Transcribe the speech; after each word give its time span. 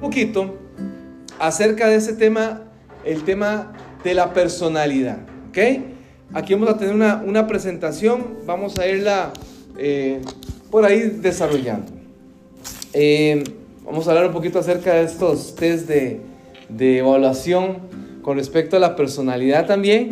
poquito 0.00 0.54
acerca 1.38 1.88
de 1.88 1.96
ese 1.96 2.14
tema, 2.14 2.62
el 3.04 3.24
tema 3.24 3.72
de 4.04 4.14
la 4.14 4.32
personalidad. 4.32 5.18
¿Ok? 5.48 5.58
Aquí 6.34 6.54
vamos 6.54 6.70
a 6.70 6.78
tener 6.78 6.94
una, 6.94 7.46
presentación, 7.46 8.38
vamos 8.46 8.78
a 8.78 8.86
irla 8.86 9.32
eh, 9.78 10.20
por 10.70 10.84
ahí 10.84 11.18
desarrollando. 11.20 11.92
Eh, 12.92 13.44
vamos 13.84 14.06
a 14.06 14.10
hablar 14.10 14.26
un 14.26 14.32
poquito 14.32 14.58
acerca 14.58 14.94
de 14.94 15.04
estos 15.04 15.54
test 15.54 15.88
de, 15.88 16.20
evaluación 16.98 17.78
con 18.22 18.36
respecto 18.36 18.76
a 18.76 18.80
la 18.80 18.96
personalidad 18.96 19.66
también. 19.66 20.10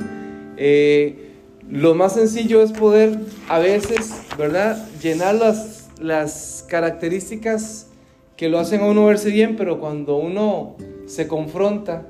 Eh, 0.56 1.32
lo 1.68 1.94
más 1.94 2.14
sencillo 2.14 2.62
es 2.62 2.70
poder 2.72 3.18
a 3.48 3.58
veces, 3.58 4.12
¿verdad? 4.38 4.86
Llenar 5.02 5.34
las, 5.34 5.88
las 5.98 6.64
características 6.68 7.88
que 8.36 8.48
lo 8.48 8.58
hacen 8.58 8.80
a 8.80 8.86
uno 8.86 9.06
verse 9.06 9.30
bien, 9.30 9.56
pero 9.56 9.78
cuando 9.78 10.16
uno 10.16 10.76
se 11.06 11.28
confronta, 11.28 12.06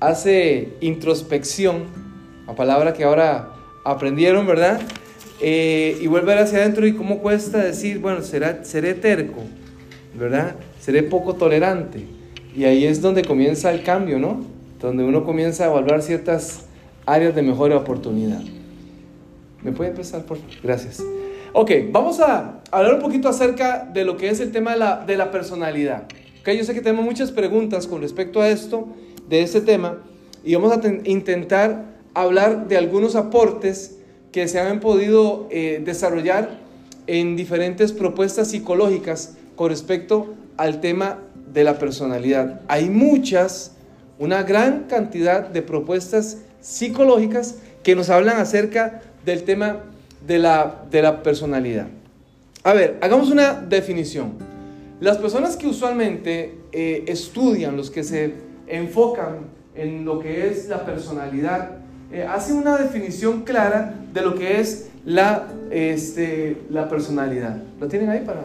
hace 0.00 0.70
introspección, 0.80 1.84
la 2.46 2.54
palabra 2.54 2.92
que 2.92 3.04
ahora 3.04 3.50
aprendieron, 3.84 4.46
¿verdad? 4.46 4.80
Eh, 5.40 5.98
y 6.00 6.06
vuelve 6.06 6.38
hacia 6.38 6.58
adentro 6.58 6.86
y 6.86 6.94
cómo 6.94 7.18
cuesta 7.18 7.58
decir, 7.58 7.98
bueno, 7.98 8.22
será, 8.22 8.64
seré 8.64 8.94
terco, 8.94 9.40
¿verdad? 10.18 10.56
Seré 10.80 11.02
poco 11.02 11.34
tolerante. 11.34 12.04
Y 12.54 12.64
ahí 12.64 12.84
es 12.84 13.00
donde 13.00 13.24
comienza 13.24 13.72
el 13.72 13.82
cambio, 13.82 14.18
¿no? 14.18 14.44
Donde 14.80 15.04
uno 15.04 15.24
comienza 15.24 15.64
a 15.64 15.66
evaluar 15.68 16.02
ciertas 16.02 16.66
áreas 17.06 17.34
de 17.34 17.42
mejor 17.42 17.72
oportunidad. 17.72 18.42
¿Me 19.62 19.72
puede 19.72 19.90
empezar, 19.90 20.24
por? 20.24 20.38
Gracias. 20.62 21.02
Ok, 21.54 21.70
vamos 21.90 22.18
a 22.18 22.62
hablar 22.70 22.94
un 22.94 23.00
poquito 23.00 23.28
acerca 23.28 23.86
de 23.92 24.06
lo 24.06 24.16
que 24.16 24.30
es 24.30 24.40
el 24.40 24.52
tema 24.52 24.72
de 24.72 24.78
la, 24.78 25.04
de 25.04 25.18
la 25.18 25.30
personalidad. 25.30 26.04
Okay, 26.40 26.56
yo 26.56 26.64
sé 26.64 26.72
que 26.72 26.80
tenemos 26.80 27.04
muchas 27.04 27.30
preguntas 27.30 27.86
con 27.86 28.00
respecto 28.00 28.40
a 28.40 28.48
esto, 28.48 28.88
de 29.28 29.42
este 29.42 29.60
tema, 29.60 29.98
y 30.42 30.54
vamos 30.54 30.72
a 30.72 30.80
intentar 31.04 31.84
hablar 32.14 32.68
de 32.68 32.78
algunos 32.78 33.16
aportes 33.16 33.98
que 34.32 34.48
se 34.48 34.60
han 34.60 34.80
podido 34.80 35.46
eh, 35.50 35.82
desarrollar 35.84 36.58
en 37.06 37.36
diferentes 37.36 37.92
propuestas 37.92 38.48
psicológicas 38.48 39.34
con 39.54 39.68
respecto 39.68 40.32
al 40.56 40.80
tema 40.80 41.18
de 41.52 41.64
la 41.64 41.78
personalidad. 41.78 42.62
Hay 42.66 42.88
muchas, 42.88 43.72
una 44.18 44.42
gran 44.42 44.84
cantidad 44.84 45.48
de 45.48 45.60
propuestas 45.60 46.38
psicológicas 46.62 47.56
que 47.82 47.94
nos 47.94 48.08
hablan 48.08 48.38
acerca 48.38 49.02
del 49.26 49.42
tema 49.42 49.82
de 50.26 50.38
la, 50.38 50.84
de 50.90 51.02
la 51.02 51.22
personalidad. 51.22 51.86
A 52.64 52.72
ver, 52.72 52.98
hagamos 53.00 53.30
una 53.30 53.54
definición. 53.54 54.34
Las 55.00 55.18
personas 55.18 55.56
que 55.56 55.66
usualmente 55.66 56.58
eh, 56.70 57.04
estudian, 57.08 57.76
los 57.76 57.90
que 57.90 58.04
se 58.04 58.34
enfocan 58.68 59.38
en 59.74 60.04
lo 60.04 60.20
que 60.20 60.48
es 60.48 60.68
la 60.68 60.84
personalidad, 60.84 61.78
eh, 62.12 62.24
hacen 62.24 62.56
una 62.56 62.76
definición 62.76 63.42
clara 63.42 63.94
de 64.12 64.22
lo 64.22 64.34
que 64.34 64.60
es 64.60 64.90
la, 65.04 65.48
este, 65.70 66.58
la 66.70 66.88
personalidad. 66.88 67.56
¿Lo 67.80 67.88
tienen 67.88 68.10
ahí 68.10 68.20
para, 68.24 68.44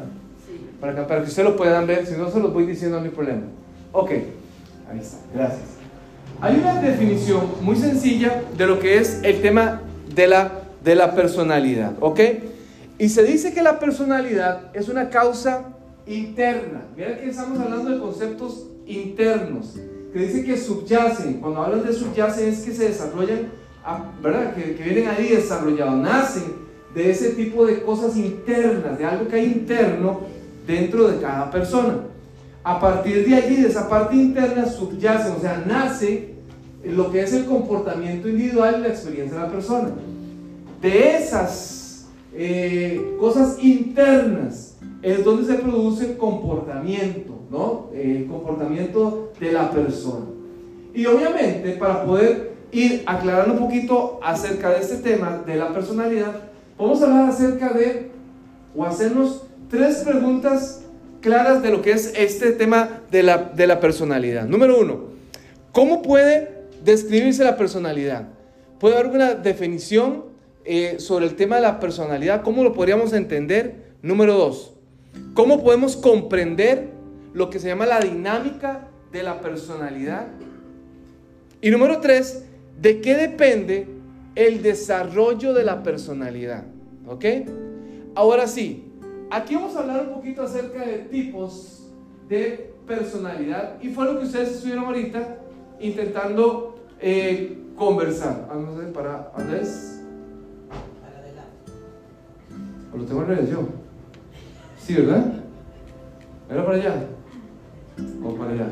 para, 0.81 1.07
para 1.07 1.21
que 1.21 1.27
ustedes 1.27 1.47
lo 1.47 1.55
puedan 1.55 1.85
ver? 1.85 2.07
Si 2.07 2.13
no, 2.13 2.31
se 2.31 2.39
los 2.39 2.51
voy 2.53 2.65
diciendo, 2.65 2.97
no 2.99 3.05
hay 3.05 3.11
problema. 3.11 3.43
Ok, 3.91 4.11
ahí 4.11 4.99
está, 4.99 5.17
gracias. 5.33 5.77
Hay 6.41 6.55
una 6.57 6.81
definición 6.81 7.45
muy 7.61 7.75
sencilla 7.75 8.43
de 8.57 8.67
lo 8.67 8.79
que 8.79 8.97
es 8.97 9.19
el 9.23 9.41
tema 9.41 9.81
de 10.13 10.27
la, 10.27 10.51
de 10.87 10.95
la 10.95 11.13
personalidad, 11.13 11.95
¿ok? 11.99 12.21
Y 12.97 13.09
se 13.09 13.21
dice 13.23 13.53
que 13.53 13.61
la 13.61 13.77
personalidad 13.77 14.71
es 14.73 14.87
una 14.87 15.09
causa 15.09 15.65
interna. 16.07 16.85
Mira 16.95 17.17
que 17.17 17.29
estamos 17.29 17.59
hablando 17.59 17.91
de 17.91 17.99
conceptos 17.99 18.67
internos, 18.85 19.75
que 20.13 20.19
dice 20.19 20.45
que 20.45 20.57
subyacen. 20.57 21.41
Cuando 21.41 21.61
hablan 21.61 21.85
de 21.85 21.91
subyacen 21.91 22.47
es 22.47 22.59
que 22.61 22.71
se 22.71 22.85
desarrollan, 22.85 23.49
ah, 23.83 24.05
¿verdad? 24.23 24.55
Que, 24.55 24.75
que 24.75 24.83
vienen 24.83 25.09
ahí 25.09 25.27
desarrollados, 25.27 25.95
nacen 25.95 26.55
de 26.95 27.11
ese 27.11 27.31
tipo 27.31 27.65
de 27.65 27.81
cosas 27.81 28.15
internas, 28.15 28.97
de 28.97 29.03
algo 29.03 29.27
que 29.27 29.35
hay 29.35 29.45
interno 29.45 30.21
dentro 30.65 31.09
de 31.09 31.19
cada 31.19 31.51
persona. 31.51 31.97
A 32.63 32.79
partir 32.79 33.27
de 33.27 33.35
allí, 33.35 33.57
de 33.57 33.67
esa 33.67 33.89
parte 33.89 34.15
interna, 34.15 34.65
subyacen, 34.65 35.33
o 35.33 35.41
sea, 35.41 35.61
nace 35.67 36.35
lo 36.85 37.11
que 37.11 37.23
es 37.23 37.33
el 37.33 37.43
comportamiento 37.43 38.29
individual 38.29 38.77
y 38.79 38.83
la 38.83 38.87
experiencia 38.87 39.37
de 39.37 39.43
la 39.43 39.51
persona. 39.51 39.89
De 40.81 41.15
esas 41.15 42.07
eh, 42.33 43.15
cosas 43.19 43.57
internas 43.63 44.77
es 45.01 45.23
donde 45.23 45.45
se 45.45 45.59
produce 45.59 46.11
el 46.11 46.17
comportamiento, 46.17 47.39
¿no? 47.49 47.89
El 47.93 48.27
comportamiento 48.27 49.31
de 49.39 49.51
la 49.51 49.71
persona. 49.71 50.25
Y 50.93 51.05
obviamente, 51.05 51.71
para 51.73 52.05
poder 52.05 52.53
ir 52.71 53.03
aclarando 53.05 53.53
un 53.53 53.59
poquito 53.59 54.19
acerca 54.23 54.71
de 54.71 54.81
este 54.81 54.97
tema 54.97 55.43
de 55.45 55.55
la 55.55 55.73
personalidad, 55.73 56.49
vamos 56.77 57.01
a 57.01 57.05
hablar 57.05 57.29
acerca 57.29 57.73
de, 57.73 58.11
o 58.75 58.83
hacernos 58.83 59.43
tres 59.69 59.97
preguntas 59.97 60.83
claras 61.21 61.61
de 61.61 61.71
lo 61.71 61.81
que 61.81 61.91
es 61.91 62.13
este 62.15 62.51
tema 62.51 63.01
de 63.11 63.23
la, 63.23 63.37
de 63.37 63.67
la 63.67 63.79
personalidad. 63.79 64.45
Número 64.45 64.79
uno, 64.79 64.99
¿cómo 65.71 66.01
puede 66.01 66.65
describirse 66.83 67.43
la 67.43 67.57
personalidad? 67.57 68.27
¿Puede 68.79 68.95
haber 68.97 69.11
una 69.11 69.33
definición 69.33 70.26
eh, 70.67 70.99
sobre 70.99 71.25
el 71.25 71.35
tema 71.35 71.55
de 71.55 71.63
la 71.63 71.79
personalidad? 71.79 72.43
¿Cómo 72.43 72.63
lo 72.63 72.73
podríamos 72.73 73.13
entender? 73.13 73.95
Número 74.01 74.33
dos, 74.33 74.77
¿Cómo 75.33 75.63
podemos 75.63 75.95
comprender 75.95 76.89
lo 77.33 77.49
que 77.49 77.59
se 77.59 77.67
llama 77.67 77.85
la 77.85 77.99
dinámica 77.99 78.87
de 79.11 79.23
la 79.23 79.39
personalidad? 79.39 80.27
Y 81.61 81.69
número 81.69 81.99
tres, 81.99 82.45
¿de 82.81 83.01
qué 83.01 83.15
depende 83.15 83.87
el 84.35 84.61
desarrollo 84.61 85.53
de 85.53 85.63
la 85.63 85.83
personalidad? 85.83 86.63
¿Ok? 87.07 87.25
Ahora 88.15 88.47
sí, 88.47 88.91
aquí 89.29 89.55
vamos 89.55 89.75
a 89.75 89.81
hablar 89.81 90.07
un 90.07 90.15
poquito 90.15 90.41
acerca 90.41 90.85
de 90.85 90.99
tipos 91.09 91.83
de 92.27 92.73
personalidad 92.87 93.81
y 93.81 93.89
fue 93.89 94.05
lo 94.05 94.19
que 94.19 94.25
ustedes 94.25 94.49
estuvieron 94.49 94.85
ahorita 94.85 95.37
intentando 95.79 96.79
eh, 96.99 97.57
conversar. 97.75 98.47
A 98.49 98.55
ver, 98.55 98.91
para 98.91 99.31
Andrés. 99.35 99.96
Adelante. 102.89 102.97
lo 102.97 103.05
tengo 103.05 103.21
en 103.21 103.27
revisión. 103.27 103.69
Sí, 104.79 104.95
¿verdad? 104.95 105.33
¿Era 106.49 106.65
para 106.65 106.77
allá? 106.77 106.93
¿O 108.23 108.35
para 108.35 108.51
allá? 108.51 108.67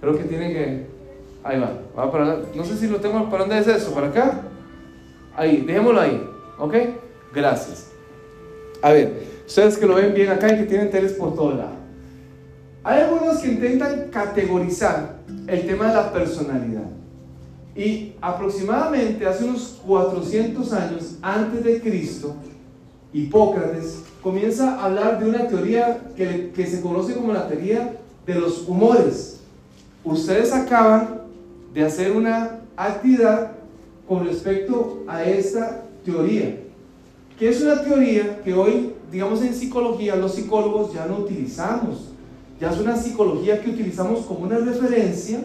Creo 0.00 0.18
que 0.18 0.24
tiene 0.24 0.52
que... 0.52 0.86
Ahí 1.44 1.60
va, 1.60 1.72
va 1.96 2.10
para. 2.10 2.40
No 2.54 2.64
sé 2.64 2.76
si 2.76 2.88
lo 2.88 3.00
tengo... 3.00 3.28
¿Para 3.30 3.44
dónde 3.44 3.58
es 3.58 3.66
eso? 3.66 3.92
¿Para 3.94 4.08
acá? 4.08 4.42
Ahí, 5.36 5.62
dejémoslo 5.66 6.00
ahí. 6.00 6.28
¿Ok? 6.58 6.74
Gracias. 7.34 7.90
A 8.82 8.92
ver, 8.92 9.22
ustedes 9.46 9.78
que 9.78 9.86
lo 9.86 9.94
ven 9.94 10.14
bien 10.14 10.30
acá 10.30 10.52
y 10.52 10.58
que 10.58 10.64
tienen 10.64 10.90
teles 10.90 11.12
por 11.12 11.34
todo 11.34 11.54
lado. 11.54 11.82
Hay 12.84 13.02
algunos 13.02 13.38
que 13.38 13.48
intentan 13.52 14.08
categorizar 14.10 15.18
el 15.46 15.66
tema 15.66 15.88
de 15.88 15.94
la 15.94 16.12
personalidad. 16.12 16.90
Y 17.76 18.14
aproximadamente 18.20 19.26
hace 19.26 19.44
unos 19.44 19.80
400 19.86 20.72
años 20.72 21.18
antes 21.22 21.64
de 21.64 21.80
Cristo, 21.80 22.34
Hipócrates 23.12 24.02
comienza 24.22 24.76
a 24.76 24.86
hablar 24.86 25.18
de 25.18 25.28
una 25.28 25.46
teoría 25.46 26.00
que, 26.16 26.66
se 26.66 26.80
conoce 26.80 27.14
como 27.14 27.32
la 27.32 27.48
teoría 27.48 27.96
de 28.26 28.34
los 28.34 28.66
humores. 28.66 29.40
Ustedes 30.04 30.52
acaban 30.52 31.22
de 31.74 31.82
hacer 31.84 32.12
una 32.12 32.60
actividad 32.76 33.52
con 34.08 34.26
respecto 34.26 35.02
a 35.06 35.24
esta 35.24 35.82
teoría, 36.04 36.58
que 37.38 37.48
es 37.48 37.60
una 37.62 37.82
teoría 37.82 38.40
que 38.42 38.54
hoy, 38.54 38.94
digamos 39.10 39.42
en 39.42 39.54
psicología, 39.54 40.16
los 40.16 40.34
psicólogos 40.34 40.92
ya 40.94 41.06
no 41.06 41.18
utilizamos. 41.18 42.08
Ya 42.60 42.70
es 42.70 42.78
una 42.78 42.96
psicología 42.96 43.60
que 43.60 43.70
utilizamos 43.70 44.24
como 44.26 44.44
una 44.44 44.58
referencia 44.58 45.40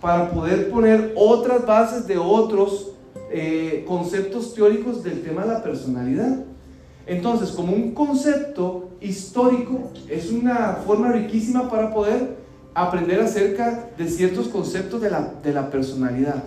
para 0.00 0.30
poder 0.30 0.70
poner 0.70 1.12
otras 1.16 1.64
bases 1.64 2.06
de 2.06 2.18
otros 2.18 2.90
eh, 3.30 3.84
conceptos 3.88 4.52
teóricos 4.52 5.02
del 5.02 5.22
tema 5.22 5.42
de 5.42 5.48
la 5.48 5.62
personalidad. 5.62 6.44
Entonces, 7.06 7.50
como 7.50 7.72
un 7.72 7.92
concepto 7.92 8.90
histórico, 9.00 9.90
es 10.08 10.30
una 10.30 10.78
forma 10.86 11.10
riquísima 11.12 11.68
para 11.68 11.92
poder 11.92 12.36
aprender 12.74 13.20
acerca 13.20 13.88
de 13.98 14.08
ciertos 14.08 14.48
conceptos 14.48 15.00
de 15.00 15.10
la, 15.10 15.34
de 15.42 15.52
la 15.52 15.70
personalidad. 15.70 16.44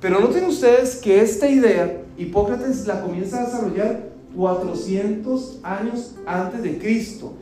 Pero 0.00 0.20
noten 0.20 0.44
ustedes 0.44 0.96
que 0.96 1.20
esta 1.20 1.48
idea, 1.48 2.02
Hipócrates 2.16 2.86
la 2.86 3.00
comienza 3.00 3.40
a 3.42 3.46
desarrollar 3.46 4.08
400 4.36 5.58
años 5.62 6.14
antes 6.26 6.62
de 6.62 6.78
Cristo. 6.78 7.32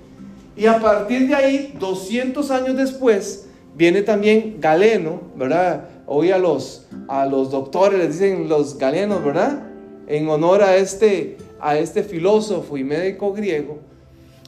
Y 0.56 0.66
a 0.66 0.81
partir 0.81 1.28
de 1.28 1.34
ahí, 1.34 1.75
200 1.78 2.50
años 2.50 2.76
después, 2.76 3.46
viene 3.76 4.02
también 4.02 4.56
Galeno, 4.58 5.20
¿verdad? 5.37 5.88
Hoy 6.06 6.31
a 6.31 6.38
los, 6.38 6.87
a 7.08 7.26
los 7.26 7.50
doctores 7.50 7.98
les 7.98 8.12
dicen 8.19 8.48
los 8.48 8.78
galenos, 8.78 9.22
¿verdad? 9.22 9.64
En 10.06 10.28
honor 10.28 10.62
a 10.62 10.76
este 10.76 11.37
a 11.66 11.76
este 11.76 12.04
filósofo 12.04 12.76
y 12.76 12.84
médico 12.84 13.32
griego. 13.32 13.80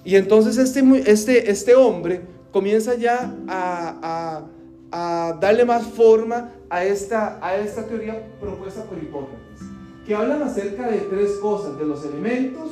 Y 0.05 0.15
entonces 0.15 0.57
este, 0.57 0.81
este, 1.11 1.51
este 1.51 1.75
hombre 1.75 2.21
comienza 2.53 2.95
ya 2.95 3.35
a, 3.49 4.45
a, 4.93 5.31
a 5.31 5.33
darle 5.41 5.65
más 5.65 5.85
forma 5.85 6.53
a 6.71 6.85
esta, 6.85 7.45
a 7.45 7.57
esta 7.57 7.87
teoría 7.87 8.25
propuesta 8.41 8.85
por 8.85 8.99
Hipócrates, 8.99 9.63
que 10.07 10.15
hablan 10.15 10.45
acerca 10.45 10.89
de 10.89 10.99
tres 10.99 11.33
cosas, 11.43 11.77
de 11.77 11.87
los 11.87 12.05
elementos, 12.05 12.71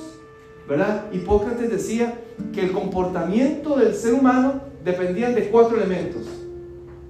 ¿verdad? 0.68 1.06
Hipócrates 1.12 1.68
decía 1.68 2.14
que 2.54 2.60
el 2.60 2.70
comportamiento 2.70 3.76
del 3.76 3.96
ser 3.96 4.14
humano 4.14 4.60
dependía 4.84 5.30
de 5.30 5.48
cuatro 5.48 5.76
elementos. 5.76 6.22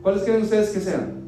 ¿Cuáles 0.01 0.23
creen 0.23 0.41
ustedes 0.41 0.71
que 0.71 0.81
sean? 0.81 1.23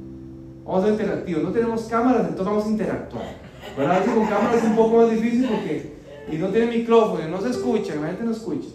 Vamos 0.65 0.85
a 0.85 0.87
ser 0.87 0.93
interactivos. 0.93 1.43
No 1.43 1.53
tenemos 1.53 1.83
cámaras, 1.83 2.23
entonces 2.23 2.47
vamos 2.47 2.65
a 2.65 2.69
interactuar. 2.69 3.49
¿Verdad? 3.77 4.03
con 4.07 4.27
cámaras 4.27 4.63
es 4.63 4.71
un 4.71 4.77
poco 4.77 4.97
más 4.97 5.11
difícil 5.11 5.47
porque 5.47 5.98
y 6.31 6.37
no 6.37 6.49
tiene 6.49 6.79
micrófono, 6.79 7.27
no 7.29 7.41
se 7.41 7.51
escucha, 7.51 7.95
la 7.97 8.09
gente 8.09 8.25
no 8.25 8.33
escucha. 8.33 8.69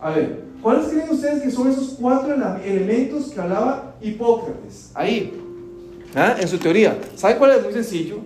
A 0.00 0.10
ver, 0.10 0.42
¿cuáles 0.62 0.88
creen 0.88 1.10
ustedes 1.10 1.42
que 1.42 1.50
son 1.50 1.70
esos 1.70 1.96
cuatro 2.00 2.34
elementos 2.64 3.26
que 3.26 3.40
hablaba 3.40 3.94
Hipócrates? 4.00 4.90
Ahí, 4.94 5.32
¿Ah? 6.14 6.36
en 6.38 6.48
su 6.48 6.58
teoría. 6.58 6.98
¿Sabe 7.14 7.36
cuál 7.36 7.52
es? 7.52 7.64
Muy 7.64 7.72
sencillo. 7.72 8.18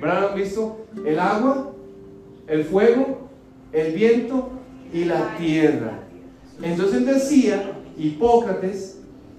¿Verdad? 0.00 0.30
¿Han 0.30 0.34
visto? 0.36 0.84
El 1.06 1.18
agua, 1.18 1.72
el 2.46 2.64
fuego, 2.64 3.28
el 3.72 3.92
viento 3.92 4.50
y 4.92 5.04
la 5.04 5.36
tierra. 5.36 6.00
Entonces 6.60 7.06
decía 7.06 7.72
Hipócrates 7.96 8.98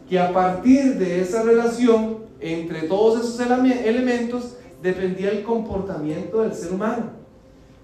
que 0.09 0.19
a 0.19 0.31
partir 0.31 0.95
de 0.95 1.21
esa 1.21 1.43
relación 1.43 2.19
entre 2.39 2.83
todos 2.83 3.21
esos 3.21 3.39
elementos 3.39 4.57
dependía 4.81 5.31
el 5.31 5.43
comportamiento 5.43 6.41
del 6.41 6.53
ser 6.53 6.73
humano. 6.73 7.22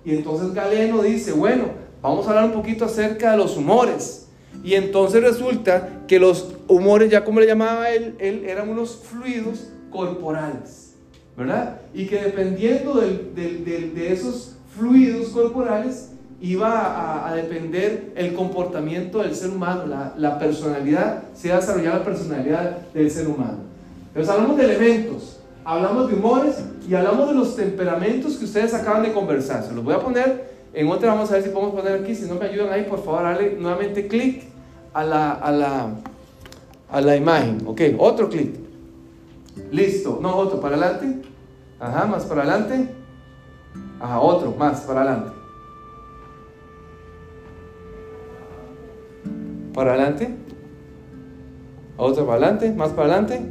Y 0.05 0.15
entonces 0.15 0.53
Galeno 0.53 1.01
dice, 1.01 1.31
bueno, 1.31 1.65
vamos 2.01 2.25
a 2.25 2.29
hablar 2.29 2.45
un 2.45 2.53
poquito 2.53 2.85
acerca 2.85 3.31
de 3.31 3.37
los 3.37 3.57
humores. 3.57 4.27
Y 4.63 4.73
entonces 4.73 5.21
resulta 5.21 6.03
que 6.07 6.19
los 6.19 6.55
humores, 6.67 7.09
ya 7.09 7.23
como 7.23 7.39
le 7.39 7.47
llamaba 7.47 7.89
él, 7.89 8.15
eran 8.19 8.69
unos 8.69 8.95
fluidos 8.95 9.69
corporales, 9.91 10.95
¿verdad? 11.37 11.79
Y 11.93 12.05
que 12.07 12.21
dependiendo 12.21 12.95
de 12.95 14.09
esos 14.11 14.55
fluidos 14.75 15.29
corporales 15.29 16.09
iba 16.41 17.27
a, 17.27 17.35
depender 17.35 18.13
el 18.15 18.33
comportamiento 18.33 19.19
del 19.19 19.35
ser 19.35 19.49
humano, 19.49 19.83
la, 20.17 20.39
personalidad, 20.39 21.23
se 21.33 21.49
iba 21.49 21.57
a 21.57 21.97
la 21.97 22.03
personalidad 22.03 22.77
del 22.93 23.11
ser 23.11 23.27
humano. 23.27 23.57
Entonces 24.07 24.33
hablamos 24.33 24.57
de 24.57 24.65
elementos, 24.65 25.39
hablamos 25.65 26.09
de 26.09 26.15
humores 26.15 26.55
y 26.89 26.95
hablamos 26.95 27.27
de 27.27 27.35
los 27.35 27.55
temperamentos 27.55 28.37
que 28.37 28.45
ustedes 28.45 28.73
acaban 28.73 29.03
de 29.03 29.13
conversar. 29.13 29.63
Se 29.63 29.73
los 29.75 29.83
voy 29.83 29.93
a 29.93 29.99
poner 29.99 30.49
en 30.73 30.87
otra, 30.87 31.13
vamos 31.13 31.29
a 31.29 31.33
ver 31.33 31.43
si 31.43 31.49
podemos 31.49 31.75
poner 31.75 32.01
aquí, 32.01 32.15
si 32.15 32.25
no 32.25 32.33
me 32.33 32.47
ayudan 32.47 32.73
ahí, 32.73 32.85
por 32.85 33.03
favor, 33.03 33.21
dale 33.21 33.55
nuevamente 33.59 34.07
clic 34.07 34.45
a 34.91 35.03
la, 35.03 35.33
a 35.33 35.51
la, 35.51 35.89
a 36.89 37.01
la 37.01 37.15
imagen. 37.15 37.61
Ok, 37.67 37.81
otro 37.99 38.27
clic. 38.27 38.55
Listo, 39.71 40.17
no, 40.19 40.35
otro, 40.35 40.59
para 40.59 40.77
adelante. 40.77 41.29
Ajá, 41.79 42.07
más 42.07 42.25
para 42.25 42.41
adelante. 42.41 42.89
Ajá, 43.99 44.19
otro, 44.19 44.55
más 44.57 44.81
para 44.81 45.01
adelante. 45.01 45.31
Para 49.75 49.93
adelante. 49.93 50.35
Otro 51.97 52.25
para 52.25 52.37
adelante, 52.37 52.71
más 52.71 52.89
para 52.93 53.13
adelante. 53.13 53.41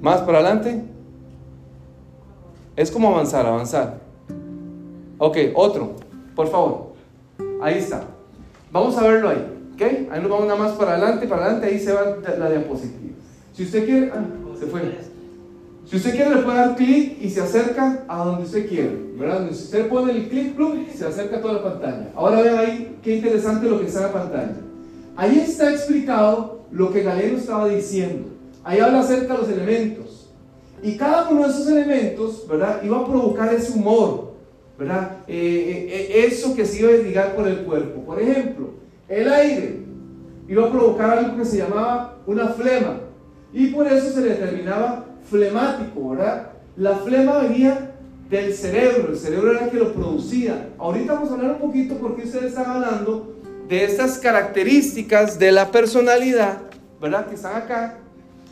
Más 0.00 0.20
para 0.20 0.38
adelante. 0.38 0.89
Es 2.80 2.90
como 2.90 3.08
avanzar, 3.08 3.44
avanzar. 3.44 4.00
Ok, 5.18 5.36
otro, 5.54 5.96
por 6.34 6.48
favor. 6.48 6.94
Ahí 7.60 7.76
está. 7.76 8.04
Vamos 8.72 8.96
a 8.96 9.02
verlo 9.02 9.28
ahí. 9.28 9.46
¿Ok? 9.74 9.82
Ahí 10.10 10.22
nos 10.22 10.30
vamos 10.30 10.46
nada 10.46 10.58
más 10.58 10.72
para 10.72 10.92
adelante, 10.92 11.26
para 11.26 11.44
adelante, 11.44 11.66
ahí 11.66 11.78
se 11.78 11.92
va 11.92 12.16
la 12.38 12.48
diapositiva. 12.48 13.16
Si 13.52 13.64
usted 13.64 13.84
quiere, 13.84 14.10
ah, 14.14 14.24
se 14.58 14.64
fue. 14.64 14.80
Si 15.84 15.96
usted 15.96 16.12
quiere, 16.12 16.34
le 16.36 16.40
puede 16.40 16.56
dar 16.56 16.74
clic 16.74 17.18
y 17.20 17.28
se 17.28 17.42
acerca 17.42 18.02
a 18.08 18.24
donde 18.24 18.44
usted 18.44 18.66
quiere. 18.66 18.96
¿verdad? 19.14 19.46
Si 19.50 19.64
usted 19.64 19.86
pone 19.86 20.12
el 20.12 20.30
clic, 20.30 20.54
plum, 20.54 20.86
se 20.90 21.04
acerca 21.04 21.36
a 21.36 21.40
toda 21.42 21.52
la 21.52 21.62
pantalla. 21.62 22.12
Ahora 22.14 22.40
vean 22.40 22.58
ahí 22.60 22.96
qué 23.02 23.16
interesante 23.16 23.68
lo 23.68 23.78
que 23.78 23.88
está 23.88 23.98
en 23.98 24.06
la 24.06 24.12
pantalla. 24.14 24.56
Ahí 25.16 25.38
está 25.38 25.70
explicado 25.70 26.62
lo 26.70 26.90
que 26.90 27.02
Galeno 27.02 27.36
estaba 27.36 27.68
diciendo. 27.68 28.28
Ahí 28.64 28.80
habla 28.80 29.00
acerca 29.00 29.34
de 29.34 29.38
los 29.38 29.50
elementos. 29.50 30.29
Y 30.82 30.96
cada 30.96 31.28
uno 31.28 31.42
de 31.42 31.48
esos 31.50 31.68
elementos, 31.68 32.46
¿verdad? 32.48 32.82
Iba 32.82 33.00
a 33.00 33.06
provocar 33.06 33.52
ese 33.52 33.72
humor, 33.72 34.32
¿verdad? 34.78 35.18
Eh, 35.28 35.36
eh, 35.36 35.88
eh, 35.90 36.26
eso 36.26 36.54
que 36.54 36.64
se 36.64 36.80
iba 36.80 36.88
a 36.88 36.92
desligar 36.92 37.36
por 37.36 37.46
el 37.46 37.58
cuerpo. 37.58 38.00
Por 38.02 38.20
ejemplo, 38.20 38.70
el 39.08 39.30
aire 39.30 39.80
iba 40.48 40.66
a 40.66 40.70
provocar 40.70 41.18
algo 41.18 41.36
que 41.36 41.44
se 41.44 41.58
llamaba 41.58 42.16
una 42.26 42.48
flema. 42.48 43.00
Y 43.52 43.68
por 43.68 43.86
eso 43.86 44.10
se 44.10 44.20
le 44.22 44.30
determinaba 44.30 45.06
flemático, 45.28 46.10
¿verdad? 46.10 46.52
La 46.76 46.96
flema 46.96 47.38
venía 47.38 47.92
del 48.30 48.54
cerebro, 48.54 49.08
el 49.10 49.18
cerebro 49.18 49.52
era 49.52 49.64
el 49.64 49.70
que 49.70 49.76
lo 49.76 49.92
producía. 49.92 50.70
Ahorita 50.78 51.14
vamos 51.14 51.30
a 51.30 51.34
hablar 51.34 51.52
un 51.52 51.58
poquito 51.58 51.96
porque 51.96 52.22
ustedes 52.22 52.46
están 52.46 52.70
hablando 52.70 53.34
de 53.68 53.84
estas 53.84 54.18
características 54.18 55.38
de 55.38 55.52
la 55.52 55.70
personalidad, 55.70 56.62
¿verdad? 57.00 57.26
Que 57.26 57.34
están 57.34 57.56
acá 57.56 57.98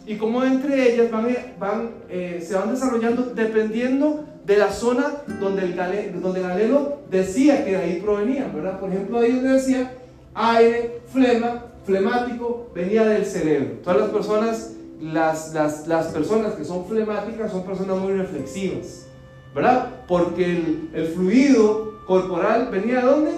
y 0.08 0.16
cómo 0.16 0.42
entre 0.42 0.94
ellas 0.94 1.10
van, 1.10 1.28
van 1.60 1.90
eh, 2.08 2.42
se 2.44 2.54
van 2.54 2.70
desarrollando 2.70 3.24
dependiendo 3.34 4.24
de 4.46 4.56
la 4.56 4.72
zona 4.72 5.18
donde 5.38 5.64
el, 5.64 5.74
galeno, 5.74 6.20
donde 6.20 6.40
el 6.40 6.78
decía 7.10 7.62
que 7.62 7.72
de 7.72 7.76
ahí 7.76 8.00
provenía, 8.00 8.50
¿verdad? 8.52 8.80
Por 8.80 8.88
ejemplo, 8.88 9.18
ahí 9.18 9.32
donde 9.32 9.50
decía 9.50 9.92
aire, 10.32 11.02
flema, 11.12 11.66
flemático, 11.84 12.70
venía 12.74 13.04
del 13.04 13.26
cerebro. 13.26 13.80
Todas 13.84 14.00
las 14.00 14.08
personas 14.08 14.72
las, 14.98 15.52
las, 15.52 15.86
las, 15.86 16.06
personas 16.06 16.54
que 16.54 16.64
son 16.64 16.86
flemáticas 16.86 17.52
son 17.52 17.64
personas 17.64 17.98
muy 17.98 18.14
reflexivas, 18.14 19.06
¿verdad? 19.54 20.06
Porque 20.08 20.44
el, 20.44 20.90
el 20.94 21.06
fluido 21.08 21.98
corporal 22.06 22.70
venía 22.72 23.00
de 23.00 23.06
dónde? 23.06 23.30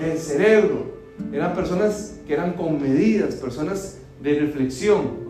Del 0.00 0.16
cerebro. 0.16 0.84
Eran 1.32 1.54
personas 1.54 2.20
que 2.24 2.34
eran 2.34 2.52
comedidas, 2.52 3.34
personas 3.34 3.98
de 4.22 4.38
reflexión, 4.38 5.29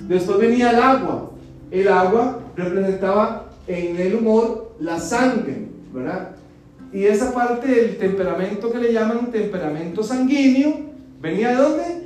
Después 0.00 0.38
venía 0.38 0.70
el 0.70 0.76
agua. 0.76 1.30
El 1.70 1.88
agua 1.88 2.40
representaba 2.56 3.50
en 3.66 3.96
el 3.96 4.16
humor 4.16 4.74
la 4.80 4.98
sangre, 4.98 5.68
¿verdad? 5.92 6.30
Y 6.92 7.04
esa 7.04 7.32
parte 7.32 7.68
del 7.68 7.98
temperamento 7.98 8.70
que 8.70 8.78
le 8.78 8.92
llaman 8.92 9.30
temperamento 9.30 10.02
sanguíneo, 10.02 10.76
¿venía 11.20 11.50
de 11.50 11.56
dónde? 11.56 12.04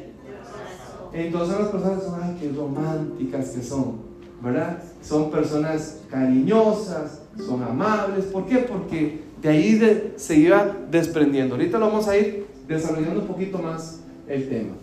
Entonces 1.13 1.59
las 1.59 1.69
personas 1.69 2.03
son, 2.03 2.21
ay, 2.23 2.37
qué 2.41 2.51
románticas 2.57 3.51
que 3.51 3.63
son, 3.63 3.99
¿verdad? 4.43 4.83
Son 5.03 5.31
personas 5.31 6.01
cariñosas, 6.11 7.23
son 7.37 7.63
amables. 7.63 8.27
¿Por 8.27 8.47
qué? 8.47 8.59
Porque 8.59 9.23
de 9.43 9.49
ahí 9.49 10.13
se 10.17 10.37
iba 10.37 10.77
desprendiendo. 10.91 11.55
Ahorita 11.55 11.79
lo 11.79 11.87
vamos 11.87 12.09
a 12.09 12.17
ir 12.17 12.47
desarrollando 12.67 13.21
un 13.21 13.27
poquito 13.27 13.59
más 13.59 14.01
el 14.27 14.49
tema. 14.49 14.75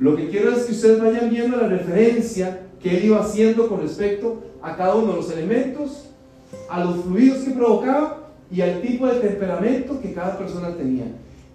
Lo 0.00 0.16
que 0.16 0.30
quiero 0.30 0.50
es 0.50 0.64
que 0.64 0.72
ustedes 0.72 0.98
vayan 0.98 1.28
viendo 1.28 1.58
la 1.58 1.68
referencia 1.68 2.62
que 2.82 2.96
él 2.96 3.04
iba 3.04 3.20
haciendo 3.20 3.68
con 3.68 3.82
respecto 3.82 4.42
a 4.62 4.74
cada 4.74 4.94
uno 4.94 5.12
de 5.12 5.16
los 5.18 5.30
elementos, 5.30 6.08
a 6.70 6.82
los 6.82 7.04
fluidos 7.04 7.40
que 7.40 7.50
provocaba 7.50 8.30
y 8.50 8.62
al 8.62 8.80
tipo 8.80 9.06
de 9.06 9.20
temperamento 9.20 10.00
que 10.00 10.14
cada 10.14 10.38
persona 10.38 10.74
tenía. 10.74 11.04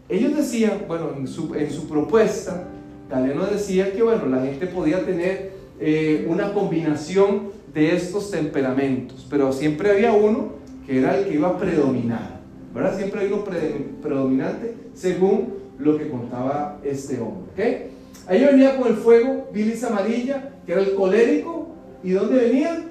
Ellos 0.07 0.35
decían, 0.35 0.83
bueno, 0.87 1.09
en 1.17 1.27
su, 1.27 1.55
en 1.55 1.71
su 1.71 1.87
propuesta, 1.87 2.67
Galeno 3.09 3.47
decía 3.47 3.91
que 3.91 4.03
bueno, 4.03 4.27
la 4.27 4.43
gente 4.43 4.67
podía 4.67 5.03
tener 5.03 5.53
eh, 5.79 6.27
una 6.29 6.53
combinación 6.53 7.49
de 7.73 7.95
estos 7.95 8.29
temperamentos, 8.29 9.25
pero 9.27 9.51
siempre 9.53 9.89
había 9.89 10.13
uno 10.13 10.49
que 10.85 10.99
era 10.99 11.17
el 11.17 11.25
que 11.25 11.33
iba 11.33 11.47
a 11.47 11.57
predominar, 11.57 12.41
¿verdad? 12.75 12.95
Siempre 12.95 13.21
hay 13.21 13.27
uno 13.27 13.43
predominante 13.43 14.75
según 14.93 15.55
lo 15.79 15.97
que 15.97 16.09
contaba 16.09 16.79
este 16.83 17.19
hombre, 17.19 17.49
¿ok? 17.51 17.94
Ahí 18.27 18.43
venía 18.43 18.77
con 18.77 18.87
el 18.87 18.95
fuego, 18.95 19.49
bilis 19.53 19.83
amarilla, 19.83 20.51
que 20.65 20.71
era 20.71 20.81
el 20.81 20.95
colérico, 20.95 21.75
¿y 22.03 22.11
dónde 22.11 22.39
venía? 22.39 22.83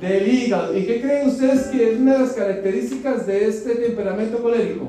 Del 0.00 0.28
hígado. 0.28 0.76
¿Y 0.76 0.84
qué 0.84 1.00
creen 1.00 1.28
ustedes 1.28 1.66
que 1.66 1.92
es 1.92 2.00
una 2.00 2.14
de 2.14 2.18
las 2.20 2.32
características 2.32 3.26
de 3.26 3.46
este 3.46 3.74
temperamento 3.76 4.42
colérico? 4.42 4.88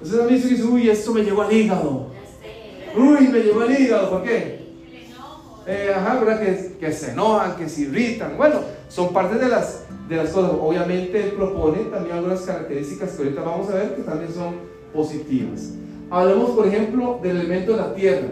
Ustedes 0.00 0.22
han 0.22 0.28
visto 0.28 0.48
y 0.48 0.50
dicen, 0.52 0.72
uy, 0.72 0.88
esto 0.88 1.12
me 1.12 1.22
llegó 1.22 1.42
al 1.42 1.52
hígado. 1.52 2.06
Uy, 2.96 3.28
me 3.28 3.40
llevó 3.40 3.62
el 3.64 3.80
hígado, 3.80 4.10
¿por 4.10 4.22
qué? 4.22 4.58
Eh, 5.66 5.92
ajá, 5.94 6.18
¿verdad? 6.18 6.40
Que, 6.40 6.76
que, 6.80 6.92
se 6.92 7.12
enojan, 7.12 7.56
que 7.56 7.68
se 7.68 7.82
irritan. 7.82 8.36
Bueno, 8.38 8.60
son 8.88 9.12
parte 9.12 9.36
de 9.36 9.48
las, 9.48 9.84
de 10.08 10.16
las 10.16 10.30
cosas. 10.30 10.52
Obviamente 10.58 11.22
él 11.22 11.32
propone 11.32 11.80
también 11.90 12.16
algunas 12.16 12.40
características 12.40 13.10
que 13.10 13.22
ahorita 13.22 13.42
vamos 13.42 13.68
a 13.68 13.74
ver 13.74 13.94
que 13.94 14.02
también 14.02 14.32
son 14.32 14.54
positivas. 14.94 15.72
Hablamos, 16.10 16.50
por 16.50 16.66
ejemplo, 16.66 17.20
del 17.22 17.38
elemento 17.38 17.72
de 17.72 17.78
la 17.78 17.94
tierra, 17.94 18.28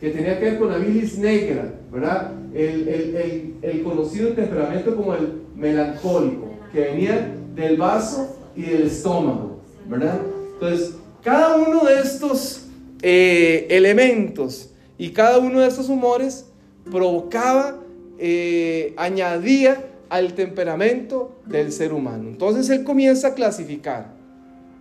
que 0.00 0.10
tenía 0.10 0.38
que 0.38 0.44
ver 0.44 0.58
con 0.58 0.70
la 0.70 0.78
bilis 0.78 1.18
negra, 1.18 1.74
¿verdad? 1.90 2.32
El, 2.54 2.88
el, 2.88 3.54
el, 3.62 3.82
conocido 3.82 4.30
temperamento 4.30 4.94
como 4.94 5.14
el 5.14 5.42
melancólico, 5.56 6.50
que 6.72 6.80
venía 6.80 7.34
del 7.54 7.76
vaso 7.76 8.36
y 8.54 8.62
del 8.62 8.82
estómago, 8.84 9.60
¿verdad? 9.88 10.20
Entonces, 10.54 10.94
cada 11.22 11.56
uno 11.56 11.84
de 11.84 12.00
estos 12.00 12.66
eh, 13.02 13.66
elementos 13.70 14.70
y 14.96 15.10
cada 15.10 15.38
uno 15.38 15.60
de 15.60 15.68
estos 15.68 15.88
humores 15.88 16.46
provocaba, 16.90 17.80
eh, 18.18 18.94
añadía 18.96 19.84
al 20.08 20.34
temperamento 20.34 21.36
del 21.44 21.72
ser 21.72 21.92
humano. 21.92 22.28
Entonces 22.28 22.70
él 22.70 22.84
comienza 22.84 23.28
a 23.28 23.34
clasificar. 23.34 24.15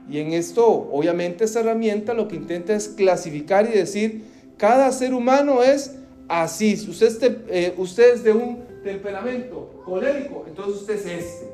Y 0.09 0.19
en 0.19 0.33
esto, 0.33 0.65
obviamente, 0.91 1.45
esta 1.45 1.61
herramienta 1.61 2.13
lo 2.13 2.27
que 2.27 2.35
intenta 2.35 2.75
es 2.75 2.89
clasificar 2.89 3.67
y 3.67 3.77
decir, 3.77 4.23
cada 4.57 4.91
ser 4.91 5.13
humano 5.13 5.63
es 5.63 5.95
así. 6.27 6.73
Usted, 6.87 7.37
eh, 7.49 7.73
usted 7.77 8.13
es 8.13 8.23
de 8.23 8.31
un 8.31 8.63
temperamento 8.83 9.81
colérico, 9.83 10.45
entonces 10.47 10.81
usted 10.81 10.95
es 10.95 11.05
este. 11.05 11.45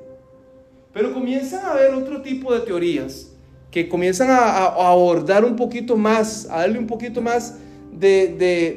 Pero 0.94 1.14
comienzan 1.14 1.66
a 1.66 1.72
haber 1.72 1.94
otro 1.94 2.22
tipo 2.22 2.54
de 2.54 2.60
teorías 2.62 3.32
que 3.72 3.88
comienzan 3.88 4.30
a, 4.30 4.66
abordar 4.66 5.46
un 5.46 5.56
poquito 5.56 5.96
más, 5.96 6.46
a 6.50 6.60
darle 6.60 6.78
un 6.78 6.88
poquito 6.88 7.22
más 7.22 7.56
de, 7.92 8.28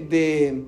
de, 0.08 0.64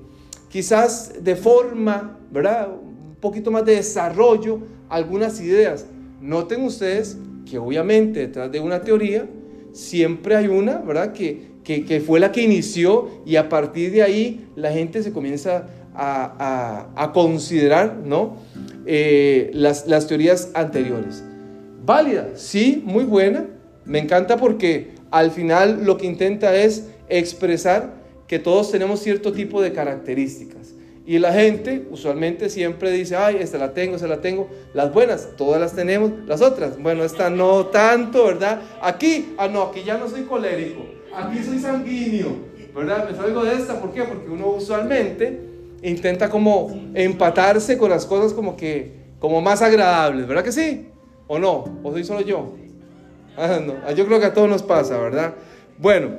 quizás 0.49 1.13
de 1.23 1.35
forma, 1.35 2.19
¿verdad? 2.29 2.67
Un 2.69 3.15
poquito 3.21 3.49
más 3.49 3.63
de 3.63 3.75
desarrollo 3.75 4.59
algunas 4.89 5.39
ideas. 5.39 5.85
Noten 6.19 6.63
ustedes 6.65 7.17
que 7.49 7.57
obviamente 7.57 8.19
detrás 8.19 8.51
de 8.51 8.59
una 8.59 8.81
teoría 8.81 9.25
siempre 9.71 10.35
hay 10.35 10.47
una, 10.47 10.79
¿verdad? 10.79 11.13
Que, 11.13 11.57
que, 11.63 11.99
fue 11.99 12.19
la 12.19 12.31
que 12.31 12.41
inició 12.41 13.09
y 13.25 13.35
a 13.35 13.49
partir 13.49 13.91
de 13.91 14.01
ahí 14.01 14.47
la 14.55 14.71
gente 14.71 15.03
se 15.03 15.11
comienza 15.11 15.67
a, 15.93 16.87
a, 16.95 17.11
considerar, 17.11 17.97
¿no? 18.05 18.37
Eh, 18.85 19.49
las, 19.53 19.87
las 19.87 20.07
teorías 20.07 20.51
anteriores. 20.53 21.23
Válida, 21.85 22.29
sí, 22.35 22.81
muy 22.85 23.03
buena. 23.03 23.47
Me 23.85 23.99
encanta 23.99 24.37
porque 24.37 24.91
al 25.11 25.31
final 25.31 25.85
lo 25.85 25.97
que 25.97 26.05
intenta 26.05 26.55
es 26.55 26.85
expresar 27.09 27.95
que 28.27 28.39
todos 28.39 28.71
tenemos 28.71 28.99
cierto 29.01 29.31
tipo 29.31 29.61
de 29.61 29.73
características. 29.73 30.73
Y 31.07 31.19
la 31.19 31.31
gente 31.31 31.87
usualmente 31.89 32.49
siempre 32.49 32.91
dice, 32.91 33.15
ay, 33.15 33.37
esta 33.39 33.57
la 33.57 33.73
tengo, 33.73 33.95
esta 33.95 34.09
la 34.09 34.19
tengo. 34.19 34.49
Las 34.73 34.93
buenas, 34.93 35.29
todas 35.37 35.57
las 35.57 35.73
tenemos. 35.73 36.11
Las 36.25 36.41
otras, 36.41 36.77
bueno, 36.77 37.05
esta 37.05 37.29
no 37.29 37.67
tanto, 37.67 38.25
¿verdad? 38.25 38.59
Aquí, 38.81 39.33
ah, 39.37 39.47
no, 39.47 39.61
aquí 39.61 39.83
ya 39.85 39.97
no 39.97 40.09
soy 40.09 40.23
colérico. 40.23 40.81
Aquí 41.15 41.41
soy 41.41 41.59
sanguíneo, 41.59 42.35
¿verdad? 42.75 43.09
Me 43.09 43.15
salgo 43.15 43.45
de 43.45 43.53
esta, 43.53 43.79
¿por 43.79 43.93
qué? 43.93 44.03
Porque 44.03 44.29
uno 44.29 44.49
usualmente 44.49 45.39
intenta 45.81 46.29
como 46.29 46.77
empatarse 46.93 47.77
con 47.77 47.89
las 47.89 48.05
cosas 48.05 48.33
como 48.33 48.57
que, 48.57 48.91
como 49.19 49.39
más 49.39 49.61
agradables, 49.61 50.27
¿verdad 50.27 50.43
que 50.43 50.51
sí? 50.51 50.89
¿O 51.27 51.39
no? 51.39 51.79
¿O 51.83 51.91
soy 51.93 52.03
solo 52.03 52.19
yo? 52.19 52.53
Ah, 53.37 53.61
no. 53.65 53.75
Ah, 53.87 53.93
yo 53.93 54.05
creo 54.05 54.19
que 54.19 54.25
a 54.25 54.33
todos 54.33 54.49
nos 54.49 54.61
pasa, 54.61 54.97
¿verdad? 54.97 55.35
Bueno, 55.77 56.17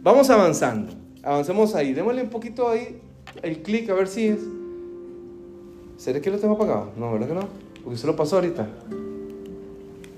vamos 0.00 0.30
avanzando. 0.30 0.94
Avancemos 1.22 1.74
ahí. 1.74 1.92
Démosle 1.92 2.22
un 2.22 2.30
poquito 2.30 2.70
ahí 2.70 3.02
el 3.42 3.62
clic 3.62 3.90
a 3.90 3.94
ver 3.94 4.08
si 4.08 4.28
es. 4.28 4.40
¿Será 5.96 6.20
que 6.20 6.30
lo 6.30 6.38
tengo 6.38 6.54
apagado? 6.54 6.90
No, 6.96 7.12
¿verdad 7.12 7.28
que 7.28 7.34
no? 7.34 7.48
Porque 7.82 7.98
se 7.98 8.06
lo 8.06 8.16
pasó 8.16 8.36
ahorita. 8.36 8.68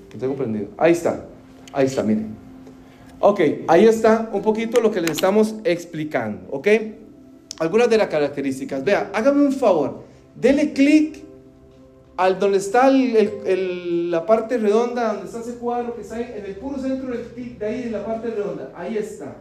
Que 0.09 0.17
tengo 0.17 0.35
prendido. 0.35 0.67
Ahí 0.77 0.93
está. 0.93 1.25
Ahí 1.73 1.85
está, 1.85 2.03
miren. 2.03 2.35
Ok, 3.19 3.41
ahí 3.67 3.85
está 3.85 4.29
un 4.31 4.41
poquito 4.41 4.79
lo 4.79 4.91
que 4.91 5.01
les 5.01 5.11
estamos 5.11 5.55
explicando. 5.63 6.47
¿Ok? 6.51 6.67
Algunas 7.59 7.89
de 7.89 7.97
las 7.97 8.07
características. 8.07 8.83
Vea, 8.83 9.11
hágame 9.13 9.45
un 9.45 9.53
favor. 9.53 10.03
Dele 10.35 10.73
clic 10.73 11.23
al 12.15 12.39
donde 12.39 12.57
está 12.57 12.89
la 12.89 14.25
parte 14.25 14.57
redonda, 14.57 15.13
donde 15.13 15.27
está 15.27 15.39
ese 15.39 15.55
cuadro 15.55 15.95
que 15.95 16.01
está 16.01 16.19
en 16.19 16.45
el 16.45 16.55
puro 16.55 16.79
centro 16.79 17.11
del 17.11 17.27
clic 17.27 17.59
de 17.59 17.65
ahí, 17.65 17.83
en 17.83 17.91
la 17.91 18.05
parte 18.05 18.29
redonda. 18.29 18.71
Ahí 18.75 18.97
está. 18.97 19.37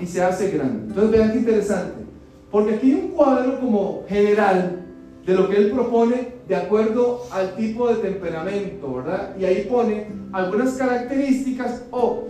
Y 0.00 0.06
se 0.06 0.22
hace 0.22 0.50
grande. 0.50 0.88
Entonces 0.88 1.10
vean 1.10 1.32
qué 1.32 1.38
interesante. 1.38 2.04
Porque 2.50 2.74
aquí 2.74 2.92
hay 2.92 2.94
un 2.94 3.08
cuadro 3.08 3.60
como 3.60 4.04
general 4.08 4.82
de 5.24 5.34
lo 5.34 5.48
que 5.48 5.56
él 5.56 5.70
propone 5.70 6.40
de 6.48 6.56
acuerdo 6.56 7.22
al 7.30 7.54
tipo 7.54 7.88
de 7.88 7.96
temperamento, 7.96 8.94
¿verdad? 8.94 9.36
Y 9.38 9.44
ahí 9.44 9.66
pone 9.70 10.08
algunas 10.32 10.72
características 10.74 11.84
o 11.90 12.24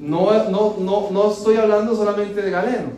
no, 0.00 0.48
no, 0.50 0.76
no, 0.78 1.10
no 1.10 1.30
estoy 1.30 1.56
hablando 1.56 1.94
solamente 1.94 2.40
de 2.40 2.50
Galeno, 2.50 2.88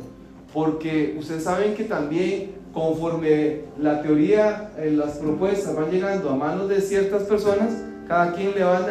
porque 0.53 1.17
ustedes 1.19 1.45
saben 1.45 1.75
que 1.75 1.85
también 1.85 2.57
conforme 2.77 3.63
la 3.81 4.03
teoría, 4.03 4.71
eh, 4.77 4.91
las 4.95 5.13
propuestas 5.13 5.75
van 5.75 5.91
llegando 5.91 6.29
a 6.29 6.37
manos 6.37 6.69
de 6.69 6.83
ciertas 6.83 7.23
personas, 7.23 7.71
cada 8.07 8.35
quien 8.35 8.55
le 8.55 8.65
va 8.65 8.87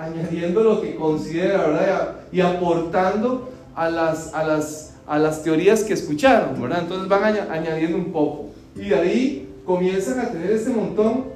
añadiendo 0.00 0.62
lo 0.62 0.80
que 0.80 0.94
considera, 0.94 1.66
¿verdad? 1.66 2.16
Y 2.30 2.40
aportando 2.40 3.48
a 3.74 3.90
las, 3.90 4.32
a 4.32 4.44
las 4.44 4.94
a 5.06 5.18
las 5.18 5.42
teorías 5.42 5.84
que 5.84 5.94
escucharon, 5.94 6.60
¿verdad? 6.60 6.80
Entonces 6.82 7.08
van 7.08 7.24
añadiendo 7.50 7.96
un 7.96 8.12
poco. 8.12 8.50
Y 8.74 8.88
de 8.88 8.94
ahí 8.94 9.48
comienzan 9.64 10.20
a 10.20 10.30
tener 10.30 10.50
este 10.50 10.70
montón 10.70 11.26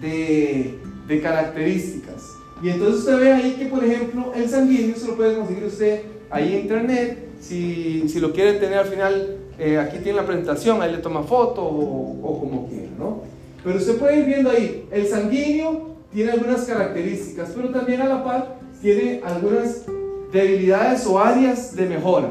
de, 0.00 0.78
características. 1.22 2.22
Y 2.62 2.70
entonces 2.70 3.00
usted 3.00 3.18
ve 3.18 3.32
ahí 3.32 3.52
que, 3.52 3.66
por 3.66 3.84
ejemplo, 3.84 4.32
el 4.34 4.48
sanguíneo 4.48 4.96
se 4.96 5.06
lo 5.08 5.16
puede 5.16 5.36
conseguir 5.36 5.64
usted 5.64 6.02
ahí 6.30 6.54
en 6.54 6.60
internet. 6.60 7.28
Si, 7.40 8.08
si 8.08 8.18
lo 8.18 8.32
quiere 8.32 8.54
tener 8.54 8.78
al 8.78 8.86
final, 8.86 9.36
eh, 9.58 9.78
aquí 9.78 9.98
tiene 9.98 10.20
la 10.20 10.26
presentación, 10.26 10.80
ahí 10.80 10.90
le 10.90 10.98
toma 10.98 11.22
foto 11.22 11.62
o, 11.62 12.18
o 12.22 12.40
como 12.40 12.66
quiera, 12.68 12.88
¿no? 12.98 13.22
Pero 13.62 13.78
usted 13.78 13.98
puede 13.98 14.20
ir 14.20 14.26
viendo 14.26 14.50
ahí, 14.50 14.86
el 14.90 15.06
sanguíneo 15.06 15.96
tiene 16.12 16.32
algunas 16.32 16.64
características, 16.64 17.52
pero 17.54 17.68
también 17.70 18.00
a 18.00 18.06
la 18.06 18.24
par 18.24 18.56
tiene 18.80 19.20
algunas 19.24 19.84
debilidades 20.32 21.06
o 21.06 21.18
áreas 21.18 21.74
de 21.74 21.86
mejora. 21.86 22.30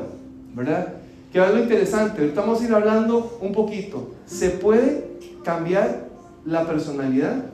¿Verdad? 0.55 0.93
Que 1.31 1.43
es 1.43 1.53
lo 1.53 1.59
interesante, 1.59 2.21
ahorita 2.21 2.41
vamos 2.41 2.62
a 2.62 2.65
ir 2.65 2.74
hablando 2.74 3.38
un 3.41 3.51
poquito. 3.51 4.12
¿Se 4.25 4.50
puede 4.50 5.05
cambiar 5.43 6.05
la 6.45 6.65
personalidad? 6.65 7.45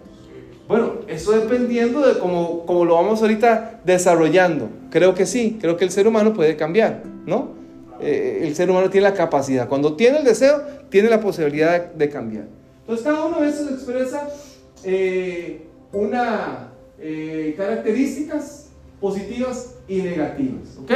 Bueno, 0.67 0.93
eso 1.07 1.31
dependiendo 1.31 2.05
de 2.07 2.19
cómo, 2.19 2.65
cómo 2.65 2.85
lo 2.85 2.95
vamos 2.95 3.21
ahorita 3.21 3.81
desarrollando. 3.83 4.69
Creo 4.89 5.15
que 5.15 5.25
sí, 5.25 5.57
creo 5.59 5.75
que 5.75 5.83
el 5.83 5.91
ser 5.91 6.07
humano 6.07 6.33
puede 6.33 6.55
cambiar, 6.55 7.03
¿no? 7.25 7.59
Eh, 7.99 8.43
el 8.43 8.55
ser 8.55 8.69
humano 8.69 8.89
tiene 8.89 9.09
la 9.09 9.13
capacidad. 9.13 9.67
Cuando 9.67 9.95
tiene 9.95 10.19
el 10.19 10.23
deseo, 10.23 10.61
tiene 10.89 11.09
la 11.09 11.19
posibilidad 11.19 11.91
de, 11.91 12.09
cambiar. 12.09 12.45
Entonces, 12.81 13.05
cada 13.05 13.25
uno 13.25 13.41
de 13.41 13.49
esos 13.49 13.71
expresa 13.71 14.27
eh, 14.83 15.67
una 15.91 16.71
eh, 16.99 17.53
características 17.57 18.69
positivas 18.99 19.75
y 19.87 20.01
negativas, 20.01 20.77
¿ok? 20.81 20.91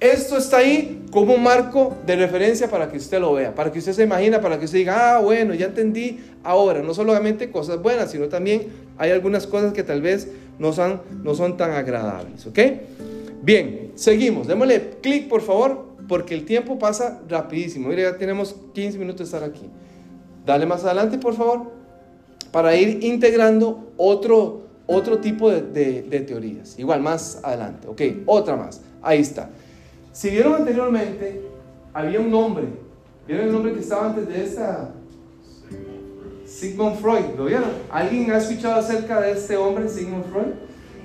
Esto 0.00 0.36
está 0.36 0.58
ahí 0.58 1.06
como 1.10 1.34
un 1.34 1.42
marco 1.42 1.96
de 2.06 2.14
referencia 2.14 2.70
para 2.70 2.88
que 2.88 2.98
usted 2.98 3.20
lo 3.20 3.32
vea, 3.32 3.52
para 3.52 3.72
que 3.72 3.80
usted 3.80 3.92
se 3.92 4.04
imagine, 4.04 4.38
para 4.38 4.56
que 4.56 4.66
usted 4.66 4.78
diga, 4.78 5.16
ah, 5.16 5.20
bueno, 5.20 5.54
ya 5.54 5.66
entendí 5.66 6.20
ahora, 6.44 6.82
no 6.82 6.94
solamente 6.94 7.50
cosas 7.50 7.82
buenas, 7.82 8.12
sino 8.12 8.28
también 8.28 8.68
hay 8.96 9.10
algunas 9.10 9.48
cosas 9.48 9.72
que 9.72 9.82
tal 9.82 10.00
vez 10.00 10.28
no 10.60 10.72
son, 10.72 11.02
no 11.24 11.34
son 11.34 11.56
tan 11.56 11.72
agradables, 11.72 12.46
¿ok? 12.46 12.58
Bien, 13.42 13.90
seguimos, 13.96 14.46
démosle 14.46 14.98
clic 15.02 15.28
por 15.28 15.42
favor, 15.42 15.86
porque 16.06 16.32
el 16.34 16.44
tiempo 16.44 16.78
pasa 16.78 17.20
rapidísimo. 17.28 17.88
Mire, 17.88 18.02
ya 18.02 18.16
tenemos 18.16 18.54
15 18.74 18.98
minutos 18.98 19.18
de 19.18 19.24
estar 19.24 19.42
aquí. 19.42 19.68
Dale 20.46 20.64
más 20.64 20.84
adelante, 20.84 21.18
por 21.18 21.34
favor, 21.34 21.72
para 22.52 22.74
ir 22.76 23.02
integrando 23.02 23.92
otro, 23.96 24.62
otro 24.86 25.18
tipo 25.18 25.50
de, 25.50 26.02
de 26.02 26.20
teorías. 26.20 26.78
Igual, 26.78 27.02
más 27.02 27.40
adelante, 27.42 27.88
¿ok? 27.88 28.00
Otra 28.26 28.56
más, 28.56 28.80
ahí 29.02 29.20
está. 29.20 29.50
Si 30.18 30.30
vieron 30.30 30.54
anteriormente, 30.54 31.42
había 31.94 32.18
un 32.18 32.28
nombre. 32.28 32.64
¿Vieron 33.28 33.46
el 33.46 33.52
nombre 33.52 33.72
que 33.72 33.78
estaba 33.78 34.06
antes 34.06 34.26
de 34.26 34.44
esta? 34.44 34.92
Sigmund 36.44 36.96
Freud. 36.96 37.36
¿Lo 37.36 37.44
vieron? 37.44 37.70
¿Alguien 37.88 38.28
ha 38.32 38.38
escuchado 38.38 38.80
acerca 38.80 39.20
de 39.20 39.30
este 39.30 39.56
hombre, 39.56 39.88
Sigmund 39.88 40.24
Freud? 40.24 40.54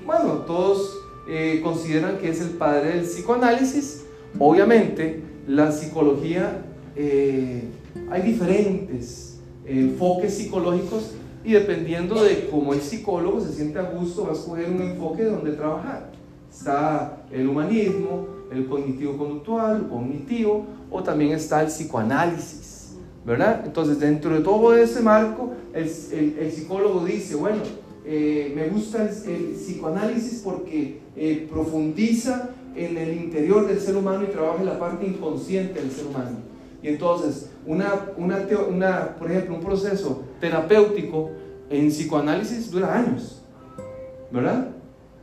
Bueno, 0.03 0.37
todos 0.47 0.97
eh, 1.29 1.61
consideran 1.63 2.17
que 2.17 2.31
es 2.31 2.41
el 2.41 2.57
padre 2.57 2.95
del 2.95 3.03
psicoanálisis. 3.03 4.03
Obviamente, 4.39 5.21
la 5.47 5.71
psicología, 5.71 6.65
eh, 6.95 7.65
hay 8.09 8.21
diferentes 8.23 9.37
enfoques 9.67 10.33
psicológicos 10.33 11.11
y 11.43 11.51
dependiendo 11.51 12.23
de 12.23 12.47
cómo 12.49 12.73
el 12.73 12.81
psicólogo 12.81 13.41
se 13.41 13.53
siente 13.53 13.77
a 13.77 13.83
gusto, 13.83 14.23
va 14.23 14.31
a 14.31 14.33
escoger 14.33 14.71
un 14.71 14.81
enfoque 14.81 15.23
donde 15.23 15.51
trabajar. 15.51 16.09
Está 16.51 17.23
el 17.31 17.47
humanismo, 17.47 18.32
el 18.53 18.67
cognitivo 18.67 19.17
conductual, 19.17 19.87
cognitivo, 19.89 20.65
o 20.91 21.01
también 21.01 21.31
está 21.31 21.61
el 21.61 21.67
psicoanálisis, 21.67 22.95
¿verdad? 23.25 23.63
Entonces, 23.65 23.99
dentro 23.99 24.33
de 24.33 24.41
todo 24.41 24.75
ese 24.75 25.01
marco, 25.01 25.51
el, 25.73 25.83
el, 26.39 26.51
psicólogo 26.51 27.03
dice, 27.03 27.35
bueno, 27.35 27.63
eh, 28.05 28.51
me 28.55 28.67
gusta 28.69 29.03
el, 29.03 29.55
psicoanálisis 29.55 30.41
porque 30.43 30.99
eh, 31.15 31.47
profundiza 31.51 32.49
en 32.75 32.97
el 32.97 33.13
interior 33.13 33.67
del 33.67 33.79
ser 33.79 33.95
humano 33.95 34.23
y 34.23 34.27
trabaja 34.27 34.59
en 34.59 34.65
la 34.65 34.79
parte 34.79 35.05
inconsciente 35.05 35.79
del 35.79 35.91
ser 35.91 36.07
humano. 36.07 36.37
Y 36.81 36.89
entonces, 36.89 37.49
una, 37.65 37.93
una, 38.17 38.45
una, 38.69 39.15
por 39.15 39.31
ejemplo, 39.31 39.55
un 39.55 39.61
proceso 39.61 40.23
terapéutico 40.39 41.31
en 41.69 41.89
psicoanálisis 41.89 42.69
dura 42.69 42.93
años, 42.93 43.41
¿verdad? 44.31 44.67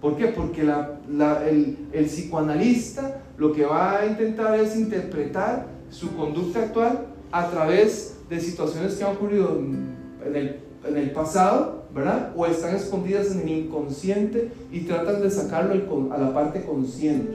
¿Por 0.01 0.17
qué? 0.17 0.29
Porque 0.29 0.63
el, 0.63 1.77
el, 1.93 2.07
psicoanalista 2.07 3.20
lo 3.41 3.53
que 3.53 3.65
va 3.65 3.99
a 3.99 4.07
intentar 4.07 4.61
es 4.61 4.77
interpretar 4.77 5.67
su 5.91 6.15
conducta 6.15 6.61
actual 6.61 7.07
a 7.33 7.49
través 7.49 8.19
de 8.29 8.39
situaciones 8.39 8.95
que 8.97 9.03
han 9.03 9.17
ocurrido 9.17 9.59
en 9.59 10.57
el, 10.97 11.11
pasado, 11.13 11.85
¿verdad? 11.95 12.33
O 12.37 12.45
están 12.45 12.77
escondidas 12.77 13.33
en 13.33 13.41
el 13.41 13.49
inconsciente 13.49 14.53
y 14.71 14.81
tratan 14.81 15.23
de 15.23 15.31
sacarlo 15.31 15.73
a 16.13 16.19
la 16.19 16.35
parte 16.35 16.63
consciente, 16.65 17.33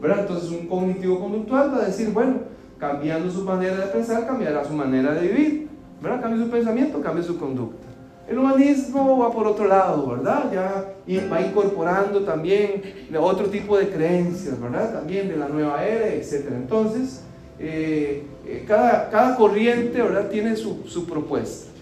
¿verdad? 0.00 0.20
Entonces 0.20 0.52
un 0.52 0.68
cognitivo 0.68 1.18
conductual 1.18 1.72
va 1.74 1.78
a 1.78 1.86
decir, 1.86 2.10
bueno, 2.10 2.42
cambiando 2.78 3.28
su 3.28 3.42
manera 3.42 3.74
de 3.74 3.86
pensar, 3.86 4.28
cambiará 4.28 4.64
su 4.64 4.72
manera 4.72 5.14
de 5.14 5.26
vivir, 5.26 5.68
¿verdad? 6.00 6.22
Cambia 6.22 6.44
su 6.44 6.48
pensamiento, 6.48 7.00
cambia 7.00 7.24
su 7.24 7.36
conducta. 7.36 7.88
El 8.30 8.38
humanismo 8.38 9.18
va 9.18 9.32
por 9.32 9.48
otro 9.48 9.66
lado, 9.66 10.06
¿verdad? 10.06 10.52
Ya 10.52 10.94
va 11.28 11.40
incorporando 11.40 12.20
también 12.20 12.80
otro 13.18 13.46
tipo 13.46 13.76
de 13.76 13.88
creencias, 13.88 14.60
¿verdad? 14.60 14.92
También 14.92 15.28
de 15.28 15.36
la 15.36 15.48
nueva 15.48 15.84
era, 15.84 16.06
etc. 16.06 16.46
Entonces, 16.52 17.22
eh, 17.58 18.22
eh, 18.46 18.64
cada, 18.68 19.10
cada, 19.10 19.34
corriente. 19.34 20.00
Tiene 20.30 20.54
su, 20.54 20.84
su, 20.86 21.06
propuesta. 21.06 21.72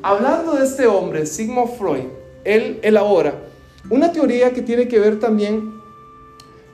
Hablando 0.00 0.54
de 0.54 0.64
este 0.64 0.86
hombre, 0.86 1.26
Sigmund 1.26 1.76
Freud, 1.76 2.04
él 2.44 2.78
elabora 2.80 3.34
una 3.90 4.10
teoría 4.10 4.54
que 4.54 4.62
tiene 4.62 4.88
que 4.88 4.98
ver 4.98 5.20
también 5.20 5.70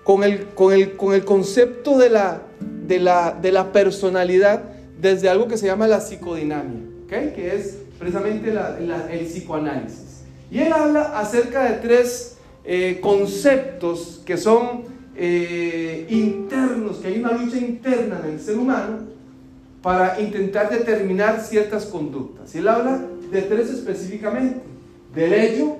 con 0.04 0.22
el, 0.22 0.46
con 0.54 0.72
el, 0.72 0.96
con 0.96 1.14
el 1.14 1.24
concepto 1.24 1.98
de 1.98 2.10
la, 2.10 2.42
de, 2.60 3.00
la, 3.00 3.32
de 3.32 3.50
la 3.50 3.72
personalidad 3.72 4.62
desde 5.00 5.28
algo 5.28 5.48
que 5.48 5.56
se 5.56 5.66
llama 5.66 5.88
la 5.88 6.00
psicodinamia, 6.00 6.80
¿okay? 7.06 7.32
que 7.34 7.56
es 7.56 7.78
precisamente 7.98 8.50
el 8.50 9.26
psicoanálisis. 9.26 10.22
Y 10.50 10.60
él 10.60 10.72
habla 10.72 11.18
acerca 11.18 11.64
de 11.64 11.78
tres 11.78 12.36
eh, 12.64 12.98
conceptos 13.00 14.22
que 14.24 14.36
son 14.36 14.84
eh, 15.16 16.06
internos, 16.10 16.98
que 16.98 17.08
hay 17.08 17.18
una 17.18 17.32
lucha 17.32 17.56
interna 17.56 18.20
en 18.24 18.34
el 18.34 18.40
ser 18.40 18.58
humano 18.58 18.98
para 19.82 20.20
intentar 20.20 20.70
determinar 20.70 21.40
ciertas 21.40 21.86
conductas. 21.86 22.54
Y 22.54 22.58
él 22.58 22.68
habla 22.68 23.00
de 23.30 23.42
tres 23.42 23.70
específicamente, 23.70 24.60
del 25.14 25.32
ello, 25.32 25.76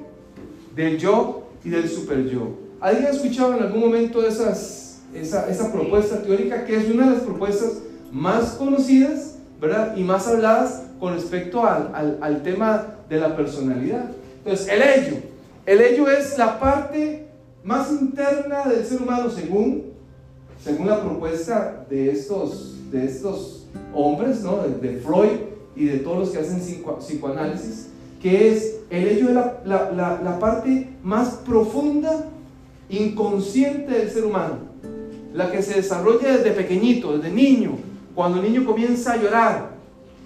del 0.75 0.99
yo 0.99 1.49
y 1.65 1.71
del 1.71 1.89
super 1.89 2.29
yo. 2.29 2.51
¿Alguien 2.81 3.07
ha 3.07 3.11
escuchado 3.11 3.57
en 3.57 3.63
algún 3.63 3.81
momento 3.81 4.27
esas, 4.27 5.01
esa, 5.15 5.49
esa 5.51 5.73
propuesta 5.73 6.23
teórica 6.23 6.65
que 6.65 6.77
es 6.77 6.91
una 6.91 7.09
de 7.09 7.17
las 7.17 7.25
propuestas 7.25 7.79
más 8.13 8.51
conocidas 8.53 9.37
¿verdad? 9.61 9.97
y 9.97 10.03
más 10.03 10.29
habladas 10.29 10.83
con 10.99 11.15
respecto 11.15 11.65
al, 11.65 12.19
al, 12.21 12.43
tema 12.43 12.87
de 13.09 13.19
la 13.19 13.37
personalidad. 13.37 14.11
Entonces, 14.39 14.69
el 14.69 14.83
ello. 14.83 15.17
El 15.65 15.81
ello 15.81 16.09
es 16.09 16.39
la 16.39 16.59
parte 16.59 17.27
más 17.65 17.91
interna 17.91 18.65
del 18.65 18.85
ser 18.85 19.03
humano 19.03 19.29
según, 19.31 19.85
según 20.63 20.87
la 20.87 21.03
propuesta 21.03 21.85
de 21.91 22.11
estos, 22.11 22.77
de 22.91 23.05
estos 23.05 23.67
hombres, 23.93 24.43
¿no? 24.43 24.59
de, 24.59 25.01
Freud 25.05 25.41
y 25.75 25.87
de 25.87 25.99
todos 25.99 26.19
los 26.19 26.31
que 26.31 26.39
hacen 26.39 26.61
psicoanálisis, 26.61 27.89
que 28.23 28.53
es 28.53 28.77
el 28.89 29.09
ello 29.09 29.29
de 29.29 29.35
la, 29.35 29.61
la, 29.65 30.21
la 30.23 30.39
parte 30.39 30.89
más 31.03 31.31
profunda, 31.45 32.27
inconsciente 32.89 33.93
del 33.93 34.11
ser 34.11 34.25
humano, 34.25 34.59
la 35.35 35.51
que 35.51 35.61
se 35.61 35.75
desarrolla 35.75 36.37
desde 36.37 36.53
pequeñito, 36.53 37.19
desde 37.19 37.35
niño, 37.35 37.73
cuando 38.15 38.41
el 38.41 38.45
niño 38.45 38.65
comienza 38.65 39.13
a 39.13 39.17
llorar, 39.17 39.76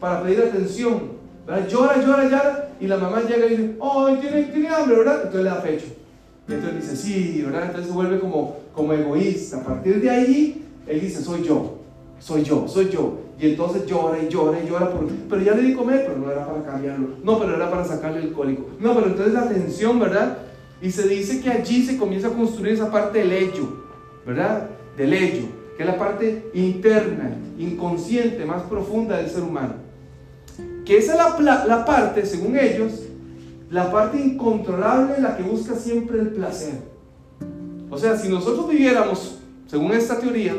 para 0.00 0.22
pedir 0.22 0.40
atención. 0.40 1.20
Llora, 1.68 2.00
llora, 2.00 2.24
llora, 2.24 2.68
y 2.80 2.86
la 2.86 2.96
mamá 2.96 3.22
llega 3.22 3.46
y 3.46 3.50
dice, 3.50 3.76
oh, 3.80 4.08
tiene, 4.20 4.44
tiene 4.44 4.68
hambre, 4.68 4.96
¿verdad? 4.98 5.16
Entonces 5.24 5.42
le 5.42 5.50
da 5.50 5.62
pecho. 5.62 5.86
Entonces 6.48 6.80
dice, 6.80 6.96
sí, 6.96 7.42
¿verdad? 7.44 7.64
Entonces 7.66 7.88
se 7.88 7.92
vuelve 7.92 8.20
como, 8.20 8.56
como 8.72 8.92
egoísta. 8.92 9.58
A 9.58 9.64
partir 9.64 10.00
de 10.00 10.10
ahí, 10.10 10.64
él 10.86 11.00
dice, 11.00 11.22
soy 11.22 11.42
yo, 11.42 11.78
soy 12.18 12.42
yo, 12.42 12.66
soy 12.68 12.88
yo. 12.88 13.18
Y 13.38 13.50
entonces 13.50 13.86
llora 13.86 14.22
y 14.22 14.28
llora 14.28 14.62
y 14.62 14.68
llora, 14.68 14.90
pero 15.28 15.42
ya 15.42 15.54
le 15.54 15.62
di 15.62 15.74
comer, 15.74 16.04
pero 16.06 16.18
no 16.18 16.30
era 16.30 16.46
para 16.46 16.62
cambiarlo. 16.62 17.08
No, 17.22 17.38
pero 17.38 17.56
era 17.56 17.70
para 17.70 17.84
sacarle 17.84 18.20
el 18.20 18.32
cólico. 18.32 18.66
No, 18.78 18.94
pero 18.94 19.08
entonces 19.08 19.34
la 19.34 19.42
atención, 19.42 19.98
¿verdad? 19.98 20.38
Y 20.80 20.90
se 20.90 21.08
dice 21.08 21.40
que 21.40 21.50
allí 21.50 21.84
se 21.84 21.96
comienza 21.96 22.28
a 22.28 22.32
construir 22.32 22.74
esa 22.74 22.90
parte 22.90 23.18
del 23.18 23.32
ello, 23.32 23.68
¿verdad? 24.26 24.68
Del 24.96 25.12
ello, 25.14 25.46
que 25.76 25.82
es 25.82 25.88
la 25.88 25.98
parte 25.98 26.50
interna, 26.54 27.36
inconsciente, 27.58 28.44
más 28.44 28.62
profunda 28.62 29.16
del 29.16 29.28
ser 29.28 29.42
humano 29.42 29.89
que 30.90 30.98
esa 30.98 31.12
es 31.12 31.44
la, 31.44 31.84
parte, 31.84 32.26
según 32.26 32.58
ellos, 32.58 33.04
la 33.70 33.92
parte 33.92 34.18
incontrolable, 34.18 35.20
la 35.20 35.36
que 35.36 35.44
busca 35.44 35.76
siempre 35.76 36.18
el 36.18 36.30
placer. 36.30 36.80
O 37.88 37.96
sea, 37.96 38.16
si 38.16 38.28
nosotros 38.28 38.68
viviéramos, 38.68 39.38
según 39.68 39.92
esta 39.92 40.18
teoría, 40.18 40.52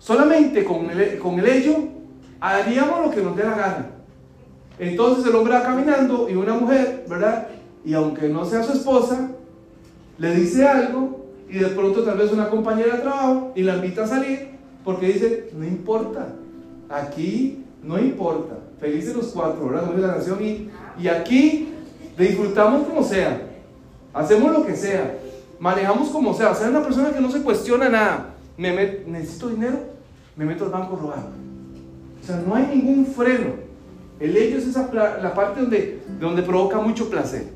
solamente 0.00 0.64
con 0.64 0.90
el, 0.90 1.20
con 1.20 1.38
el 1.38 1.46
ello, 1.46 1.76
haríamos 2.40 3.06
lo 3.06 3.10
que 3.12 3.22
nos 3.22 3.36
dé 3.36 3.44
la 3.44 3.54
gana. 3.54 3.90
Entonces 4.76 5.24
el 5.24 5.36
hombre 5.36 5.54
va 5.54 5.62
caminando 5.62 6.28
y 6.28 6.34
una 6.34 6.54
mujer, 6.54 7.04
¿verdad? 7.08 7.46
Y 7.84 7.94
aunque 7.94 8.28
no 8.28 8.44
sea 8.44 8.64
su 8.64 8.72
esposa, 8.72 9.30
le 10.18 10.34
dice 10.34 10.66
algo 10.66 11.26
y 11.48 11.58
de 11.58 11.68
pronto 11.68 12.02
tal 12.02 12.18
vez 12.18 12.32
una 12.32 12.50
compañera 12.50 12.96
de 12.96 13.02
trabajo 13.02 13.52
y 13.54 13.62
la 13.62 13.76
invita 13.76 14.02
a 14.02 14.08
salir 14.08 14.48
porque 14.82 15.06
dice, 15.06 15.50
no 15.56 15.64
importa, 15.64 16.34
aquí 16.88 17.62
no 17.88 17.98
importa 17.98 18.58
felices 18.78 19.16
los 19.16 19.28
cuatro, 19.28 19.66
¿verdad? 19.66 19.96
la 19.96 20.14
canción 20.14 20.44
y, 20.44 20.70
y 21.00 21.08
aquí 21.08 21.72
disfrutamos 22.18 22.86
como 22.86 23.02
sea, 23.02 23.40
hacemos 24.12 24.52
lo 24.52 24.66
que 24.66 24.76
sea, 24.76 25.18
manejamos 25.58 26.10
como 26.10 26.34
sea, 26.34 26.50
o 26.50 26.54
sea, 26.54 26.68
una 26.68 26.82
persona 26.82 27.10
que 27.12 27.20
no 27.20 27.30
se 27.30 27.40
cuestiona 27.40 27.88
nada, 27.88 28.34
me 28.58 28.72
necesito 29.06 29.48
dinero, 29.48 29.78
me 30.36 30.44
meto 30.44 30.66
al 30.66 30.70
banco 30.70 30.96
a 30.96 30.98
robar. 31.00 31.18
O 32.22 32.26
sea, 32.26 32.42
no 32.46 32.54
hay 32.54 32.66
ningún 32.66 33.06
freno. 33.06 33.54
El 34.20 34.36
hecho 34.36 34.58
es 34.58 34.76
la 34.92 35.32
parte 35.34 35.60
donde, 35.62 36.02
donde 36.20 36.42
provoca 36.42 36.78
mucho 36.80 37.08
placer. 37.08 37.48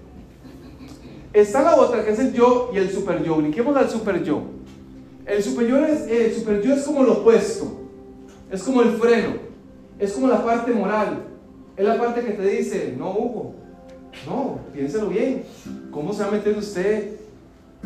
Está 1.34 1.62
la 1.62 1.76
otra, 1.76 2.04
que 2.04 2.10
es 2.10 2.18
el 2.18 2.32
yo 2.32 2.70
y 2.72 2.78
el 2.78 2.90
super 2.90 3.22
yo. 3.22 3.36
Brinquemos 3.36 3.76
al 3.76 3.90
super 3.90 4.24
yo. 4.24 4.44
El 5.26 5.42
super 5.42 5.66
yo 5.66 5.84
es, 5.84 6.06
el 6.06 6.32
super 6.34 6.62
yo 6.62 6.72
es 6.72 6.82
como 6.84 7.02
lo 7.02 7.20
opuesto. 7.20 7.80
Es 8.50 8.62
como 8.62 8.80
el 8.82 8.92
freno. 8.92 9.51
Es 9.98 10.12
como 10.12 10.28
la 10.28 10.44
parte 10.44 10.72
moral. 10.72 11.24
Es 11.76 11.84
la 11.84 11.98
parte 11.98 12.20
que 12.20 12.32
te 12.32 12.46
dice, 12.46 12.94
no, 12.98 13.10
Hugo, 13.10 13.54
no, 14.26 14.58
piénselo 14.72 15.08
bien. 15.08 15.44
¿Cómo 15.90 16.12
se 16.12 16.22
va 16.22 16.28
a 16.28 16.32
meter 16.32 16.56
usted 16.56 17.16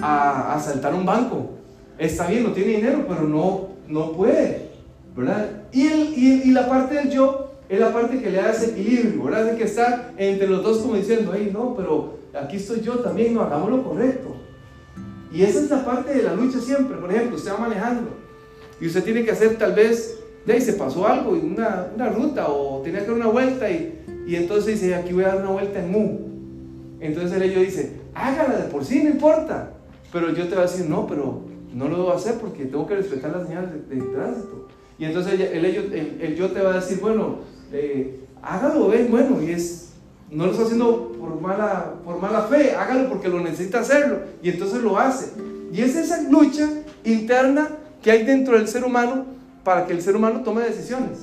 a, 0.00 0.54
asaltar 0.54 0.94
un 0.94 1.06
banco? 1.06 1.50
Está 1.98 2.26
bien, 2.26 2.42
no 2.42 2.52
tiene 2.52 2.76
dinero, 2.76 3.04
pero 3.08 3.22
no, 3.22 3.68
no 3.88 4.12
puede, 4.12 4.70
¿verdad? 5.16 5.62
Y, 5.72 5.86
el, 5.86 6.18
y, 6.18 6.50
la 6.50 6.68
parte 6.68 6.96
del 6.96 7.10
yo 7.10 7.52
es 7.68 7.78
la 7.80 7.92
parte 7.92 8.20
que 8.20 8.30
le 8.30 8.38
da 8.38 8.50
ese 8.50 8.70
equilibrio, 8.70 9.24
¿verdad? 9.24 9.52
De 9.52 9.56
que 9.56 9.64
está 9.64 10.12
entre 10.16 10.48
los 10.48 10.62
dos 10.62 10.78
como 10.78 10.94
diciendo, 10.94 11.32
hey, 11.34 11.50
no, 11.52 11.74
pero 11.76 12.18
aquí 12.38 12.56
estoy 12.56 12.80
yo 12.80 12.98
también, 12.98 13.34
no, 13.34 13.42
hagamos 13.42 13.70
lo 13.70 13.84
correcto. 13.84 14.36
Y 15.32 15.42
esa 15.42 15.60
es 15.60 15.70
la 15.70 15.84
parte 15.84 16.14
de 16.14 16.22
la 16.22 16.34
lucha 16.34 16.60
siempre. 16.60 16.96
Por 16.96 17.12
ejemplo, 17.12 17.36
usted 17.36 17.52
va 17.52 17.58
manejando 17.58 18.10
y 18.80 18.86
usted 18.86 19.04
tiene 19.04 19.24
que 19.24 19.30
hacer 19.30 19.56
tal 19.56 19.74
vez 19.74 20.18
de 20.46 20.52
ahí 20.52 20.60
se 20.60 20.74
pasó 20.74 21.06
algo, 21.06 21.32
una, 21.32 21.88
una 21.94 22.08
ruta 22.08 22.48
o 22.48 22.80
tenía 22.82 23.00
que 23.00 23.06
dar 23.06 23.16
una 23.16 23.26
vuelta 23.26 23.68
y, 23.68 23.98
y 24.28 24.36
entonces 24.36 24.80
dice, 24.80 24.94
aquí 24.94 25.12
voy 25.12 25.24
a 25.24 25.28
dar 25.28 25.40
una 25.40 25.50
vuelta 25.50 25.80
en 25.80 25.90
Mu. 25.90 26.18
Entonces 27.00 27.32
el 27.32 27.42
ello 27.42 27.60
dice, 27.60 28.00
hágala 28.14 28.56
de 28.56 28.68
por 28.68 28.84
sí, 28.84 29.02
no 29.02 29.10
importa. 29.10 29.72
Pero 30.12 30.32
yo 30.32 30.44
te 30.44 30.50
voy 30.50 30.60
a 30.64 30.68
decir, 30.68 30.86
no, 30.88 31.06
pero 31.06 31.42
no 31.74 31.88
lo 31.88 31.96
debo 31.96 32.12
hacer 32.12 32.34
porque 32.34 32.64
tengo 32.64 32.86
que 32.86 32.94
respetar 32.94 33.32
las 33.32 33.48
señales 33.48 33.70
de, 33.88 33.96
tránsito. 33.96 34.68
Y 34.98 35.04
entonces 35.04 35.38
el, 35.38 35.64
ello, 35.64 35.82
el, 35.92 36.36
yo 36.36 36.50
te 36.52 36.62
va 36.62 36.72
a 36.72 36.76
decir, 36.76 37.00
bueno, 37.00 37.40
eh, 37.72 38.20
hágalo, 38.40 38.88
ven, 38.88 39.10
bueno, 39.10 39.42
y 39.42 39.50
es, 39.50 39.94
no 40.30 40.46
lo 40.46 40.52
está 40.52 40.64
haciendo 40.64 41.12
por 41.18 41.40
mala, 41.40 41.94
por 42.04 42.20
mala 42.20 42.42
fe, 42.42 42.72
hágalo 42.72 43.08
porque 43.08 43.28
lo 43.28 43.40
necesita 43.40 43.80
hacerlo. 43.80 44.20
Y 44.42 44.50
entonces 44.50 44.80
lo 44.80 44.96
hace. 44.96 45.32
Y 45.72 45.82
es 45.82 45.96
esa 45.96 46.22
lucha 46.30 46.68
interna 47.04 47.68
que 48.00 48.12
hay 48.12 48.24
dentro 48.24 48.56
del 48.56 48.68
ser 48.68 48.84
humano 48.84 49.35
para 49.66 49.84
que 49.84 49.92
el 49.92 50.00
ser 50.00 50.14
humano 50.14 50.42
tome 50.44 50.62
decisiones. 50.62 51.18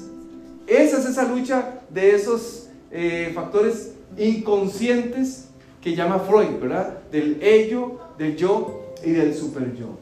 Esa 0.67 0.99
es 0.99 1.06
esa 1.06 1.23
lucha 1.29 1.79
de 1.89 2.13
esos 2.13 2.67
eh, 2.91 3.32
factores 3.34 3.93
inconscientes 4.17 5.47
que 5.82 5.95
llama 5.95 6.19
Freud, 6.19 6.60
¿verdad? 6.62 6.97
Del 7.10 7.41
ello, 7.41 7.99
del 8.17 8.36
yo 8.36 8.93
y 9.01 9.12
del 9.12 9.34
super 9.34 9.73
yo. 9.73 9.97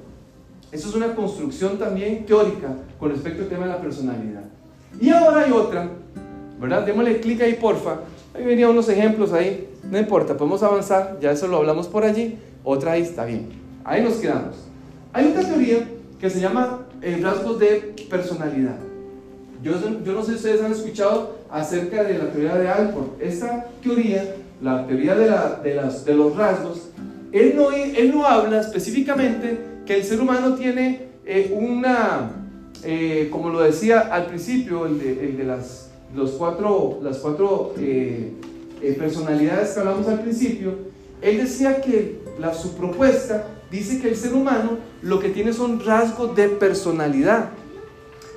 Eso 0.72 0.90
es 0.90 0.96
una 0.96 1.14
construcción 1.14 1.78
también 1.78 2.26
teórica 2.26 2.70
con 3.00 3.12
respecto 3.12 3.44
al 3.44 3.50
tema 3.50 3.66
de 3.66 3.74
la 3.74 3.80
personalidad. 3.80 4.46
Y 5.00 5.12
ahora 5.12 5.42
hay 5.42 5.52
otra, 5.52 5.92
¿verdad? 6.60 6.84
Démosle 6.84 7.20
clic 7.22 7.42
ahí, 7.42 7.54
porfa. 7.62 8.00
Ahí 8.34 8.44
venían 8.44 8.72
unos 8.72 8.90
ejemplos 8.90 9.34
ahí. 9.34 9.70
No 9.84 10.00
importa, 10.00 10.36
podemos 10.36 10.64
avanzar, 10.64 11.20
ya 11.22 11.30
eso 11.30 11.48
lo 11.48 11.58
hablamos 11.58 11.88
por 11.88 12.04
allí. 12.04 12.40
Otra 12.64 12.94
ahí 12.94 13.04
está 13.04 13.24
bien. 13.24 13.50
Ahí 13.84 14.02
nos 14.02 14.16
quedamos. 14.16 14.56
Hay 15.14 15.28
otra 15.28 15.44
teoría 15.44 15.88
que 16.20 16.28
se 16.28 16.40
llama 16.40 16.88
eh, 17.02 17.20
rasgos 17.22 17.60
de 17.60 17.96
personalidad. 18.10 18.78
Yo, 19.64 19.74
yo 20.04 20.14
no 20.14 20.24
sé 20.24 20.32
si 20.32 20.38
ustedes 20.38 20.62
han 20.62 20.72
escuchado 20.72 21.38
acerca 21.50 22.04
de 22.04 22.18
la 22.18 22.32
teoría 22.32 22.56
de 22.56 22.70
Alport. 22.70 23.22
Esta 23.22 23.68
teoría, 23.84 24.36
la 24.62 24.88
teoría 24.88 25.16
de, 25.16 26.16
los 26.16 26.36
rasgos, 26.36 26.90
él 27.32 27.54
no, 27.56 27.72
él 27.72 28.12
no 28.14 28.26
habla 28.26 28.62
específicamente 28.62 29.60
que 29.86 29.98
el 29.98 30.04
ser 30.04 30.22
humano 30.22 30.56
tiene 30.56 31.12
eh, 31.26 31.56
una, 31.56 32.32
eh, 32.84 33.30
como 33.32 33.50
lo 33.50 33.62
decía 33.62 34.00
al 34.00 34.26
principio, 34.28 34.86
el 34.86 35.38
de, 35.38 35.44
las, 35.44 35.90
cuatro, 36.38 37.00
las 37.04 37.18
cuatro 37.18 37.74
eh, 37.78 38.34
personalidades 38.98 39.72
que 39.72 39.80
hablamos 39.80 40.08
al 40.08 40.22
principio, 40.22 40.74
él 41.22 41.38
decía 41.38 41.82
que 41.82 42.20
la, 42.40 42.54
su 42.54 42.76
propuesta 42.76 43.46
dice 43.72 44.00
que 44.00 44.10
el 44.10 44.16
ser 44.16 44.34
humano 44.34 44.78
lo 45.02 45.20
que 45.20 45.30
tiene 45.30 45.54
son 45.54 45.84
rasgos 45.84 46.36
de 46.36 46.50
personalidad. 46.50 47.50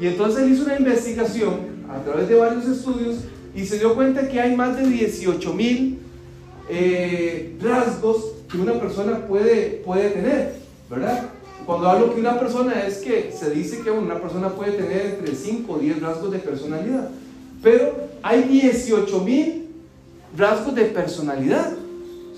Y 0.00 0.06
entonces 0.06 0.44
él 0.44 0.52
hizo 0.52 0.64
una 0.64 0.78
investigación 0.78 1.74
a 1.90 2.02
través 2.02 2.28
de 2.28 2.36
varios 2.36 2.66
estudios 2.66 3.16
y 3.54 3.66
se 3.66 3.78
dio 3.78 3.94
cuenta 3.94 4.28
que 4.28 4.40
hay 4.40 4.56
más 4.56 4.76
de 4.76 4.86
18 4.86 5.52
mil 5.52 5.98
rasgos 7.60 8.32
que 8.50 8.58
una 8.58 8.74
persona 8.80 9.26
puede, 9.26 9.82
puede 9.84 10.10
tener, 10.10 10.54
¿verdad? 10.88 11.30
Cuando 11.66 11.88
hablo 11.88 12.14
que 12.14 12.20
una 12.20 12.38
persona 12.38 12.86
es 12.86 12.98
que 12.98 13.32
se 13.32 13.50
dice 13.50 13.80
que 13.80 13.90
una 13.90 14.20
persona 14.20 14.50
puede 14.50 14.72
tener 14.72 15.18
entre 15.18 15.34
5 15.34 15.72
o 15.72 15.78
10 15.78 16.00
rasgos 16.00 16.30
de 16.30 16.38
personalidad, 16.38 17.08
pero 17.62 18.08
hay 18.22 18.42
18 18.44 19.20
mil 19.20 19.68
rasgos 20.36 20.74
de 20.74 20.84
personalidad. 20.84 21.72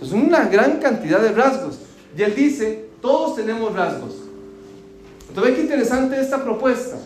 es 0.01 0.13
una 0.13 0.47
gran 0.47 0.79
cantidad 0.79 1.21
de 1.21 1.33
rasgos. 1.33 1.79
Y 2.17 2.23
él 2.23 2.35
dice, 2.35 2.86
todos 3.07 3.37
tenemos 3.37 3.73
rasgos. 3.73 4.17
Entonces, 5.29 5.55
qué 5.55 5.61
interesante 5.63 6.21
esta 6.21 6.43
propuesta. 6.43 6.97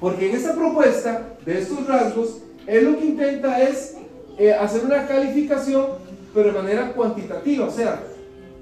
Porque 0.00 0.30
en 0.30 0.36
esta 0.36 0.54
propuesta 0.54 1.34
de 1.44 1.58
estos 1.58 1.86
rasgos, 1.86 2.38
él 2.66 2.86
lo 2.86 2.98
que 2.98 3.04
intenta 3.04 3.60
es 3.60 3.96
eh, 4.38 4.54
hacer 4.54 4.82
una 4.82 5.06
calificación, 5.06 5.88
pero 6.32 6.46
de 6.46 6.58
manera 6.58 6.92
cuantitativa. 6.94 7.66
O 7.66 7.70
sea, 7.70 8.02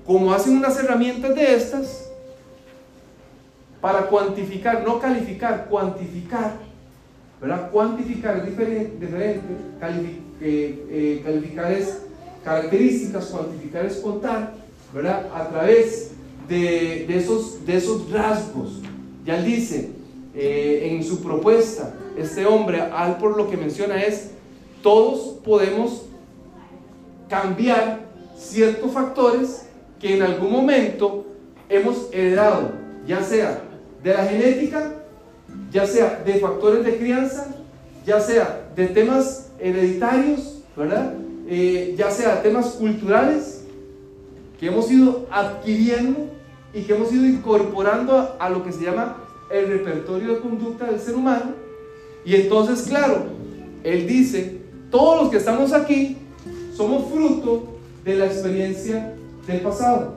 como 0.05 0.33
hacen 0.33 0.57
unas 0.57 0.77
herramientas 0.83 1.33
de 1.37 1.55
estas, 1.55 2.11
para 3.81 4.07
cuantificar, 4.07 4.85
no 4.85 4.99
calificar, 4.99 5.69
cuantificar, 5.71 6.55
¿verdad? 7.41 7.71
Cuantificar 7.71 8.39
es 8.39 8.47
diferente, 8.47 9.07
eh, 10.41 11.23
calificar 11.25 11.71
es 11.71 11.99
características, 12.43 13.27
cuantificar 13.27 13.87
es 13.87 13.99
contar, 13.99 14.55
¿verdad? 14.93 15.29
A 15.33 15.49
través 15.51 16.08
de, 16.49 17.17
esos, 17.67 18.11
rasgos. 18.11 18.81
Ya 19.25 19.39
él 19.39 19.45
dice 19.45 19.91
eh, 20.35 20.91
en 20.91 21.05
su 21.05 21.23
propuesta, 21.23 21.95
este 22.17 22.47
hombre, 22.47 22.81
al 22.81 23.19
por 23.19 23.37
lo 23.37 23.51
que 23.51 23.57
menciona 23.57 24.03
es, 24.03 24.31
todos 24.83 25.39
podemos 25.45 26.07
cambiar 27.29 28.01
ciertos 28.37 28.93
factores 28.93 29.67
que 30.01 30.17
en 30.17 30.23
algún 30.23 30.53
momento 30.53 31.27
hemos 31.69 32.09
heredado, 32.13 32.73
ya 33.07 33.23
sea 33.23 33.63
de 34.03 34.15
la 34.15 34.25
genética, 34.25 34.95
ya 35.71 35.87
sea 35.87 36.23
de 36.25 36.35
factores 36.35 36.85
de 36.85 36.97
crianza, 36.97 37.49
ya 38.07 38.21
sea 38.21 38.71
de 38.75 38.87
temas 38.87 39.51
hereditarios, 39.59 40.61
¿verdad? 40.77 41.15
Eh, 41.49 41.95
ya 41.99 42.11
sea 42.11 42.43
temas 42.43 42.69
culturales 42.69 43.65
que 44.59 44.67
hemos 44.67 44.91
ido 44.91 45.27
adquiriendo 45.31 46.38
y 46.73 46.83
que 46.83 46.95
hemos 46.95 47.13
ido 47.13 47.25
incorporando 47.27 48.37
a, 48.39 48.51
lo 48.51 48.63
que 48.63 48.73
se 48.73 48.85
llama 48.85 49.17
el 49.51 49.69
repertorio 49.69 50.35
de 50.35 50.41
conducta 50.41 50.87
del 50.87 51.01
ser 51.01 51.15
humano. 51.15 51.53
Y 52.25 52.35
entonces, 52.35 52.87
claro, 52.87 53.23
él 53.85 54.07
dice, 54.07 54.61
todos 54.91 55.23
los 55.23 55.31
que 55.31 55.39
estamos 55.39 55.73
aquí 55.73 56.19
somos 56.75 57.11
fruto 57.11 57.79
de 58.05 58.17
la 58.17 58.27
experiencia 58.27 59.15
del 59.47 59.61
pasado. 59.61 60.15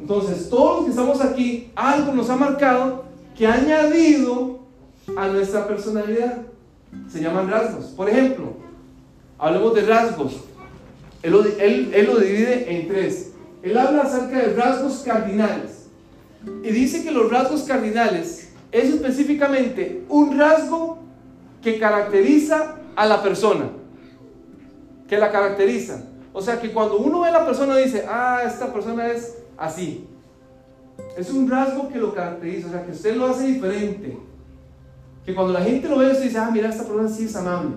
Entonces, 0.00 0.48
todos 0.48 0.76
los 0.76 0.84
que 0.84 0.90
estamos 0.90 1.20
aquí, 1.20 1.70
algo 1.74 2.12
nos 2.12 2.30
ha 2.30 2.36
marcado 2.36 3.04
que 3.36 3.46
ha 3.46 3.54
añadido 3.54 4.58
a 5.16 5.28
nuestra 5.28 5.66
personalidad. 5.66 6.42
Se 7.08 7.20
llaman 7.20 7.50
rasgos. 7.50 7.86
Por 7.86 8.08
ejemplo, 8.08 8.54
hablemos 9.38 9.74
de 9.74 9.82
rasgos. 9.82 10.36
Él 11.22 11.32
lo, 11.32 11.44
él 11.44 12.06
lo 12.06 12.18
divide 12.18 12.72
en 12.72 12.88
tres. 12.88 13.27
Él 13.62 13.76
habla 13.76 14.02
acerca 14.02 14.38
de 14.38 14.54
rasgos 14.54 15.02
cardinales. 15.04 15.88
Y 16.62 16.70
dice 16.70 17.02
que 17.02 17.10
los 17.10 17.30
rasgos 17.30 17.62
cardinales 17.62 18.52
es 18.70 18.94
específicamente 18.94 20.04
un 20.08 20.38
rasgo 20.38 20.98
que 21.62 21.78
caracteriza 21.78 22.76
a 22.94 23.06
la 23.06 23.22
persona. 23.22 23.70
Que 25.08 25.18
la 25.18 25.32
caracteriza. 25.32 26.04
O 26.32 26.40
sea 26.40 26.60
que 26.60 26.72
cuando 26.72 26.98
uno 26.98 27.20
ve 27.20 27.28
a 27.28 27.32
la 27.32 27.44
persona 27.44 27.76
dice, 27.76 28.04
ah, 28.08 28.42
esta 28.46 28.72
persona 28.72 29.08
es 29.08 29.36
así. 29.56 30.06
Es 31.16 31.30
un 31.30 31.50
rasgo 31.50 31.88
que 31.88 31.98
lo 31.98 32.14
caracteriza, 32.14 32.68
o 32.68 32.70
sea, 32.70 32.84
que 32.84 32.92
usted 32.92 33.16
lo 33.16 33.26
hace 33.26 33.46
diferente. 33.46 34.16
Que 35.24 35.34
cuando 35.34 35.52
la 35.52 35.62
gente 35.62 35.88
lo 35.88 35.98
ve, 35.98 36.12
usted 36.12 36.24
dice, 36.24 36.38
ah, 36.38 36.50
mira, 36.52 36.68
esta 36.68 36.84
persona 36.84 37.08
sí 37.08 37.24
es 37.24 37.34
amable. 37.34 37.76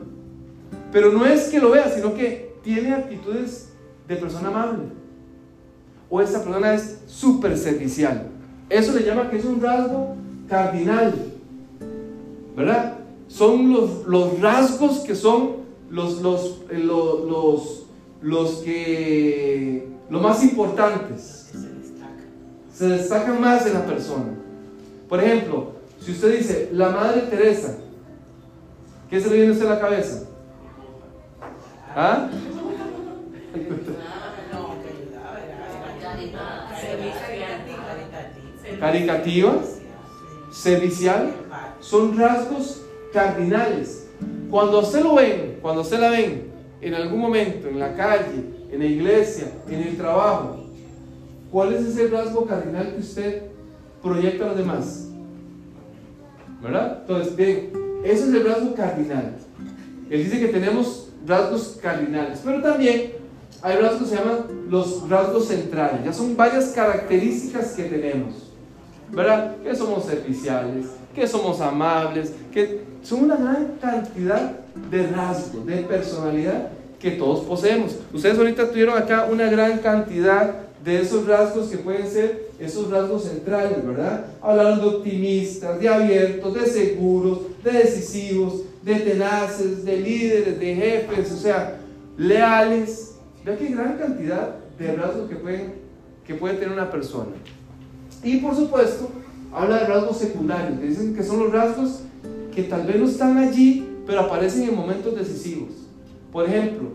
Pero 0.91 1.11
no 1.11 1.25
es 1.25 1.49
que 1.49 1.59
lo 1.59 1.71
vea, 1.71 1.89
sino 1.89 2.13
que 2.13 2.55
tiene 2.63 2.93
actitudes 2.93 3.69
de 4.07 4.15
persona 4.15 4.49
amable. 4.49 5.00
O 6.11 6.21
esta 6.21 6.43
persona 6.43 6.73
es 6.73 6.99
súper 7.07 7.57
servicial. 7.57 8.27
Eso 8.69 8.91
le 8.91 9.03
llama 9.03 9.29
que 9.29 9.37
es 9.37 9.45
un 9.45 9.61
rasgo 9.61 10.15
cardinal. 10.49 11.13
¿Verdad? 12.55 12.97
Son 13.29 13.71
los, 13.71 14.05
los 14.05 14.39
rasgos 14.41 14.99
que 14.99 15.15
son 15.15 15.61
los, 15.89 16.21
los, 16.21 16.63
eh, 16.69 16.79
los, 16.79 17.23
los, 17.23 17.85
los 18.21 18.51
que, 18.57 19.87
los 20.09 20.21
más 20.21 20.43
importantes 20.43 21.49
se 22.73 22.87
destacan 22.89 23.39
más 23.39 23.65
en 23.65 23.73
la 23.73 23.85
persona. 23.85 24.33
Por 25.07 25.23
ejemplo, 25.23 25.71
si 26.01 26.11
usted 26.11 26.37
dice 26.37 26.69
la 26.73 26.89
Madre 26.89 27.21
Teresa, 27.21 27.77
¿qué 29.09 29.21
se 29.21 29.29
le 29.29 29.35
viene 29.35 29.51
a 29.51 29.53
usted 29.53 29.67
a 29.67 29.75
la 29.75 29.79
cabeza? 29.79 30.23
¿Ah? 31.95 32.29
Caricativa, 38.79 39.55
servicial, 40.51 41.33
son 41.79 42.17
rasgos 42.17 42.81
cardinales. 43.13 44.09
Cuando 44.49 44.79
usted 44.79 45.03
lo 45.03 45.15
ven, 45.15 45.59
cuando 45.61 45.81
usted 45.81 45.99
la 45.99 46.09
ven 46.09 46.51
en 46.81 46.93
algún 46.93 47.19
momento, 47.19 47.67
en 47.67 47.79
la 47.79 47.95
calle, 47.95 48.43
en 48.71 48.79
la 48.79 48.85
iglesia, 48.85 49.51
en 49.67 49.81
el 49.81 49.97
trabajo, 49.97 50.61
¿Cuál 51.51 51.73
es 51.73 51.81
ese 51.81 52.07
rasgo 52.07 52.45
cardinal 52.45 52.93
que 52.93 53.01
usted 53.01 53.41
proyecta 54.01 54.45
a 54.45 54.47
los 54.47 54.57
demás? 54.57 55.09
¿Verdad? 56.63 56.99
Entonces, 57.01 57.35
bien, 57.35 57.71
ese 58.05 58.29
es 58.29 58.33
el 58.33 58.45
rasgo 58.45 58.73
cardinal. 58.73 59.35
Él 60.09 60.23
dice 60.23 60.39
que 60.39 60.47
tenemos 60.47 61.09
rasgos 61.25 61.77
cardinales, 61.81 62.41
pero 62.43 62.61
también 62.61 63.11
hay 63.61 63.77
rasgos 63.77 64.01
que 64.01 64.07
se 64.07 64.15
llaman 64.15 64.45
los 64.69 65.09
rasgos 65.09 65.47
centrales. 65.47 66.03
Ya 66.05 66.13
son 66.13 66.35
varias 66.35 66.69
características 66.69 67.73
que 67.73 67.83
tenemos. 67.83 68.51
¿Verdad? 69.11 69.57
Que 69.57 69.75
somos 69.75 70.05
serviciales, 70.05 70.85
que 71.13 71.27
somos 71.27 71.59
amables, 71.59 72.33
que 72.51 72.81
son 73.03 73.25
una 73.25 73.35
gran 73.35 73.73
cantidad 73.81 74.53
de 74.89 75.07
rasgos, 75.07 75.65
de 75.65 75.77
personalidad 75.77 76.69
que 76.99 77.11
todos 77.11 77.41
poseemos. 77.41 77.97
Ustedes 78.13 78.37
ahorita 78.37 78.69
tuvieron 78.69 78.97
acá 78.97 79.27
una 79.29 79.49
gran 79.49 79.79
cantidad 79.79 80.55
de 80.83 81.01
esos 81.01 81.27
rasgos 81.27 81.67
que 81.67 81.77
pueden 81.77 82.07
ser 82.07 82.49
esos 82.59 82.89
rasgos 82.89 83.23
centrales, 83.23 83.85
¿verdad? 83.85 84.25
Hablaron 84.41 84.79
de 84.79 84.85
optimistas, 84.87 85.79
de 85.79 85.89
abiertos, 85.89 86.53
de 86.53 86.65
seguros, 86.65 87.39
de 87.63 87.71
decisivos, 87.71 88.61
de 88.83 88.95
tenaces, 88.95 89.83
de 89.83 89.97
líderes, 89.97 90.59
de 90.59 90.75
jefes, 90.75 91.31
o 91.31 91.37
sea, 91.37 91.79
leales. 92.17 93.10
Vea 93.43 93.57
qué 93.57 93.67
gran 93.67 93.97
cantidad 93.97 94.55
de 94.77 94.95
rasgos 94.95 95.29
que, 95.29 95.35
pueden, 95.35 95.73
que 96.25 96.35
puede 96.35 96.55
tener 96.55 96.71
una 96.71 96.91
persona. 96.91 97.31
Y 98.23 98.37
por 98.37 98.55
supuesto, 98.55 99.09
habla 99.51 99.79
de 99.79 99.85
rasgos 99.87 100.17
secundarios, 100.17 100.79
que 100.79 100.87
dicen 100.87 101.15
que 101.15 101.23
son 101.23 101.39
los 101.39 101.51
rasgos 101.51 102.01
que 102.53 102.63
tal 102.63 102.85
vez 102.85 102.97
no 102.97 103.05
están 103.05 103.37
allí, 103.37 103.87
pero 104.05 104.21
aparecen 104.21 104.69
en 104.69 104.75
momentos 104.75 105.15
decisivos. 105.15 105.69
Por 106.31 106.47
ejemplo, 106.47 106.89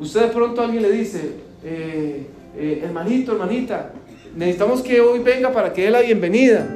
usted 0.00 0.22
de 0.22 0.28
pronto 0.28 0.60
a 0.60 0.64
alguien 0.64 0.82
le 0.82 0.90
dice, 0.90 1.32
eh, 1.62 2.26
eh, 2.56 2.80
hermanito, 2.82 3.32
hermanita, 3.32 3.92
necesitamos 4.36 4.82
que 4.82 5.00
hoy 5.00 5.20
venga 5.20 5.52
para 5.52 5.72
que 5.72 5.84
dé 5.84 5.90
la 5.90 6.00
bienvenida. 6.00 6.66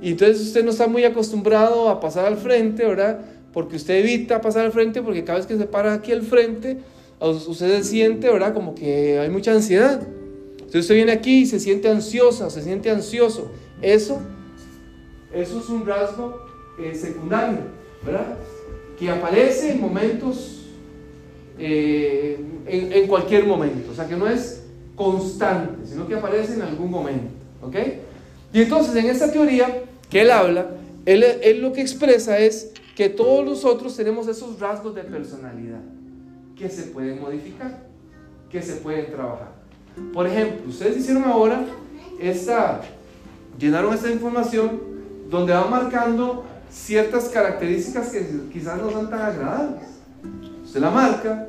Y 0.00 0.10
entonces 0.10 0.40
usted 0.40 0.64
no 0.64 0.70
está 0.70 0.86
muy 0.86 1.04
acostumbrado 1.04 1.88
a 1.88 2.00
pasar 2.00 2.26
al 2.26 2.36
frente, 2.36 2.84
¿verdad? 2.84 3.20
Porque 3.52 3.76
usted 3.76 3.94
evita 3.96 4.40
pasar 4.40 4.66
al 4.66 4.72
frente 4.72 5.02
porque 5.02 5.24
cada 5.24 5.38
vez 5.38 5.46
que 5.46 5.56
se 5.56 5.64
para 5.64 5.94
aquí 5.94 6.12
al 6.12 6.22
frente, 6.22 6.78
usted 7.20 7.78
se 7.78 7.84
siente, 7.84 8.30
¿verdad? 8.30 8.52
Como 8.54 8.74
que 8.74 9.18
hay 9.18 9.30
mucha 9.30 9.52
ansiedad. 9.52 10.00
Entonces 10.52 10.82
usted 10.82 10.94
viene 10.96 11.12
aquí 11.12 11.42
y 11.42 11.46
se 11.46 11.60
siente 11.60 11.88
ansiosa, 11.88 12.50
se 12.50 12.62
siente 12.62 12.90
ansioso. 12.90 13.50
Eso, 13.80 14.20
eso 15.32 15.60
es 15.60 15.68
un 15.68 15.86
rasgo 15.86 16.40
eh, 16.78 16.94
secundario, 16.94 17.58
¿verdad? 18.04 18.36
Que 18.98 19.10
aparece 19.10 19.72
en 19.72 19.80
momentos, 19.80 20.64
eh, 21.58 22.38
en, 22.66 23.06
cualquier 23.06 23.46
momento. 23.46 23.92
O 23.92 23.94
sea, 23.94 24.08
que 24.08 24.16
no 24.16 24.26
es 24.28 24.64
constante, 24.94 25.86
sino 25.86 26.06
que 26.06 26.14
aparece 26.14 26.54
en 26.54 26.62
algún 26.62 26.90
momento. 26.90 27.28
¿Ok? 27.62 27.76
Y 28.52 28.62
entonces 28.62 28.94
en 28.96 29.06
esta 29.06 29.30
teoría 29.30 29.84
que 30.10 30.22
él 30.22 30.30
habla, 30.30 30.70
él 31.04 31.60
lo 31.60 31.72
que 31.72 31.80
expresa 31.80 32.38
es 32.38 32.72
que 32.94 33.08
todos 33.08 33.44
nosotros 33.44 33.96
tenemos 33.96 34.26
esos 34.28 34.58
rasgos 34.58 34.94
de 34.94 35.02
personalidad 35.02 35.80
que 36.56 36.68
se 36.68 36.84
pueden 36.84 37.20
modificar, 37.20 37.86
que 38.50 38.62
se 38.62 38.76
pueden 38.76 39.10
trabajar. 39.10 39.52
Por 40.12 40.26
ejemplo, 40.26 40.68
ustedes 40.68 40.98
hicieron 40.98 41.24
ahora 41.24 41.64
esta, 42.20 42.80
llenaron 43.58 43.94
esta 43.94 44.10
información 44.10 44.80
donde 45.30 45.52
va 45.52 45.66
marcando 45.66 46.44
ciertas 46.70 47.28
características 47.28 48.08
que 48.08 48.26
quizás 48.52 48.80
no 48.80 48.90
son 48.90 49.10
tan 49.10 49.20
agradables. 49.20 49.82
Usted 50.64 50.80
la 50.80 50.90
marca, 50.90 51.48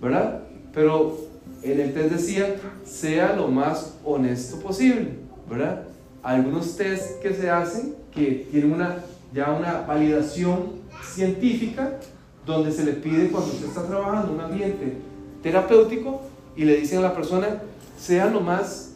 ¿verdad? 0.00 0.42
Pero 0.72 1.18
en 1.62 1.80
el 1.80 1.94
test 1.94 2.12
decía, 2.12 2.56
sea 2.84 3.34
lo 3.34 3.48
más 3.48 3.94
honesto 4.04 4.58
posible, 4.60 5.08
¿verdad? 5.48 5.84
Algunos 6.22 6.76
test 6.76 7.20
que 7.20 7.32
se 7.32 7.50
hacen 7.50 7.94
que 8.12 8.46
tienen 8.50 8.72
una, 8.72 8.96
ya 9.32 9.52
una 9.52 9.80
validación 9.80 10.84
científica 11.02 11.98
donde 12.46 12.72
se 12.72 12.84
le 12.84 12.92
pide 12.92 13.28
cuando 13.28 13.50
usted 13.50 13.66
está 13.66 13.86
trabajando 13.86 14.32
un 14.32 14.40
ambiente 14.40 14.98
terapéutico 15.42 16.22
y 16.56 16.64
le 16.64 16.76
dicen 16.76 16.98
a 16.98 17.02
la 17.02 17.14
persona, 17.14 17.62
sea 17.98 18.26
lo 18.30 18.40
más 18.40 18.92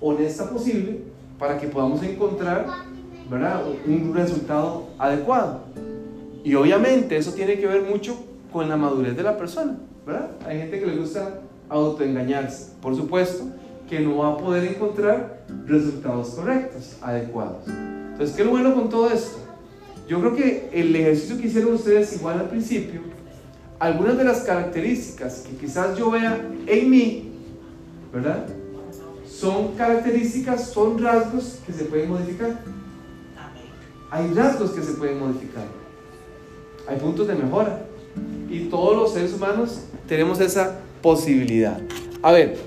honesta 0.00 0.48
posible 0.50 1.00
para 1.38 1.58
que 1.58 1.68
podamos 1.68 2.02
encontrar 2.02 2.66
¿verdad? 3.30 3.62
un 3.86 4.14
resultado 4.14 4.88
adecuado. 4.98 5.60
Y 6.44 6.54
obviamente 6.54 7.16
eso 7.16 7.32
tiene 7.32 7.58
que 7.58 7.66
ver 7.66 7.82
mucho 7.82 8.16
con 8.52 8.68
la 8.68 8.76
madurez 8.76 9.16
de 9.16 9.22
la 9.22 9.36
persona. 9.36 9.76
¿verdad? 10.06 10.30
Hay 10.46 10.58
gente 10.58 10.80
que 10.80 10.86
le 10.86 10.96
gusta 10.96 11.40
autoengañarse. 11.68 12.72
Por 12.80 12.96
supuesto 12.96 13.44
que 13.88 14.00
no 14.00 14.18
va 14.18 14.32
a 14.32 14.36
poder 14.36 14.64
encontrar 14.64 15.44
resultados 15.66 16.30
correctos, 16.30 16.96
adecuados. 17.02 17.66
Entonces, 17.66 18.36
¿qué 18.36 18.42
es 18.42 18.46
lo 18.46 18.52
bueno 18.52 18.74
con 18.74 18.88
todo 18.88 19.10
esto? 19.10 19.38
Yo 20.10 20.18
creo 20.18 20.34
que 20.34 20.68
el 20.72 20.96
ejercicio 20.96 21.38
que 21.38 21.46
hicieron 21.46 21.74
ustedes 21.74 22.16
igual 22.16 22.40
al 22.40 22.48
principio, 22.48 23.00
algunas 23.78 24.18
de 24.18 24.24
las 24.24 24.40
características 24.40 25.44
que 25.48 25.56
quizás 25.56 25.96
yo 25.96 26.10
vea 26.10 26.50
en 26.66 26.90
mí, 26.90 27.30
¿verdad? 28.12 28.44
Son 29.24 29.76
características, 29.76 30.70
son 30.70 31.00
rasgos 31.00 31.60
que 31.64 31.72
se 31.72 31.84
pueden 31.84 32.08
modificar. 32.08 32.58
Hay 34.10 34.34
rasgos 34.34 34.72
que 34.72 34.82
se 34.82 34.94
pueden 34.94 35.20
modificar. 35.20 35.62
Hay 36.88 36.98
puntos 36.98 37.28
de 37.28 37.36
mejora. 37.36 37.86
Y 38.48 38.64
todos 38.64 38.96
los 38.96 39.12
seres 39.12 39.32
humanos 39.32 39.82
tenemos 40.08 40.40
esa 40.40 40.80
posibilidad. 41.00 41.80
A 42.20 42.32
ver, 42.32 42.58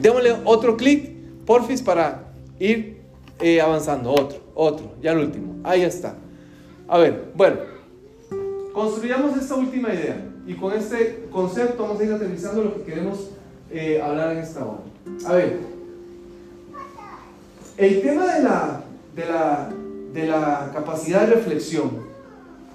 démosle 0.00 0.38
otro 0.46 0.78
clic, 0.78 1.10
porfis, 1.44 1.82
para 1.82 2.32
ir 2.58 3.02
eh, 3.40 3.60
avanzando. 3.60 4.10
Otro, 4.10 4.40
otro, 4.54 4.94
ya 5.02 5.12
el 5.12 5.18
último. 5.18 5.56
Ahí 5.64 5.82
está. 5.82 6.16
A 6.92 6.98
ver, 6.98 7.32
bueno, 7.34 7.56
construyamos 8.74 9.34
esta 9.38 9.54
última 9.54 9.94
idea 9.94 10.28
y 10.46 10.52
con 10.52 10.74
este 10.74 11.26
concepto 11.32 11.84
vamos 11.84 11.98
a 11.98 12.04
ir 12.04 12.12
aterrizando 12.12 12.64
lo 12.64 12.74
que 12.74 12.82
queremos 12.82 13.30
eh, 13.70 13.98
hablar 13.98 14.32
en 14.32 14.38
esta 14.40 14.62
hora. 14.62 14.80
A 15.24 15.32
ver, 15.32 15.60
el 17.78 18.02
tema 18.02 18.34
de 18.34 18.42
la, 18.42 18.82
de 19.16 19.24
la, 19.24 19.70
de 20.12 20.26
la 20.26 20.70
capacidad 20.74 21.22
de 21.22 21.34
reflexión, 21.36 21.92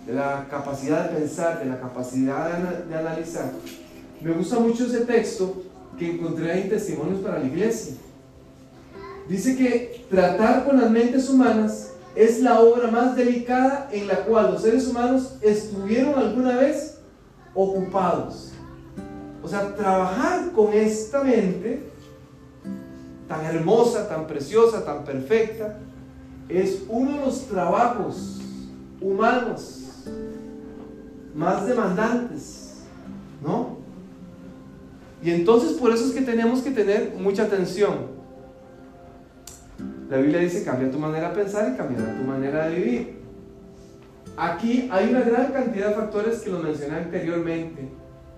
de 0.07 0.13
la 0.13 0.47
capacidad 0.49 1.11
de 1.11 1.19
pensar, 1.19 1.59
de 1.59 1.65
la 1.65 1.79
capacidad 1.79 2.57
de, 2.57 2.85
de 2.87 2.95
analizar, 2.95 3.51
me 4.19 4.31
gusta 4.31 4.57
mucho 4.57 4.87
ese 4.87 5.01
texto 5.01 5.61
que 5.99 6.13
encontré 6.13 6.59
en 6.63 6.69
Testimonios 6.69 7.19
para 7.19 7.37
la 7.37 7.45
Iglesia. 7.45 7.93
Dice 9.29 9.55
que 9.55 10.07
tratar 10.09 10.65
con 10.65 10.81
las 10.81 10.89
mentes 10.89 11.29
humanas 11.29 11.91
es 12.17 12.41
la 12.41 12.61
obra 12.61 12.89
más 12.89 13.15
delicada 13.15 13.89
en 13.91 14.07
la 14.07 14.25
cual 14.25 14.51
los 14.53 14.63
seres 14.63 14.87
humanos 14.87 15.35
estuvieron 15.41 16.15
alguna 16.15 16.57
vez 16.57 16.97
ocupados. 17.53 18.53
O 19.43 19.47
sea, 19.47 19.75
trabajar 19.75 20.51
con 20.51 20.73
esta 20.73 21.23
mente 21.23 21.83
tan 23.27 23.45
hermosa, 23.45 24.09
tan 24.09 24.25
preciosa, 24.25 24.83
tan 24.83 25.03
perfecta, 25.05 25.77
es 26.49 26.83
uno 26.89 27.19
de 27.19 27.25
los 27.25 27.41
trabajos 27.45 28.41
humanos 28.99 29.83
más 31.35 31.67
demandantes, 31.67 32.77
¿no? 33.45 33.77
Y 35.21 35.29
entonces 35.29 35.73
por 35.73 35.91
eso 35.91 36.05
es 36.05 36.13
que 36.13 36.21
tenemos 36.21 36.61
que 36.61 36.71
tener 36.71 37.13
mucha 37.19 37.43
atención. 37.43 38.16
La 40.09 40.17
Biblia 40.17 40.39
dice, 40.39 40.63
cambia 40.63 40.89
tu 40.89 40.99
manera 40.99 41.29
de 41.29 41.35
pensar 41.35 41.71
y 41.73 41.77
cambiará 41.77 42.17
tu 42.17 42.23
manera 42.23 42.67
de 42.67 42.75
vivir. 42.75 43.17
Aquí 44.37 44.87
hay 44.91 45.09
una 45.09 45.21
gran 45.21 45.51
cantidad 45.51 45.89
de 45.89 45.95
factores 45.95 46.39
que 46.39 46.49
lo 46.49 46.59
mencioné 46.59 46.97
anteriormente, 46.97 47.89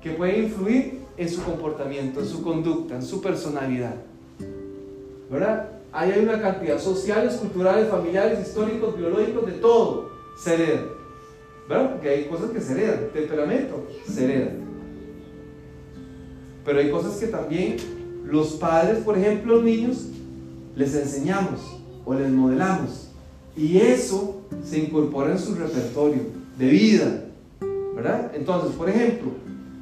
que 0.01 0.11
pueden 0.11 0.45
influir 0.45 0.99
en 1.17 1.29
su 1.29 1.43
comportamiento, 1.43 2.21
en 2.21 2.25
su 2.25 2.41
conducta, 2.41 2.95
en 2.95 3.03
su 3.03 3.21
personalidad. 3.21 3.95
¿Verdad? 5.29 5.69
Ahí 5.91 6.11
hay 6.11 6.23
una 6.23 6.41
cantidad 6.41 6.79
sociales, 6.79 7.35
culturales, 7.35 7.89
familiares, 7.89 8.47
históricos, 8.47 8.97
biológicos, 8.97 9.45
de 9.45 9.51
todo. 9.53 10.09
Se 10.37 10.53
hereda. 10.53 10.81
¿Verdad? 11.67 11.91
Porque 11.91 12.09
hay 12.09 12.25
cosas 12.25 12.51
que 12.51 12.61
se 12.61 12.71
heredan. 12.73 13.09
Temperamento, 13.13 13.87
se 14.07 14.23
hereda. 14.23 14.51
Pero 16.65 16.79
hay 16.79 16.89
cosas 16.89 17.17
que 17.17 17.27
también 17.27 17.77
los 18.25 18.53
padres, 18.53 18.99
por 18.99 19.17
ejemplo, 19.17 19.55
los 19.55 19.63
niños, 19.63 20.07
les 20.75 20.95
enseñamos 20.95 21.59
o 22.05 22.13
les 22.13 22.29
modelamos. 22.31 23.09
Y 23.55 23.77
eso 23.77 24.41
se 24.63 24.79
incorpora 24.79 25.31
en 25.31 25.39
su 25.39 25.55
repertorio 25.55 26.21
de 26.57 26.67
vida. 26.67 27.25
¿Verdad? 27.95 28.31
Entonces, 28.33 28.71
por 28.75 28.89
ejemplo, 28.89 29.31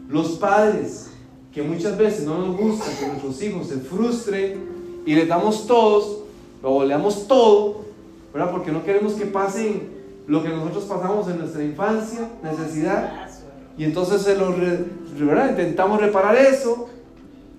los 0.09 0.31
padres 0.37 1.11
que 1.53 1.61
muchas 1.61 1.97
veces 1.97 2.25
no 2.25 2.37
nos 2.37 2.57
gusta 2.57 2.85
que 2.99 3.07
nuestros 3.07 3.41
hijos 3.41 3.67
se 3.67 3.77
frustren 3.77 5.03
y 5.05 5.15
les 5.15 5.27
damos 5.27 5.65
todos, 5.67 6.23
o 6.61 6.83
le 6.83 6.89
damos 6.89 7.27
todo, 7.27 7.85
¿verdad? 8.33 8.51
Porque 8.51 8.71
no 8.71 8.83
queremos 8.83 9.13
que 9.13 9.25
pasen 9.25 9.89
lo 10.27 10.43
que 10.43 10.49
nosotros 10.49 10.83
pasamos 10.85 11.27
en 11.29 11.39
nuestra 11.39 11.63
infancia, 11.63 12.29
necesidad. 12.43 13.29
Y 13.77 13.85
entonces 13.85 14.21
se 14.21 14.35
lo, 14.35 14.53
¿verdad? 14.53 15.51
intentamos 15.51 16.01
reparar 16.01 16.35
eso, 16.35 16.89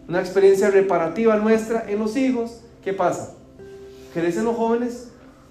una 0.08 0.20
experiencia 0.20 0.70
reparativa 0.70 1.36
nuestra 1.36 1.88
en 1.88 1.98
los 1.98 2.16
hijos. 2.16 2.60
¿Qué 2.82 2.92
pasa? 2.92 3.34
Crecen 4.12 4.44
los 4.44 4.56
jóvenes 4.56 5.08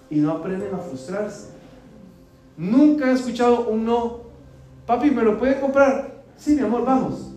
y 0.09 0.17
no 0.17 0.31
aprenden 0.31 0.73
a 0.73 0.77
frustrarse. 0.77 1.49
Nunca 2.55 3.11
he 3.11 3.13
escuchado 3.13 3.67
un 3.67 3.85
no. 3.85 4.21
Papi, 4.85 5.11
¿me 5.11 5.23
lo 5.23 5.37
puede 5.37 5.59
comprar? 5.59 6.23
Sí, 6.37 6.55
mi 6.55 6.61
amor, 6.61 6.85
vamos. 6.85 7.31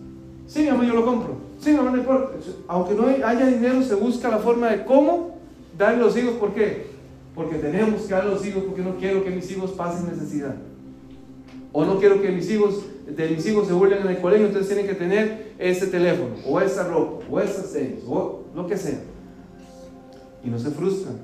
Sí, 0.47 0.63
mi 0.63 0.69
amor, 0.69 0.85
yo 0.85 0.95
lo 0.95 1.05
compro. 1.05 1.35
Sí, 1.59 1.71
mi 1.71 1.77
amor, 1.77 1.91
no 1.91 1.97
importa. 1.97 2.33
Aunque 2.67 2.93
no 2.95 3.05
haya 3.25 3.45
dinero, 3.45 3.83
se 3.83 3.95
busca 3.95 4.29
la 4.29 4.39
forma 4.39 4.69
de 4.69 4.85
cómo 4.85 5.37
darle 5.77 5.99
los 5.99 6.17
hijos. 6.17 6.33
¿Por 6.35 6.53
qué? 6.53 6.87
Porque 7.35 7.57
tenemos 7.57 8.03
que 8.03 8.13
darle 8.13 8.31
los 8.31 8.45
hijos 8.45 8.63
porque 8.63 8.81
no 8.81 8.97
quiero 8.97 9.23
que 9.23 9.29
mis 9.29 9.51
hijos 9.51 9.71
pasen 9.71 10.09
necesidad. 10.09 10.55
O 11.73 11.85
no 11.85 11.99
quiero 11.99 12.21
que 12.21 12.29
mis 12.31 12.49
hijos, 12.49 12.85
de 13.07 13.29
mis 13.29 13.45
hijos 13.45 13.67
se 13.67 13.73
burlen 13.73 14.01
en 14.01 14.07
el 14.07 14.19
colegio, 14.19 14.47
entonces 14.47 14.67
tienen 14.67 14.87
que 14.87 14.95
tener 14.95 15.53
ese 15.57 15.87
teléfono, 15.87 16.35
o 16.45 16.59
esa 16.59 16.85
ropa, 16.85 17.25
o 17.29 17.39
esas 17.39 17.67
series, 17.67 18.03
o 18.05 18.41
lo 18.53 18.67
que 18.67 18.75
sea 18.75 18.99
y 20.43 20.49
no 20.49 20.59
se 20.59 20.71
frustran. 20.71 21.17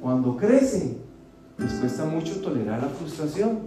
Cuando 0.00 0.36
crecen, 0.36 0.98
les 1.58 1.72
cuesta 1.74 2.04
mucho 2.04 2.40
tolerar 2.40 2.82
la 2.82 2.88
frustración 2.88 3.60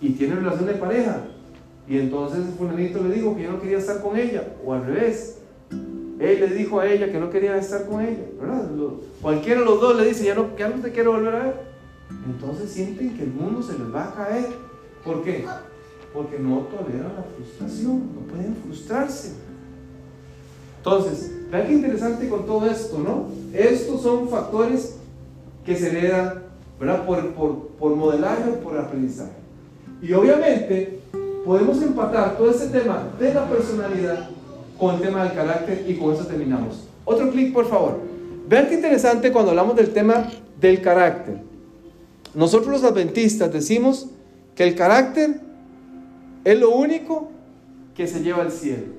y 0.00 0.10
tienen 0.10 0.38
relación 0.38 0.66
de 0.66 0.74
pareja. 0.74 1.22
Y 1.88 1.98
entonces 1.98 2.40
el 2.46 2.52
fulanito 2.52 3.02
le 3.02 3.14
dijo 3.14 3.34
que 3.34 3.44
yo 3.44 3.52
no 3.52 3.60
quería 3.60 3.78
estar 3.78 4.02
con 4.02 4.16
ella, 4.16 4.56
o 4.64 4.74
al 4.74 4.84
revés. 4.84 5.38
Él 5.70 6.40
le 6.40 6.48
dijo 6.48 6.80
a 6.80 6.86
ella 6.86 7.10
que 7.10 7.18
no 7.18 7.30
quería 7.30 7.56
estar 7.56 7.86
con 7.86 8.02
ella, 8.02 8.24
¿verdad? 8.40 8.68
Cualquiera 9.22 9.60
de 9.60 9.66
los 9.66 9.80
dos 9.80 9.96
le 9.96 10.06
dice, 10.06 10.24
ya 10.24 10.34
no, 10.34 10.56
ya 10.56 10.68
no 10.68 10.82
te 10.82 10.90
quiero 10.90 11.12
volver 11.12 11.34
a 11.34 11.44
ver. 11.44 11.54
Entonces 12.26 12.70
sienten 12.70 13.16
que 13.16 13.22
el 13.22 13.30
mundo 13.30 13.62
se 13.62 13.78
les 13.78 13.94
va 13.94 14.08
a 14.08 14.14
caer. 14.14 14.46
¿Por 15.04 15.22
qué? 15.22 15.46
Porque 16.12 16.38
no 16.38 16.60
toleran 16.60 17.12
la 17.16 17.24
frustración, 17.36 18.14
no 18.14 18.20
pueden 18.28 18.56
frustrarse. 18.56 19.34
Entonces, 20.78 21.37
vean 21.50 21.66
qué 21.66 21.72
interesante 21.72 22.28
con 22.28 22.46
todo 22.46 22.70
esto, 22.70 22.98
¿no? 22.98 23.26
Estos 23.56 24.02
son 24.02 24.28
factores 24.28 24.96
que 25.64 25.76
se 25.76 25.88
heredan, 25.88 26.42
¿verdad? 26.78 27.04
Por, 27.06 27.34
por, 27.34 27.68
por 27.78 27.96
modelaje 27.96 28.50
por 28.62 28.78
aprendizaje. 28.78 29.32
Y 30.02 30.12
obviamente 30.12 31.00
podemos 31.44 31.82
empatar 31.82 32.36
todo 32.36 32.50
ese 32.50 32.68
tema 32.68 33.08
de 33.18 33.34
la 33.34 33.48
personalidad 33.48 34.30
con 34.78 34.94
el 34.94 35.00
tema 35.00 35.24
del 35.24 35.34
carácter 35.34 35.84
y 35.88 35.94
con 35.94 36.14
eso 36.14 36.24
terminamos. 36.26 36.86
Otro 37.04 37.30
clic, 37.30 37.52
por 37.52 37.66
favor. 37.68 37.98
Vean 38.48 38.68
qué 38.68 38.74
interesante 38.74 39.32
cuando 39.32 39.50
hablamos 39.50 39.76
del 39.76 39.90
tema 39.90 40.28
del 40.60 40.80
carácter. 40.80 41.38
Nosotros 42.34 42.70
los 42.70 42.84
adventistas 42.84 43.52
decimos 43.52 44.08
que 44.54 44.64
el 44.64 44.74
carácter 44.74 45.40
es 46.44 46.58
lo 46.58 46.70
único 46.70 47.30
que 47.94 48.06
se 48.06 48.22
lleva 48.22 48.42
al 48.42 48.52
cielo. 48.52 48.97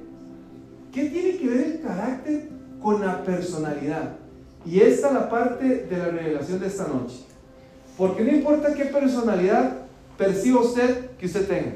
¿Qué 0.91 1.09
tiene 1.09 1.37
que 1.37 1.47
ver 1.47 1.65
el 1.65 1.81
carácter 1.81 2.49
con 2.81 3.01
la 3.01 3.23
personalidad? 3.23 4.15
Y 4.65 4.79
esta 4.79 5.07
es 5.07 5.13
la 5.13 5.29
parte 5.29 5.85
de 5.89 5.97
la 5.97 6.05
revelación 6.05 6.59
de 6.59 6.67
esta 6.67 6.87
noche. 6.87 7.25
Porque 7.97 8.23
no 8.23 8.31
importa 8.31 8.73
qué 8.73 8.85
personalidad 8.85 9.73
perciba 10.17 10.61
usted 10.61 11.11
que 11.17 11.25
usted 11.25 11.47
tenga. 11.47 11.73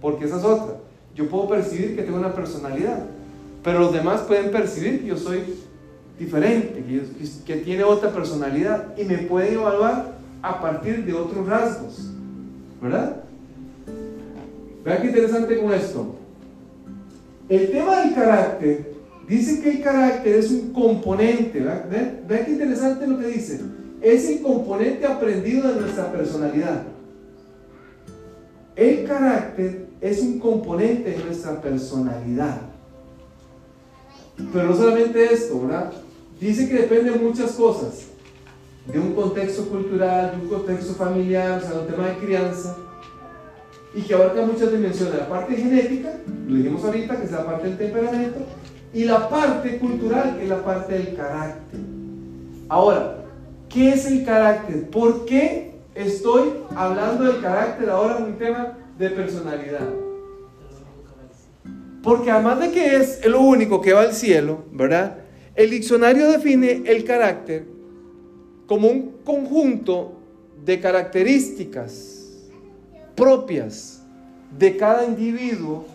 Porque 0.00 0.24
esa 0.24 0.38
es 0.38 0.44
otra. 0.44 0.76
Yo 1.14 1.28
puedo 1.28 1.48
percibir 1.48 1.94
que 1.94 2.02
tengo 2.02 2.18
una 2.18 2.34
personalidad. 2.34 3.04
Pero 3.62 3.80
los 3.80 3.92
demás 3.92 4.22
pueden 4.22 4.50
percibir 4.50 5.00
que 5.00 5.06
yo 5.06 5.16
soy 5.16 5.42
diferente, 6.18 6.84
que, 7.46 7.56
tiene 7.56 7.84
otra 7.84 8.10
personalidad. 8.10 8.96
Y 8.96 9.04
me 9.04 9.18
pueden 9.18 9.54
evaluar 9.54 10.14
a 10.42 10.60
partir 10.60 11.04
de 11.04 11.12
otros 11.12 11.46
rasgos. 11.46 12.10
¿Verdad? 12.80 13.22
Vean 14.84 15.02
qué 15.02 15.08
interesante 15.08 15.60
con 15.60 15.72
esto. 15.72 16.16
El 17.52 17.70
tema 17.70 18.00
del 18.00 18.14
carácter, 18.14 18.94
dice 19.28 19.60
que 19.60 19.72
el 19.72 19.82
carácter 19.82 20.36
es 20.36 20.50
un 20.50 20.72
componente, 20.72 21.60
¿verdad? 21.60 22.46
Qué 22.46 22.50
interesante 22.50 23.06
lo 23.06 23.18
que 23.18 23.26
dice. 23.26 23.60
Es 24.00 24.26
el 24.30 24.40
componente 24.40 25.04
aprendido 25.04 25.68
de 25.68 25.82
nuestra 25.82 26.10
personalidad. 26.10 26.84
El 28.74 29.04
carácter 29.04 29.86
es 30.00 30.22
un 30.22 30.38
componente 30.38 31.10
de 31.10 31.24
nuestra 31.24 31.60
personalidad. 31.60 32.62
Pero 34.50 34.68
no 34.68 34.74
solamente 34.74 35.22
esto, 35.22 35.60
¿verdad? 35.60 35.92
Dice 36.40 36.66
que 36.70 36.74
depende 36.76 37.10
de 37.10 37.18
muchas 37.18 37.52
cosas. 37.52 38.06
De 38.90 38.98
un 38.98 39.12
contexto 39.12 39.68
cultural, 39.68 40.38
de 40.38 40.42
un 40.42 40.48
contexto 40.48 40.94
familiar, 40.94 41.58
o 41.58 41.60
sea, 41.60 41.80
un 41.80 41.86
tema 41.86 42.08
de 42.08 42.16
crianza 42.16 42.78
y 43.94 44.00
que 44.00 44.14
abarca 44.14 44.40
muchas 44.40 44.72
dimensiones. 44.72 45.18
La 45.18 45.28
parte 45.28 45.54
genética, 45.54 46.14
lo 46.46 46.56
dijimos 46.56 46.84
ahorita, 46.84 47.16
que 47.16 47.24
es 47.24 47.32
la 47.32 47.46
parte 47.46 47.68
del 47.68 47.78
temperamento, 47.78 48.40
y 48.92 49.04
la 49.04 49.28
parte 49.28 49.78
cultural, 49.78 50.36
que 50.36 50.44
es 50.44 50.48
la 50.48 50.64
parte 50.64 50.94
del 50.94 51.14
carácter. 51.14 51.80
Ahora, 52.68 53.24
¿qué 53.68 53.92
es 53.92 54.06
el 54.06 54.24
carácter? 54.24 54.88
¿Por 54.90 55.24
qué 55.24 55.72
estoy 55.94 56.52
hablando 56.74 57.24
del 57.24 57.40
carácter 57.40 57.88
ahora 57.90 58.18
en 58.18 58.24
un 58.24 58.38
tema 58.38 58.78
de 58.98 59.10
personalidad? 59.10 59.88
Porque 62.02 62.30
además 62.30 62.60
de 62.60 62.70
que 62.70 62.96
es 62.96 63.24
lo 63.26 63.40
único 63.40 63.80
que 63.80 63.92
va 63.92 64.02
al 64.02 64.12
cielo, 64.12 64.64
¿verdad? 64.72 65.18
El 65.54 65.70
diccionario 65.70 66.30
define 66.30 66.82
el 66.86 67.04
carácter 67.04 67.64
como 68.66 68.88
un 68.88 69.18
conjunto 69.24 70.18
de 70.64 70.80
características 70.80 72.50
propias 73.14 74.02
de 74.58 74.76
cada 74.76 75.04
individuo 75.04 75.86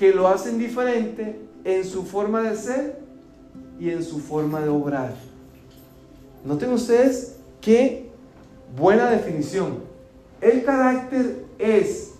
que 0.00 0.14
lo 0.14 0.28
hacen 0.28 0.58
diferente 0.58 1.38
en 1.62 1.84
su 1.84 2.04
forma 2.04 2.40
de 2.40 2.56
ser 2.56 3.00
y 3.78 3.90
en 3.90 4.02
su 4.02 4.18
forma 4.18 4.60
de 4.60 4.70
obrar. 4.70 5.12
Noten 6.42 6.72
ustedes 6.72 7.36
qué 7.60 8.08
buena 8.74 9.10
definición. 9.10 9.80
El 10.40 10.64
carácter 10.64 11.44
es 11.58 12.14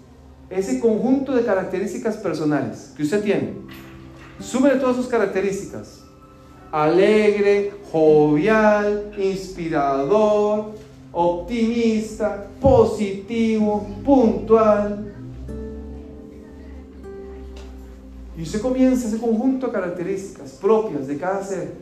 ese 0.51 0.79
conjunto 0.79 1.35
de 1.35 1.43
características 1.43 2.19
personales 2.19 2.93
que 2.95 3.03
usted 3.03 3.23
tiene. 3.23 3.55
Súmele 4.41 4.79
todas 4.79 4.97
sus 4.97 5.07
características. 5.07 6.03
Alegre, 6.71 7.73
jovial, 7.91 9.11
inspirador, 9.17 10.73
optimista, 11.13 12.47
positivo, 12.61 13.87
puntual. 14.05 15.10
Y 18.41 18.43
usted 18.43 18.63
comienza 18.63 19.07
ese 19.07 19.19
conjunto 19.19 19.67
de 19.67 19.73
características 19.75 20.53
propias 20.53 21.07
de 21.07 21.19
cada 21.19 21.45
ser 21.45 21.75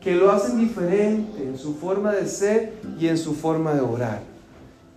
que 0.00 0.16
lo 0.16 0.32
hacen 0.32 0.58
diferente 0.58 1.44
en 1.44 1.56
su 1.56 1.74
forma 1.74 2.10
de 2.10 2.26
ser 2.26 2.72
y 2.98 3.06
en 3.06 3.16
su 3.16 3.34
forma 3.34 3.72
de 3.72 3.82
orar. 3.82 4.20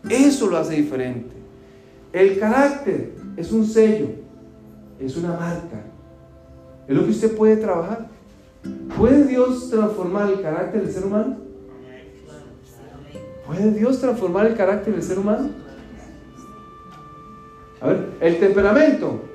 Eso 0.10 0.48
lo 0.48 0.58
hace 0.58 0.74
diferente. 0.74 1.30
El 2.12 2.40
carácter 2.40 3.14
es 3.38 3.52
un 3.52 3.68
sello, 3.68 4.08
es 5.00 5.16
una 5.16 5.34
marca. 5.34 5.84
Es 6.88 6.96
lo 6.96 7.04
que 7.04 7.12
usted 7.12 7.38
puede 7.38 7.58
trabajar. 7.58 8.08
¿Puede 8.98 9.26
Dios 9.26 9.70
transformar 9.70 10.32
el 10.32 10.42
carácter 10.42 10.82
del 10.82 10.92
ser 10.92 11.06
humano? 11.06 11.38
¿Puede 13.46 13.72
Dios 13.74 14.02
transformar 14.02 14.48
el 14.48 14.56
carácter 14.56 14.92
del 14.92 15.04
ser 15.04 15.20
humano? 15.20 15.50
A 17.80 17.90
ver, 17.90 18.10
el 18.20 18.40
temperamento, 18.40 19.35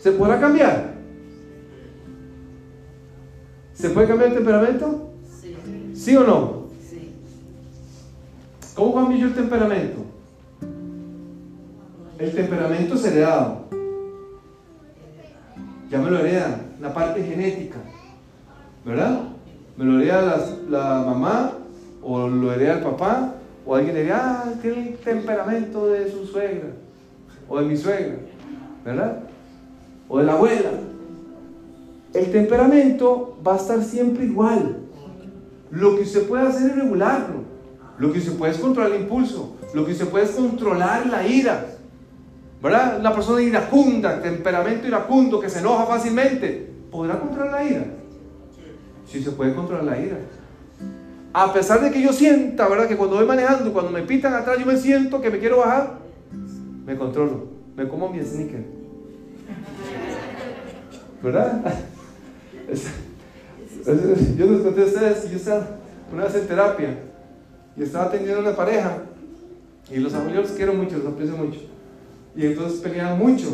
¿se 0.00 0.12
podrá 0.12 0.40
cambiar? 0.40 0.94
¿Se 3.74 3.90
puede 3.90 4.08
cambiar 4.08 4.30
el 4.30 4.36
temperamento? 4.36 5.10
Sí. 5.40 5.56
¿Sí 5.94 6.16
o 6.16 6.24
no? 6.24 6.66
Sí. 6.88 7.12
¿Cómo 8.74 8.94
cambio 8.94 9.18
yo 9.18 9.26
el 9.28 9.34
temperamento? 9.34 10.00
El 12.18 12.34
temperamento 12.34 12.94
es 12.94 13.04
heredado. 13.04 13.64
Ya 15.90 15.98
me 15.98 16.10
lo 16.10 16.18
hereda, 16.18 16.60
la 16.80 16.92
parte 16.92 17.22
genética. 17.22 17.78
¿Verdad? 18.84 19.20
Me 19.76 19.84
lo 19.84 20.00
hereda 20.00 20.22
la, 20.68 20.78
la 20.78 21.04
mamá 21.06 21.52
o 22.02 22.28
lo 22.28 22.52
hereda 22.52 22.74
el 22.74 22.80
papá, 22.80 23.34
o 23.66 23.74
alguien 23.74 23.94
diría, 23.94 24.42
ah, 24.42 24.52
tiene 24.60 24.88
el 24.88 24.96
temperamento 24.98 25.88
de 25.88 26.10
su 26.10 26.26
suegra, 26.26 26.68
o 27.48 27.60
de 27.60 27.66
mi 27.66 27.76
suegra, 27.76 28.16
¿verdad? 28.84 29.22
O 30.10 30.18
de 30.18 30.24
la 30.24 30.32
abuela. 30.32 30.70
El 32.12 32.32
temperamento 32.32 33.38
va 33.46 33.54
a 33.54 33.56
estar 33.56 33.82
siempre 33.84 34.24
igual. 34.24 34.76
Lo 35.70 35.94
que 35.94 36.02
usted 36.02 36.26
puede 36.26 36.48
hacer 36.48 36.70
es 36.70 36.76
regularlo. 36.76 37.44
Lo 37.96 38.12
que 38.12 38.18
usted 38.18 38.36
puede 38.36 38.52
es 38.52 38.58
controlar 38.58 38.90
el 38.90 39.02
impulso. 39.02 39.56
Lo 39.72 39.86
que 39.86 39.92
usted 39.92 40.08
puede 40.08 40.24
es 40.24 40.32
controlar 40.32 41.06
la 41.06 41.24
ira. 41.24 41.64
¿Verdad? 42.60 43.00
La 43.00 43.14
persona 43.14 43.40
iracunda, 43.40 44.20
temperamento 44.20 44.88
iracundo, 44.88 45.38
que 45.38 45.48
se 45.48 45.60
enoja 45.60 45.86
fácilmente, 45.86 46.70
¿podrá 46.90 47.18
controlar 47.18 47.52
la 47.52 47.64
ira? 47.64 47.84
Sí, 49.06 49.22
se 49.22 49.30
puede 49.30 49.54
controlar 49.54 49.84
la 49.84 49.98
ira. 49.98 50.18
A 51.32 51.52
pesar 51.52 51.80
de 51.80 51.92
que 51.92 52.02
yo 52.02 52.12
sienta, 52.12 52.68
¿verdad? 52.68 52.88
Que 52.88 52.96
cuando 52.96 53.16
voy 53.16 53.26
manejando, 53.26 53.72
cuando 53.72 53.92
me 53.92 54.02
pitan 54.02 54.34
atrás, 54.34 54.58
yo 54.58 54.66
me 54.66 54.76
siento 54.76 55.20
que 55.20 55.30
me 55.30 55.38
quiero 55.38 55.58
bajar, 55.58 56.00
me 56.84 56.96
controlo, 56.96 57.46
me 57.76 57.88
como 57.88 58.08
mi 58.08 58.20
sneaker. 58.20 58.79
¿Verdad? 61.22 61.62
Yo 64.36 64.46
les 64.46 64.62
conté 64.62 64.82
a 64.82 64.84
ustedes, 64.84 65.30
yo 65.30 65.36
estaba 65.36 65.66
una 66.12 66.24
vez 66.24 66.34
en 66.34 66.46
terapia 66.46 66.98
y 67.76 67.82
estaba 67.82 68.06
atendiendo 68.06 68.40
a 68.40 68.48
una 68.48 68.56
pareja 68.56 68.98
y 69.90 69.98
los 69.98 70.14
amigos 70.14 70.48
los 70.48 70.52
quiero 70.52 70.74
mucho, 70.74 70.98
los 70.98 71.06
aprecio 71.06 71.36
mucho. 71.36 71.60
Y 72.36 72.46
entonces 72.46 72.80
peleaban 72.80 73.18
mucho. 73.18 73.48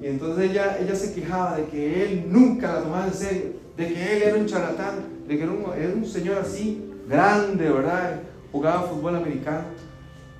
Y 0.00 0.06
entonces 0.06 0.50
ella, 0.50 0.78
ella 0.80 0.94
se 0.94 1.14
quejaba 1.14 1.56
de 1.56 1.64
que 1.66 2.04
él 2.04 2.26
nunca 2.28 2.74
la 2.74 2.82
tomaba 2.82 3.06
en 3.06 3.14
serio, 3.14 3.42
de 3.76 3.86
que 3.88 4.16
él 4.16 4.22
era 4.22 4.36
un 4.36 4.46
charlatán, 4.46 4.94
de 5.26 5.36
que 5.36 5.42
era 5.42 5.52
un, 5.52 6.04
señor 6.04 6.38
así, 6.38 6.84
grande, 7.08 7.70
¿verdad? 7.70 8.20
Jugaba 8.50 8.82
fútbol 8.82 9.16
americano. 9.16 9.64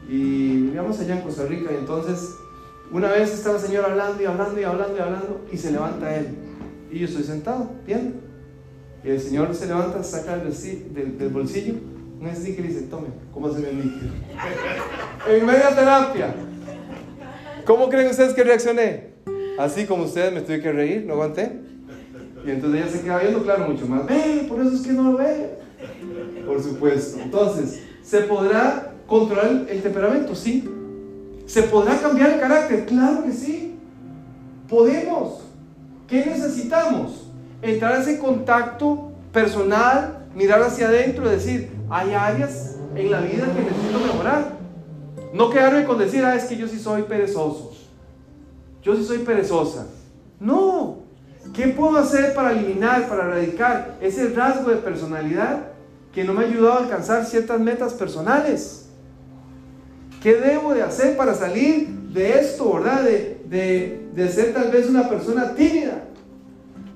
Y 0.09 0.62
vivíamos 0.62 0.99
allá 1.01 1.16
en 1.16 1.23
Costa 1.23 1.47
Rica 1.47 1.71
y 1.73 1.77
entonces 1.77 2.35
una 2.92 3.09
vez 3.09 3.33
está 3.33 3.52
el 3.52 3.59
señor 3.59 3.85
hablando 3.85 4.22
y 4.22 4.26
hablando 4.26 4.61
y 4.61 4.64
hablando 4.64 4.96
y 4.96 5.00
hablando 5.00 5.46
y 5.50 5.57
se 5.57 5.72
levanta 5.72 6.14
él. 6.14 6.28
Y 6.90 6.98
yo 6.98 7.07
estoy 7.07 7.24
sentado, 7.24 7.70
viendo. 7.87 8.20
Y 9.02 9.11
el 9.11 9.20
señor 9.20 9.55
se 9.55 9.66
levanta, 9.66 10.02
saca 10.02 10.37
del, 10.37 11.18
del, 11.18 11.28
bolsillo 11.31 11.74
un 12.20 12.37
sticker 12.37 12.64
y 12.64 12.68
dice, 12.68 12.83
tome, 12.83 13.09
¿cómo 13.33 13.52
se 13.52 13.61
me 13.61 13.72
líquido? 13.72 14.12
en 15.28 15.46
media 15.46 15.74
terapia. 15.74 16.35
¿Cómo 17.64 17.88
creen 17.88 18.11
ustedes 18.11 18.33
que 18.33 18.44
reaccioné? 18.44 19.12
Así 19.59 19.86
como 19.86 20.05
ustedes 20.05 20.32
me 20.32 20.40
tuve 20.43 20.61
que 20.61 20.70
reír, 20.70 21.05
no 21.05 21.14
aguanté. 21.14 21.61
Y 22.47 22.51
entonces 22.51 22.82
ella 22.82 22.93
se 22.93 23.03
queda 23.03 23.18
viendo, 23.18 23.43
claro, 23.43 23.68
mucho 23.68 23.86
más. 23.86 24.07
Ve, 24.07 24.47
por 24.49 24.61
eso 24.61 24.74
es 24.74 24.82
que 24.82 24.93
no 24.93 25.12
lo 25.12 25.18
ve. 25.18 25.59
Por 26.47 26.62
supuesto. 26.62 27.20
Entonces, 27.20 27.82
¿se 28.03 28.20
podrá 28.20 28.93
controlar 29.07 29.66
el 29.68 29.82
temperamento? 29.82 30.34
Sí. 30.34 30.68
¿Se 31.47 31.62
podrá 31.64 31.99
cambiar 32.01 32.30
el 32.30 32.40
carácter? 32.40 32.86
Claro 32.86 33.24
que 33.24 33.32
sí. 33.32 33.78
Podemos. 34.68 35.40
¿Qué 36.07 36.24
necesitamos? 36.24 37.28
Entrar 37.61 37.95
a 37.95 38.03
ese 38.03 38.18
contacto 38.18 39.12
personal, 39.32 40.26
mirar 40.34 40.62
hacia 40.62 40.88
adentro 40.88 41.26
y 41.26 41.30
decir, 41.30 41.72
hay 41.90 42.14
áreas 42.14 42.76
en 42.95 43.11
la 43.11 43.20
vida 43.20 43.47
que 43.47 43.62
necesito 43.62 44.01
mejorar. 44.01 44.53
No 45.32 45.51
quedarme 45.51 45.84
con 45.84 45.99
decir, 45.99 46.24
ah, 46.24 46.34
es 46.34 46.45
que 46.45 46.57
yo 46.57 46.68
sí 46.68 46.78
soy 46.78 47.03
perezoso. 47.03 47.72
Yo 48.82 48.97
sí 48.97 49.05
soy 49.05 49.18
perezosa. 49.18 49.86
No, 50.40 51.03
¿Qué 51.53 51.68
puedo 51.68 51.99
hacer 51.99 52.34
para 52.34 52.53
eliminar, 52.53 53.09
para 53.09 53.24
erradicar 53.24 53.99
ese 54.01 54.28
rasgo 54.30 54.70
de 54.70 54.76
personalidad 54.76 55.66
que 56.12 56.24
no 56.24 56.32
me 56.32 56.45
ha 56.45 56.49
ayudado 56.49 56.78
a 56.78 56.82
alcanzar 56.84 57.26
ciertas 57.26 57.61
metas 57.61 57.93
personales? 57.93 58.82
¿Qué 60.23 60.37
debo 60.37 60.73
de 60.73 60.83
hacer 60.83 61.16
para 61.16 61.35
salir 61.35 61.89
de 61.89 62.39
esto, 62.39 62.75
verdad? 62.75 63.03
De, 63.03 64.03
de, 64.14 64.29
ser 64.29 64.55
tal 64.55 64.70
vez 64.70 64.89
una 64.89 65.09
persona 65.09 65.55
tímida. 65.55 66.05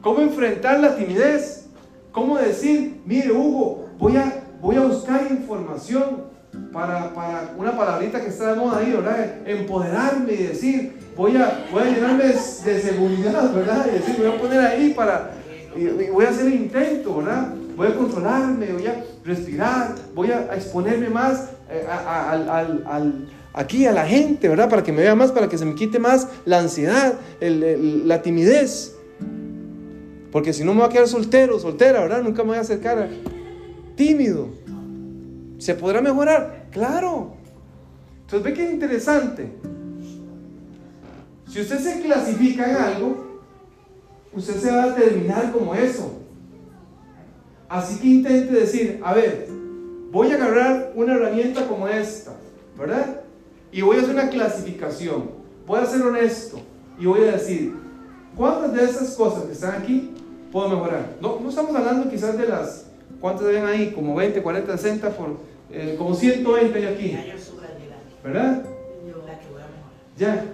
cómo 0.00 0.20
enfrentar 0.20 0.78
la 0.78 0.94
timidez, 0.94 1.66
cómo 2.12 2.38
decir, 2.38 3.00
mire 3.04 3.32
Hugo, 3.32 3.86
voy 3.98 4.16
a, 4.16 4.44
voy 4.60 4.76
a 4.76 4.82
buscar 4.82 5.26
información 5.28 6.24
para, 6.72 7.12
para, 7.12 7.52
una 7.58 7.76
palabrita 7.76 8.20
que 8.20 8.28
está 8.28 8.52
de 8.52 8.60
moda 8.60 8.78
ahí, 8.78 8.92
¿verdad? 8.92 9.34
Empoderarme 9.44 10.32
y 10.32 10.44
decir, 10.44 10.96
voy 11.16 11.36
a, 11.36 11.66
voy 11.72 11.82
a 11.82 11.86
llenarme 11.86 12.24
de, 12.26 12.80
seguridad, 12.80 13.52
¿verdad? 13.52 13.86
Y 13.88 13.98
decir, 13.98 14.14
voy 14.18 14.28
a 14.28 14.40
poner 14.40 14.60
ahí 14.60 14.94
para, 14.94 15.32
y, 15.74 15.86
voy 16.10 16.24
a 16.24 16.28
hacer 16.28 16.46
el 16.46 16.54
intento, 16.54 17.16
¿verdad? 17.16 17.52
Voy 17.76 17.88
a 17.88 17.94
controlarme, 17.94 18.72
voy 18.72 18.86
a 18.86 19.04
respirar, 19.22 19.94
voy 20.14 20.30
a, 20.30 20.54
exponerme 20.54 21.10
más 21.10 21.50
eh, 21.70 21.86
al, 21.86 23.28
aquí 23.52 23.84
a 23.84 23.92
la 23.92 24.06
gente, 24.06 24.48
¿verdad? 24.48 24.70
Para 24.70 24.82
que 24.82 24.92
me 24.92 25.02
vea 25.02 25.14
más, 25.14 25.30
para 25.30 25.48
que 25.48 25.58
se 25.58 25.66
me 25.66 25.74
quite 25.74 25.98
más 25.98 26.26
la 26.46 26.58
ansiedad, 26.60 27.14
la 27.40 28.22
timidez. 28.22 28.94
Porque 30.32 30.54
si 30.54 30.64
no 30.64 30.72
me 30.72 30.80
voy 30.80 30.88
a 30.88 30.92
quedar 30.92 31.06
soltero, 31.06 31.58
soltera, 31.58 32.00
¿verdad? 32.00 32.22
Nunca 32.22 32.42
me 32.42 32.50
voy 32.50 32.58
a 32.58 32.62
acercar 32.62 33.08
tímido. 33.94 34.48
¿Se 35.58 35.74
podrá 35.74 36.00
mejorar? 36.00 36.66
Claro. 36.70 37.34
Entonces 38.22 38.42
ve 38.42 38.54
que 38.54 38.66
es 38.66 38.72
interesante. 38.72 39.52
Si 41.48 41.60
usted 41.60 41.78
se 41.78 42.00
clasifica 42.00 42.70
en 42.70 42.76
algo, 42.76 43.40
usted 44.32 44.56
se 44.56 44.70
va 44.70 44.84
a 44.84 44.94
terminar 44.94 45.52
como 45.52 45.74
eso. 45.74 46.25
Así 47.68 47.98
que 47.98 48.06
intente 48.06 48.52
decir, 48.52 49.00
a 49.04 49.14
ver, 49.14 49.48
voy 50.10 50.30
a 50.30 50.34
agarrar 50.34 50.92
una 50.94 51.14
herramienta 51.14 51.66
como 51.66 51.88
esta, 51.88 52.32
¿verdad? 52.78 53.20
Y 53.72 53.82
voy 53.82 53.96
a 53.96 54.00
hacer 54.00 54.14
una 54.14 54.28
clasificación. 54.28 55.30
Voy 55.66 55.80
a 55.80 55.86
ser 55.86 56.02
honesto 56.02 56.60
y 56.98 57.06
voy 57.06 57.20
a 57.22 57.32
decir, 57.32 57.74
¿cuántas 58.36 58.72
de 58.72 58.84
esas 58.84 59.14
cosas 59.14 59.44
que 59.44 59.52
están 59.52 59.82
aquí 59.82 60.12
puedo 60.52 60.68
mejorar? 60.68 61.16
No, 61.20 61.40
no 61.40 61.48
estamos 61.48 61.74
hablando 61.74 62.08
quizás 62.08 62.38
de 62.38 62.46
las 62.46 62.86
¿Cuántos 63.20 63.46
ven 63.46 63.64
ahí? 63.64 63.92
Como 63.92 64.14
20, 64.14 64.42
40, 64.42 64.76
60, 64.76 65.10
por, 65.10 65.36
eh, 65.70 65.94
como 65.98 66.14
120 66.14 66.78
hay 66.78 66.84
aquí. 66.84 67.18
¿Verdad? 68.22 68.62
Ya, 70.18 70.44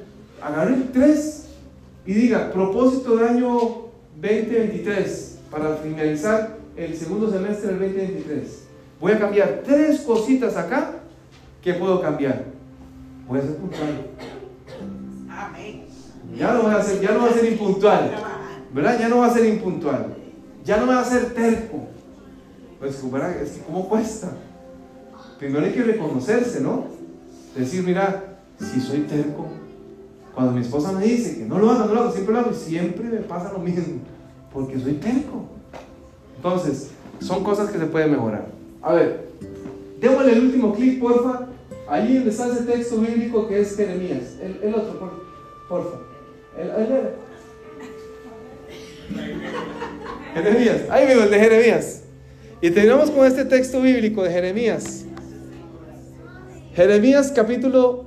agarren 0.40 0.90
tres 0.92 1.48
y 2.04 2.14
diga, 2.14 2.50
propósito 2.52 3.16
de 3.16 3.28
año 3.28 3.48
2023 4.20 5.38
para 5.50 5.76
finalizar 5.76 6.56
el 6.76 6.96
segundo 6.96 7.30
semestre 7.30 7.68
del 7.68 7.78
2023. 7.80 8.62
Voy 9.00 9.12
a 9.12 9.18
cambiar 9.18 9.62
tres 9.64 10.00
cositas 10.00 10.56
acá 10.56 11.00
que 11.60 11.74
puedo 11.74 12.00
cambiar. 12.00 12.44
Voy 13.28 13.38
a 13.38 13.42
ser 13.42 13.56
puntual. 13.56 14.06
Ya 16.36 16.54
no 16.54 16.62
voy 16.62 16.74
a 16.74 16.82
ser, 16.82 17.00
ya 17.00 17.12
no 17.12 17.20
voy 17.20 17.30
a 17.30 17.32
ser 17.34 17.52
impuntual. 17.52 18.10
¿Verdad? 18.72 18.98
Ya 18.98 19.08
no 19.08 19.18
va 19.18 19.26
a 19.26 19.34
ser 19.34 19.44
impuntual. 19.46 20.14
Ya 20.64 20.78
no 20.78 20.86
me 20.86 20.94
va 20.94 21.00
a 21.00 21.04
ser 21.04 21.34
terco. 21.34 21.88
Pues, 22.78 22.94
es 22.94 23.50
que 23.50 23.60
¿cómo 23.64 23.88
cuesta? 23.88 24.32
Primero 25.38 25.64
hay 25.64 25.72
que 25.72 25.82
reconocerse, 25.82 26.60
¿no? 26.60 26.86
Decir, 27.56 27.82
mira, 27.84 28.38
si 28.58 28.80
soy 28.80 29.00
terco, 29.00 29.46
cuando 30.34 30.52
mi 30.52 30.62
esposa 30.62 30.92
me 30.92 31.04
dice 31.04 31.38
que 31.38 31.44
no 31.44 31.58
lo 31.58 31.70
haga, 31.70 31.86
no 31.86 31.94
lo 31.94 32.00
hago, 32.00 32.12
siempre 32.12 32.34
lo 32.34 32.40
hago, 32.40 32.52
siempre 32.52 33.08
me 33.08 33.18
pasa 33.18 33.52
lo 33.52 33.58
mismo, 33.58 34.00
porque 34.52 34.78
soy 34.78 34.94
terco. 34.94 35.46
Entonces, 36.42 36.90
son 37.20 37.44
cosas 37.44 37.70
que 37.70 37.78
se 37.78 37.86
pueden 37.86 38.10
mejorar. 38.10 38.46
A 38.82 38.94
ver, 38.94 39.28
démosle 40.00 40.32
el 40.32 40.46
último 40.46 40.74
clic, 40.74 40.98
porfa. 40.98 41.46
Allí 41.88 42.16
donde 42.16 42.30
está 42.30 42.48
ese 42.48 42.64
texto 42.64 42.96
bíblico 42.96 43.46
que 43.46 43.60
es 43.60 43.76
Jeremías. 43.76 44.38
El, 44.42 44.74
otro, 44.74 45.20
porfa. 45.68 45.98
El, 46.58 46.72
Jeremías. 50.34 50.80
Ahí 50.90 51.06
mismo, 51.06 51.22
el 51.22 51.30
de 51.30 51.38
Jeremías. 51.38 52.02
Y 52.60 52.70
terminamos 52.72 53.12
con 53.12 53.24
este 53.24 53.44
texto 53.44 53.80
bíblico 53.80 54.24
de 54.24 54.30
Jeremías. 54.32 55.04
Jeremías 56.74 57.32
capítulo 57.32 58.06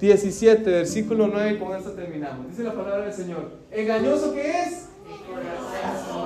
17, 0.00 0.68
versículo 0.68 1.28
9, 1.28 1.60
con 1.60 1.76
esto 1.76 1.92
terminamos. 1.92 2.48
Dice 2.48 2.64
la 2.64 2.74
palabra 2.74 3.04
del 3.04 3.12
Señor. 3.12 3.52
¿Engañoso 3.70 4.34
qué 4.34 4.62
es? 4.62 4.88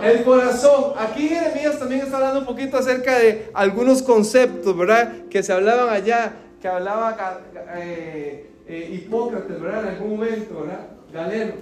El 0.02 0.24
corazón. 0.24 0.94
Aquí 0.98 1.28
Jeremías 1.28 1.78
también 1.78 2.02
está 2.02 2.16
hablando 2.16 2.40
un 2.40 2.46
poquito 2.46 2.76
acerca 2.76 3.18
de 3.18 3.50
algunos 3.54 4.02
conceptos, 4.02 4.76
¿verdad? 4.76 5.26
Que 5.30 5.42
se 5.42 5.52
hablaban 5.52 5.88
allá, 5.90 6.32
que 6.60 6.68
hablaba 6.68 7.40
eh, 7.76 8.50
eh, 8.66 8.90
Hipócrates, 8.92 9.60
¿verdad? 9.60 9.84
En 9.84 9.88
algún 9.90 10.10
momento, 10.10 10.60
¿verdad? 10.60 10.86
Galeno. 11.12 11.52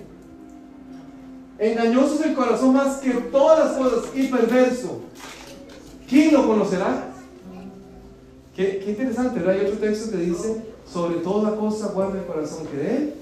Engañoso 1.59 2.15
es 2.15 2.27
el 2.27 2.35
corazón 2.35 2.73
más 2.73 2.97
que 2.99 3.11
todas 3.11 3.59
las 3.59 3.77
cosas 3.77 4.11
y 4.15 4.29
perverso. 4.29 5.03
¿Quién 6.09 6.33
lo 6.33 6.47
conocerá? 6.47 7.09
Qué, 8.57 8.83
interesante, 8.87 9.41
¿verdad? 9.41 9.57
Hay 9.57 9.67
otro 9.67 9.79
texto 9.79 10.11
que 10.11 10.17
dice, 10.17 10.63
sobre 10.91 11.17
toda 11.17 11.57
cosa 11.57 11.89
guarda 11.89 12.19
el 12.19 12.25
corazón 12.25 12.67
que 12.67 12.77
de 12.77 13.15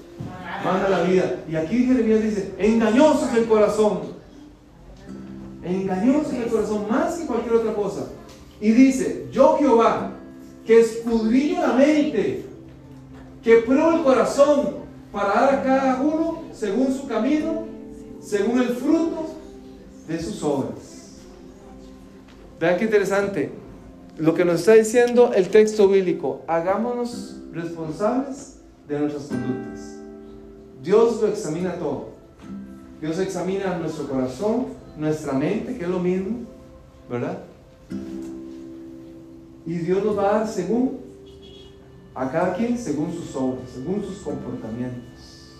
manda 0.63 0.89
la 0.89 1.03
vida. 1.03 1.43
Y 1.49 1.55
aquí 1.55 1.85
Jeremías 1.85 2.21
dice, 2.21 2.53
engañoso 2.57 3.27
es 3.29 3.37
el 3.37 3.47
corazón. 3.47 4.08
Engañoso 5.69 6.31
es 6.31 6.39
el 6.39 6.47
corazón 6.49 6.87
más 6.89 7.15
que 7.15 7.25
cualquier 7.25 7.55
otra 7.55 7.73
cosa. 7.73 8.07
Y 8.59 8.71
dice, 8.71 9.27
yo 9.31 9.57
Jehová, 9.57 10.11
que 10.65 10.79
escudriño 10.79 11.61
la 11.61 11.73
mente, 11.73 12.45
que 13.43 13.57
pruebo 13.57 13.91
el 13.91 14.03
corazón 14.03 14.79
para 15.11 15.27
dar 15.27 15.55
a 15.55 15.63
cada 15.63 16.01
uno 16.01 16.43
según 16.53 16.93
su 16.93 17.07
camino, 17.07 17.65
según 18.19 18.59
el 18.59 18.69
fruto 18.69 19.27
de 20.07 20.19
sus 20.21 20.43
obras. 20.43 21.19
Vean 22.59 22.77
qué 22.77 22.85
interesante. 22.85 23.51
Lo 24.17 24.33
que 24.33 24.43
nos 24.43 24.59
está 24.59 24.73
diciendo 24.73 25.31
el 25.33 25.49
texto 25.49 25.87
bíblico, 25.87 26.41
hagámonos 26.45 27.37
responsables 27.53 28.57
de 28.87 28.99
nuestras 28.99 29.27
conductas. 29.27 29.95
Dios 30.83 31.21
lo 31.21 31.27
examina 31.27 31.75
todo. 31.75 32.09
Dios 32.99 33.17
examina 33.19 33.77
nuestro 33.77 34.09
corazón, 34.09 34.67
nuestra 34.99 35.33
mente, 35.33 35.77
que 35.77 35.83
es 35.85 35.89
lo 35.89 35.99
mismo, 35.99 36.45
¿verdad? 37.09 37.39
Y 39.65 39.73
Dios 39.73 40.03
nos 40.03 40.17
va 40.17 40.29
a 40.29 40.39
dar 40.39 40.47
según 40.47 40.99
a 42.13 42.31
cada 42.31 42.53
quien, 42.53 42.77
según 42.77 43.11
sus 43.11 43.35
obras, 43.35 43.69
según 43.73 44.03
sus 44.03 44.19
comportamientos. 44.19 45.55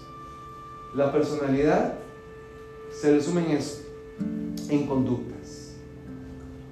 La 0.95 1.11
personalidad 1.11 1.95
se 2.91 3.13
resume 3.13 3.45
en 3.45 3.57
eso, 3.57 3.81
en 4.69 4.85
conducta. 4.85 5.29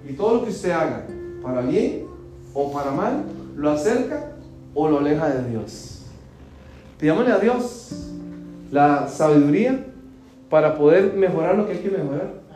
Y 0.07 0.13
todo 0.13 0.35
lo 0.35 0.43
que 0.45 0.51
usted 0.51 0.71
haga, 0.71 1.05
para 1.43 1.61
bien 1.61 2.05
o 2.53 2.71
para 2.71 2.91
mal, 2.91 3.25
lo 3.55 3.69
acerca 3.69 4.31
o 4.73 4.87
lo 4.87 4.99
aleja 4.99 5.29
de 5.29 5.49
Dios. 5.49 6.05
Pidámosle 6.97 7.31
a 7.31 7.39
Dios 7.39 8.11
la 8.71 9.07
sabiduría 9.07 9.85
para 10.49 10.77
poder 10.77 11.13
mejorar 11.13 11.57
lo 11.57 11.65
que 11.65 11.73
hay 11.73 11.79
que 11.79 11.89
mejorar. 11.89 12.46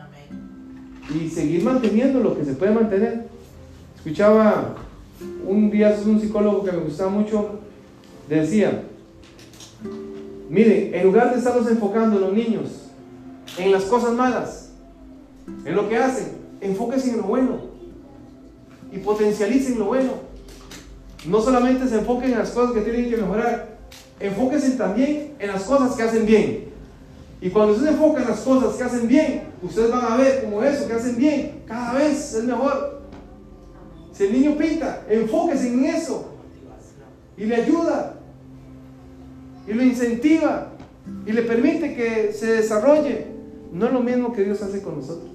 Y 1.10 1.28
seguir 1.28 1.64
manteniendo 1.64 2.20
lo 2.20 2.36
que 2.36 2.44
se 2.44 2.54
puede 2.54 2.72
mantener. 2.72 3.26
Escuchaba 3.96 4.76
un 5.46 5.70
día 5.70 5.96
un 6.04 6.20
psicólogo 6.20 6.64
que 6.64 6.72
me 6.72 6.82
gustaba 6.82 7.10
mucho, 7.10 7.60
decía, 8.28 8.84
mire, 10.48 10.98
en 10.98 11.06
lugar 11.06 11.32
de 11.32 11.38
estarnos 11.38 11.68
enfocando 11.70 12.18
los 12.18 12.32
niños 12.32 12.88
en 13.58 13.70
las 13.70 13.84
cosas 13.84 14.14
malas, 14.14 14.70
en 15.64 15.74
lo 15.74 15.88
que 15.88 15.96
hacen, 15.96 16.32
enfóquese 16.60 17.10
en 17.10 17.18
lo 17.18 17.24
bueno 17.24 17.58
y 18.92 18.98
potencialicen 18.98 19.78
lo 19.78 19.86
bueno. 19.86 20.12
No 21.26 21.40
solamente 21.40 21.88
se 21.88 21.98
enfoquen 21.98 22.32
en 22.32 22.38
las 22.38 22.50
cosas 22.50 22.72
que 22.74 22.80
tienen 22.80 23.08
que 23.08 23.16
mejorar, 23.16 23.78
enfóquense 24.18 24.72
también 24.72 25.34
en 25.38 25.48
las 25.48 25.62
cosas 25.64 25.96
que 25.96 26.02
hacen 26.02 26.26
bien. 26.26 26.71
Y 27.42 27.50
cuando 27.50 27.72
ustedes 27.72 27.90
se 27.90 27.96
enfocan 27.96 28.22
en 28.22 28.28
las 28.28 28.40
cosas 28.40 28.76
que 28.76 28.84
hacen 28.84 29.08
bien, 29.08 29.48
ustedes 29.60 29.90
van 29.90 30.12
a 30.12 30.16
ver 30.16 30.44
como 30.44 30.62
eso 30.62 30.86
que 30.86 30.92
hacen 30.92 31.16
bien 31.16 31.62
cada 31.66 31.94
vez 31.94 32.34
es 32.34 32.44
mejor. 32.44 33.02
Si 34.12 34.24
el 34.24 34.32
niño 34.32 34.56
pinta, 34.56 35.04
enfóquese 35.08 35.72
en 35.72 35.84
eso 35.86 36.28
y 37.36 37.44
le 37.46 37.56
ayuda 37.56 38.14
y 39.66 39.72
lo 39.72 39.82
incentiva 39.82 40.68
y 41.26 41.32
le 41.32 41.42
permite 41.42 41.96
que 41.96 42.32
se 42.32 42.46
desarrolle. 42.52 43.26
No 43.72 43.86
es 43.86 43.92
lo 43.92 44.00
mismo 44.00 44.32
que 44.32 44.44
Dios 44.44 44.62
hace 44.62 44.80
con 44.80 45.00
nosotros. 45.00 45.32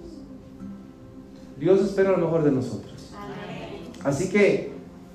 Dios 1.60 1.82
espera 1.82 2.12
lo 2.12 2.20
mejor 2.20 2.44
de 2.44 2.52
nosotros. 2.52 3.12
Así 4.06 4.30
que, 4.30 4.72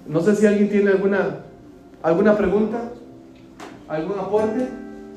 no 0.07 0.21
sé 0.21 0.37
si 0.37 0.45
alguien 0.45 0.69
tiene 0.69 0.91
alguna, 0.91 1.47
alguna 2.03 2.37
pregunta, 2.37 2.93
algún 3.89 4.19
aporte, 4.19 4.69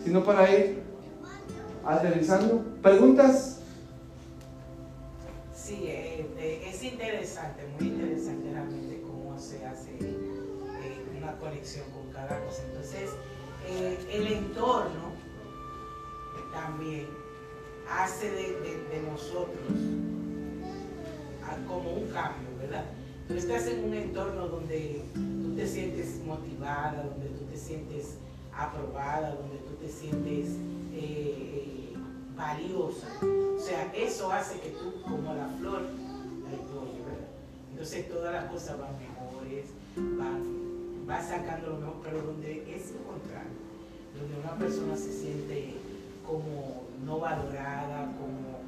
sino 0.05 0.23
para 0.23 0.49
ir 0.49 0.84
aterrizando. 1.86 2.63
¿Preguntas? 2.81 3.59
Sí, 5.53 5.86
eh, 5.86 6.27
eh, 6.38 6.63
es 6.67 6.83
interesante, 6.83 7.63
muy 7.79 7.88
interesante 7.88 8.51
realmente 8.51 9.01
cómo 9.01 9.38
se 9.39 9.65
hace 9.65 9.91
eh, 9.99 11.17
una 11.17 11.38
conexión 11.38 11.86
con 11.91 12.11
cada 12.11 12.39
cosa. 12.45 12.63
Entonces, 12.67 13.09
el 14.11 14.27
entorno 14.27 15.15
también 16.53 17.07
hace 17.89 18.29
de, 18.31 19.01
nosotros 19.11 19.71
como 21.67 21.93
un 21.93 22.07
cambio, 22.09 22.47
¿verdad? 22.59 22.86
Tú 23.27 23.33
estás 23.33 23.65
en 23.67 23.86
un 23.86 23.93
entorno 23.93 24.47
donde 24.47 25.03
tú 25.15 25.55
te 25.55 25.65
sientes 25.65 26.21
motivada, 26.25 27.03
donde 27.03 27.27
tú 27.29 27.45
te 27.45 27.57
sientes 27.57 28.17
aprobada, 28.53 29.36
donde 29.36 29.57
tú 29.57 29.73
te 29.81 29.89
sientes 29.89 30.49
valiosa. 32.36 33.07
O 33.21 33.59
sea, 33.59 33.91
eso 33.95 34.31
hace 34.31 34.59
que 34.59 34.69
tú, 34.69 35.01
como 35.03 35.33
la 35.33 35.47
flor, 35.57 35.81
¿verdad? 35.83 37.27
Entonces 37.71 38.09
todas 38.09 38.33
las 38.33 38.45
cosas 38.51 38.79
van 38.79 38.97
mejores, 38.97 39.65
van, 39.95 41.07
va 41.09 41.21
sacando 41.21 41.71
lo 41.71 41.77
mejor, 41.77 41.95
pero 42.03 42.21
donde 42.21 42.75
es 42.75 42.91
lo 42.91 43.03
contrario, 43.03 43.51
donde 44.17 44.39
una 44.39 44.55
persona 44.55 44.95
se 44.95 45.11
siente 45.11 45.75
como 46.25 46.83
no 47.05 47.19
valorada, 47.19 48.11
como 48.17 48.61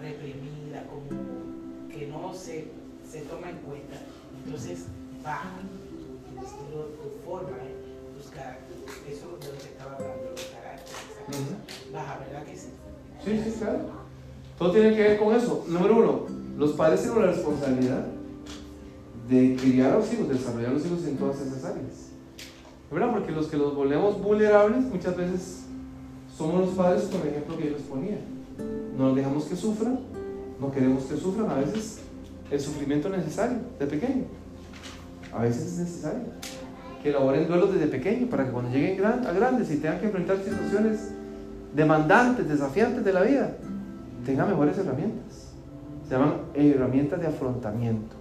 reprimida, 0.00 0.86
como 0.86 1.88
que 1.90 2.06
no 2.06 2.32
se, 2.34 2.68
se 3.08 3.22
toma 3.22 3.50
en 3.50 3.58
cuenta, 3.58 3.96
entonces 4.44 4.86
baja 5.22 5.50
tu, 5.60 6.44
estilo, 6.44 6.84
tu 7.02 7.24
forma, 7.24 7.56
¿eh? 7.58 7.76
tus 8.16 8.30
caracteres. 8.30 8.82
Eso 9.08 9.38
es 9.38 9.46
de 9.46 9.52
lo 9.52 9.58
que 9.58 9.68
estaba 9.68 9.96
hablando, 9.96 10.30
los 10.30 10.44
caracteres, 10.46 11.92
baja, 11.92 12.18
¿verdad 12.18 12.44
que 12.44 12.56
sí? 12.56 12.68
Sí, 13.24 13.40
sí, 13.44 13.54
claro. 13.58 13.78
Todo 14.58 14.72
tiene 14.72 14.94
que 14.94 15.02
ver 15.02 15.18
con 15.18 15.34
eso. 15.34 15.64
Número 15.68 15.96
uno, 15.96 16.20
los 16.58 16.72
padres 16.72 17.02
tienen 17.02 17.20
la 17.20 17.32
responsabilidad 17.32 18.06
de 19.28 19.56
criar 19.60 19.92
a 19.92 19.98
los 19.98 20.12
hijos, 20.12 20.28
desarrollar 20.28 20.70
a 20.70 20.74
los 20.74 20.86
hijos 20.86 21.04
en 21.04 21.16
todas 21.16 21.40
esas 21.40 21.64
áreas. 21.64 22.10
¿Verdad? 22.90 23.10
Porque 23.12 23.32
los 23.32 23.46
que 23.46 23.56
los 23.56 23.74
volvemos 23.74 24.20
vulnerables 24.20 24.84
muchas 24.84 25.16
veces 25.16 25.62
somos 26.36 26.66
los 26.66 26.74
padres 26.74 27.04
por 27.04 27.26
ejemplo 27.26 27.56
que 27.56 27.64
yo 27.64 27.70
les 27.70 27.82
ponía. 27.82 28.18
No 28.96 29.14
dejamos 29.14 29.44
que 29.44 29.56
sufran, 29.56 30.00
no 30.60 30.70
queremos 30.70 31.04
que 31.04 31.16
sufran. 31.16 31.48
A 31.50 31.54
veces 31.54 32.00
el 32.50 32.60
sufrimiento 32.60 33.08
es 33.08 33.18
necesario, 33.18 33.58
de 33.78 33.86
pequeño. 33.86 34.24
A 35.32 35.42
veces 35.42 35.72
es 35.72 35.78
necesario 35.78 36.24
que 37.02 37.08
elaboren 37.08 37.48
duelos 37.48 37.72
desde 37.72 37.86
pequeño 37.86 38.28
para 38.28 38.44
que 38.44 38.52
cuando 38.52 38.70
lleguen 38.70 39.04
a 39.04 39.32
grandes 39.32 39.70
y 39.70 39.76
tengan 39.78 39.98
que 39.98 40.06
enfrentar 40.06 40.38
situaciones 40.44 41.12
demandantes, 41.74 42.48
desafiantes 42.48 43.04
de 43.04 43.12
la 43.12 43.22
vida, 43.22 43.52
tengan 44.24 44.48
mejores 44.48 44.78
herramientas. 44.78 45.52
Se 46.08 46.14
llaman 46.14 46.34
herramientas 46.54 47.20
de 47.20 47.26
afrontamiento. 47.26 48.16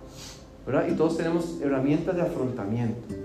¿verdad? 0.66 0.88
Y 0.90 0.94
todos 0.94 1.18
tenemos 1.18 1.60
herramientas 1.62 2.16
de 2.16 2.22
afrontamiento. 2.22 3.16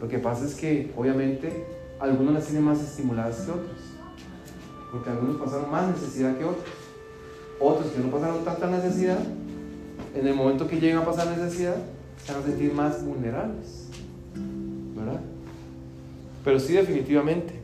Lo 0.00 0.08
que 0.08 0.18
pasa 0.18 0.44
es 0.44 0.54
que 0.54 0.92
obviamente 0.96 1.64
algunos 2.00 2.34
las 2.34 2.46
tienen 2.46 2.64
más 2.64 2.80
estimuladas 2.80 3.42
que 3.42 3.52
otros. 3.52 3.78
Porque 4.90 5.10
algunos 5.10 5.36
pasaron 5.36 5.70
más 5.70 5.88
necesidad 5.88 6.36
que 6.36 6.44
otros. 6.44 6.64
Otros 7.60 7.92
que 7.92 8.00
no 8.00 8.10
pasaron 8.10 8.44
tanta 8.44 8.66
necesidad, 8.68 9.20
en 10.14 10.26
el 10.26 10.34
momento 10.34 10.66
que 10.66 10.80
llegan 10.80 11.02
a 11.02 11.04
pasar 11.04 11.28
necesidad, 11.36 11.76
se 12.24 12.32
van 12.32 12.42
a 12.42 12.44
sentir 12.44 12.74
más 12.74 13.04
vulnerables. 13.04 13.86
¿Verdad? 14.96 15.20
Pero 16.44 16.58
sí 16.58 16.72
definitivamente 16.72 17.61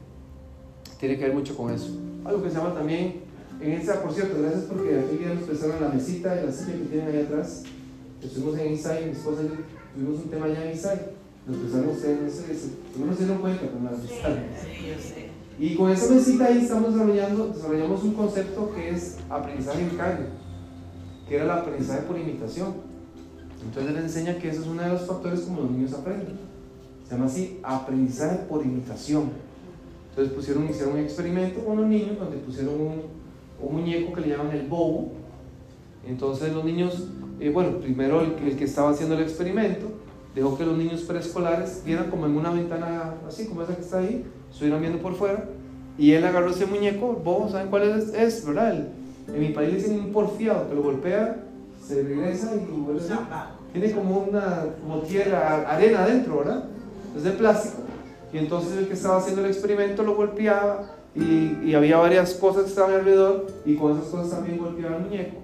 tiene 0.99 1.17
que 1.17 1.25
ver 1.25 1.35
mucho 1.35 1.57
con 1.57 1.73
eso. 1.73 1.97
Algo 2.25 2.43
que 2.43 2.51
se 2.51 2.57
llama 2.57 2.75
también, 2.75 3.29
en 3.61 3.73
esa, 3.73 4.03
por 4.03 4.13
cierto, 4.13 4.41
gracias 4.41 4.65
porque 4.65 4.99
aquí 4.99 5.19
ya 5.21 5.35
nos 5.35 5.45
prestaron 5.45 5.81
la 5.81 5.89
mesita 5.89 6.41
y 6.41 6.47
la 6.47 6.53
silla 6.53 6.73
que 6.73 6.85
tienen 6.85 7.09
ahí 7.09 7.23
atrás. 7.23 7.65
Estuvimos 8.23 8.59
en 8.59 8.73
Isai, 8.73 9.05
mi 9.07 9.11
esposa 9.13 9.43
y 9.43 9.47
yo 9.47 9.55
tuvimos 9.95 10.25
un 10.25 10.31
tema 10.31 10.47
allá 10.47 10.65
en 10.65 10.77
Isai. 10.77 11.01
Nos 11.47 11.57
prestaron 11.57 11.89
ustedes, 11.89 12.21
no 12.21 12.31
sé, 12.31 13.05
no 13.07 13.15
se 13.15 13.25
dieron 13.25 13.41
cuenta 13.41 13.67
con 13.69 13.85
las 13.85 13.95
sí, 14.03 15.31
Y 15.59 15.75
con 15.77 15.91
esa 15.91 16.13
mesita 16.13 16.45
ahí 16.45 16.59
estamos 16.59 16.93
desarrollando, 16.93 17.49
desarrollamos 17.49 18.05
un 18.05 18.15
concepto 18.15 18.73
que 18.75 18.91
es 18.91 19.17
aprendizaje 19.31 19.85
vicario, 19.85 20.27
que 21.29 21.35
era 21.35 21.45
el 21.45 21.51
aprendizaje 21.51 22.03
por 22.03 22.19
imitación. 22.19 22.75
Entonces 23.65 23.91
él 23.91 24.03
enseña 24.03 24.39
que 24.39 24.51
ese 24.51 24.61
es 24.61 24.67
uno 24.67 24.83
de 24.83 24.89
los 24.91 25.03
factores 25.03 25.41
como 25.41 25.63
los 25.63 25.71
niños 25.71 25.95
aprenden. 25.95 26.39
Se 27.09 27.15
llama 27.15 27.27
así 27.27 27.59
aprendizaje 27.63 28.37
por 28.49 28.65
imitación. 28.65 29.48
Entonces 30.19 30.35
pusieron, 30.35 30.69
hicieron 30.69 30.95
un 30.95 30.99
experimento 30.99 31.65
con 31.65 31.77
los 31.77 31.87
niños 31.87 32.19
donde 32.19 32.39
pusieron 32.39 32.75
un, 32.75 33.03
un 33.63 33.73
muñeco 33.73 34.13
que 34.13 34.23
le 34.23 34.31
llaman 34.31 34.51
el 34.51 34.67
bobo. 34.67 35.13
Entonces 36.05 36.53
los 36.53 36.65
niños, 36.65 37.07
eh, 37.39 37.51
bueno, 37.51 37.79
primero 37.79 38.23
el, 38.23 38.33
el, 38.45 38.57
que 38.57 38.65
estaba 38.65 38.91
haciendo 38.91 39.15
el 39.15 39.23
experimento 39.23 39.87
dejó 40.35 40.59
que 40.59 40.67
los 40.67 40.77
niños 40.77 41.03
preescolares 41.03 41.83
vieran 41.87 42.11
como 42.11 42.27
en 42.27 42.37
una 42.37 42.51
ventana 42.51 43.15
así, 43.29 43.47
como 43.47 43.63
esa 43.63 43.77
que 43.77 43.83
está 43.83 43.99
ahí, 43.99 44.25
estuvieran 44.51 44.81
viendo 44.81 44.99
por 44.99 45.15
fuera. 45.15 45.51
Y 45.97 46.11
él 46.11 46.25
agarró 46.25 46.51
ese 46.51 46.67
muñeco, 46.67 47.13
bobo, 47.13 47.49
¿saben 47.49 47.69
cuál 47.69 47.85
es? 47.85 48.13
Es, 48.13 48.45
¿verdad? 48.45 48.89
en 49.29 49.41
mi 49.41 49.51
país 49.51 49.71
le 49.71 49.77
dicen 49.77 50.01
un 50.01 50.13
porfiado, 50.13 50.69
que 50.69 50.75
lo 50.75 50.83
golpea, 50.83 51.45
se 51.81 52.03
regresa 52.03 52.57
y 52.57 52.81
vuelve. 52.81 53.03
Tiene 53.73 53.93
como 53.93 54.19
una 54.19 54.65
como 54.83 55.01
tierra, 55.03 55.71
arena 55.71 56.03
adentro, 56.03 56.39
¿verdad? 56.39 56.65
Es 57.17 57.23
de 57.23 57.31
plástico 57.31 57.88
y 58.33 58.39
entonces 58.39 58.77
el 58.77 58.87
que 58.87 58.95
estaba 58.95 59.19
haciendo 59.19 59.43
el 59.43 59.49
experimento 59.49 60.03
lo 60.03 60.15
golpeaba 60.15 60.95
y, 61.15 61.75
había 61.75 61.99
varias 61.99 62.35
cosas 62.35 62.65
que 62.65 62.69
estaban 62.71 62.95
alrededor 62.95 63.47
y 63.65 63.77
con 63.77 63.93
esas 63.93 64.09
cosas 64.09 64.31
también 64.31 64.59
golpeaba 64.59 64.97
el 64.97 65.03
muñeco. 65.03 65.37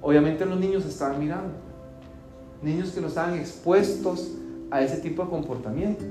Obviamente 0.00 0.44
los 0.44 0.60
niños 0.60 0.84
estaban 0.84 1.18
mirando. 1.18 1.54
Niños 2.62 2.90
que 2.90 3.00
no 3.00 3.08
estaban 3.08 3.34
expuestos 3.34 4.32
a 4.70 4.82
ese 4.82 4.98
tipo 4.98 5.24
de 5.24 5.30
comportamiento. 5.30 6.04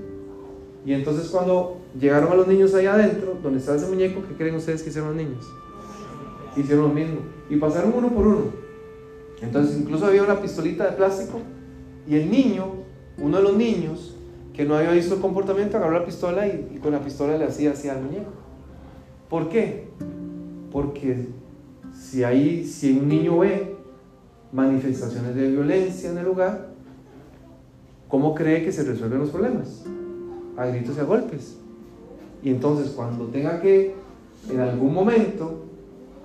Y 0.85 0.93
entonces 0.93 1.29
cuando 1.29 1.77
llegaron 1.99 2.31
a 2.31 2.35
los 2.35 2.47
niños 2.47 2.73
ahí 2.73 2.85
adentro, 2.85 3.37
donde 3.41 3.59
estaba 3.59 3.77
ese 3.77 3.87
muñeco, 3.87 4.21
¿qué 4.27 4.35
creen 4.35 4.55
ustedes 4.55 4.83
que 4.83 4.89
hicieron 4.89 5.15
los 5.15 5.17
niños? 5.17 5.45
Hicieron 6.55 6.87
lo 6.87 6.93
mismo. 6.93 7.19
Y 7.49 7.57
pasaron 7.57 7.93
uno 7.95 8.09
por 8.09 8.27
uno. 8.27 8.67
Entonces 9.41 9.77
incluso 9.77 10.05
había 10.05 10.23
una 10.23 10.41
pistolita 10.41 10.85
de 10.85 10.91
plástico 10.93 11.39
y 12.07 12.15
el 12.15 12.31
niño, 12.31 12.65
uno 13.19 13.37
de 13.37 13.43
los 13.43 13.55
niños, 13.55 14.16
que 14.57 14.65
no 14.65 14.75
había 14.75 14.89
visto 14.89 15.13
el 15.13 15.21
comportamiento, 15.21 15.77
agarró 15.77 15.99
la 15.99 16.03
pistola 16.03 16.47
y, 16.47 16.79
con 16.81 16.91
la 16.91 16.99
pistola 16.99 17.37
le 17.37 17.45
hacía 17.45 17.73
así 17.73 17.89
al 17.89 18.01
muñeco. 18.01 18.31
¿Por 19.29 19.49
qué? 19.49 19.87
Porque 20.71 21.27
si 21.93 22.23
ahí, 22.23 22.65
si 22.65 22.97
un 22.97 23.07
niño 23.07 23.37
ve 23.37 23.75
manifestaciones 24.51 25.35
de 25.35 25.51
violencia 25.51 26.09
en 26.09 26.17
el 26.17 26.25
lugar, 26.25 26.69
¿cómo 28.07 28.33
cree 28.33 28.63
que 28.63 28.71
se 28.71 28.83
resuelven 28.83 29.19
los 29.19 29.29
problemas? 29.29 29.83
A 30.57 30.65
gritos 30.65 30.97
y 30.97 31.01
a 31.01 31.03
golpes. 31.03 31.57
Y 32.41 32.49
entonces 32.49 32.93
cuando 32.93 33.25
tenga 33.27 33.61
que, 33.61 33.93
en 34.49 34.59
algún 34.59 34.91
momento, 34.91 35.65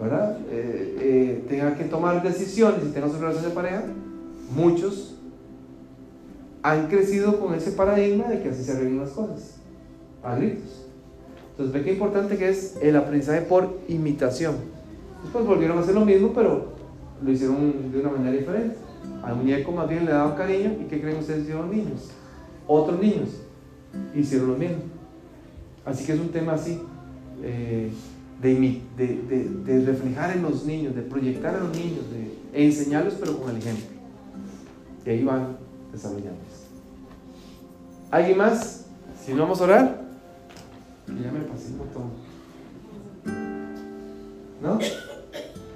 ¿verdad? 0.00 0.38
Eh, 0.50 0.96
eh, 1.00 1.44
tenga 1.50 1.76
que 1.76 1.84
tomar 1.84 2.22
decisiones 2.22 2.82
y 2.82 2.92
tenga 2.92 3.10
su 3.10 3.18
relación 3.18 3.44
de 3.44 3.50
pareja, 3.50 3.84
muchos 4.56 5.11
han 6.62 6.86
crecido 6.88 7.40
con 7.40 7.54
ese 7.54 7.72
paradigma 7.72 8.28
de 8.28 8.42
que 8.42 8.50
así 8.50 8.62
se 8.62 8.72
arreglan 8.72 9.00
las 9.00 9.10
cosas, 9.10 9.56
a 10.22 10.36
gritos. 10.36 10.86
Entonces 11.50 11.74
ve 11.74 11.82
qué 11.82 11.92
importante 11.92 12.36
que 12.36 12.48
es 12.48 12.78
el 12.80 12.96
aprendizaje 12.96 13.42
por 13.42 13.78
imitación. 13.88 14.54
Después 15.22 15.44
volvieron 15.44 15.78
a 15.78 15.80
hacer 15.82 15.94
lo 15.94 16.04
mismo, 16.04 16.32
pero 16.32 16.72
lo 17.22 17.30
hicieron 17.30 17.92
de 17.92 18.00
una 18.00 18.10
manera 18.10 18.36
diferente. 18.36 18.76
Al 19.22 19.36
muñeco 19.36 19.72
más 19.72 19.88
bien 19.88 20.04
le 20.04 20.12
daban 20.12 20.36
cariño 20.36 20.76
y 20.80 20.84
¿qué 20.84 21.00
creen 21.00 21.18
ustedes 21.18 21.42
hicieron 21.42 21.66
los 21.66 21.76
niños? 21.76 22.10
Otros 22.66 23.00
niños 23.00 23.28
hicieron 24.14 24.48
lo 24.48 24.56
mismo. 24.56 24.78
Así 25.84 26.04
que 26.04 26.12
es 26.12 26.20
un 26.20 26.28
tema 26.28 26.54
así, 26.54 26.80
eh, 27.42 27.90
de, 28.40 28.80
de, 28.96 29.48
de, 29.64 29.84
reflejar 29.84 30.36
en 30.36 30.42
los 30.42 30.64
niños, 30.64 30.94
de 30.94 31.02
proyectar 31.02 31.54
a 31.54 31.60
los 31.60 31.76
niños, 31.76 32.04
de 32.10 32.64
enseñarlos 32.64 33.14
pero 33.14 33.38
con 33.38 33.50
el 33.50 33.56
ejemplo. 33.58 33.84
Y 35.04 35.10
ahí 35.10 35.24
van 35.24 35.56
desarrollando. 35.92 36.40
¿Alguien 38.10 38.38
más? 38.38 38.84
Si 39.24 39.32
no 39.32 39.42
vamos 39.42 39.60
a 39.60 39.64
orar, 39.64 40.02
ya 41.06 41.30
me 41.30 41.40
pasé 41.40 41.68
un 41.68 41.78
botón. 41.78 42.10
¿No? 44.60 44.78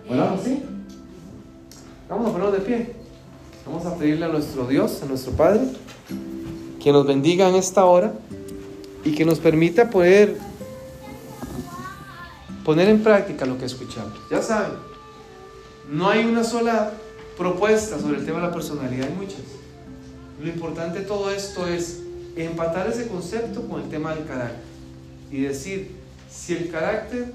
¿Oramos, 0.09 0.41
sí? 0.43 0.63
Vamos 2.09 2.29
a 2.29 2.33
ponernos 2.33 2.53
de 2.53 2.61
pie. 2.61 2.97
Vamos 3.67 3.85
a 3.85 3.97
pedirle 3.97 4.25
a 4.25 4.29
nuestro 4.29 4.67
Dios, 4.67 5.03
a 5.03 5.07
nuestro 5.07 5.33
Padre, 5.33 5.63
que 6.81 6.93
nos 6.93 7.07
bendiga 7.07 7.49
en 7.49 7.57
esta 7.57 7.85
hora 7.85 8.13
y 9.05 9.15
que 9.15 9.25
nos 9.25 9.41
permita 9.41 9.91
poder 9.91 10.39
poner 12.65 12.89
en 12.89 13.03
práctica 13.03 13.45
lo 13.45 13.59
que 13.59 13.65
escuchamos. 13.65 14.13
Ya 14.31 14.41
saben, 14.43 14.73
no 15.91 16.09
hay 16.09 16.25
una 16.25 16.45
sola 16.45 16.93
propuesta 17.37 17.99
sobre 17.99 18.19
el 18.19 18.25
tema 18.25 18.41
de 18.41 18.47
la 18.47 18.53
personalidad, 18.53 19.09
hay 19.09 19.15
muchas. 19.15 19.41
Lo 20.41 20.49
importante 20.49 21.01
de 21.01 21.05
todo 21.05 21.31
esto 21.31 21.67
es 21.67 22.03
empatar 22.37 22.89
ese 22.89 23.09
concepto 23.09 23.67
con 23.67 23.83
el 23.83 23.89
tema 23.89 24.15
del 24.15 24.27
carácter 24.27 24.61
y 25.31 25.43
decir, 25.43 25.91
si 26.31 26.55
el 26.55 26.71
carácter 26.71 27.33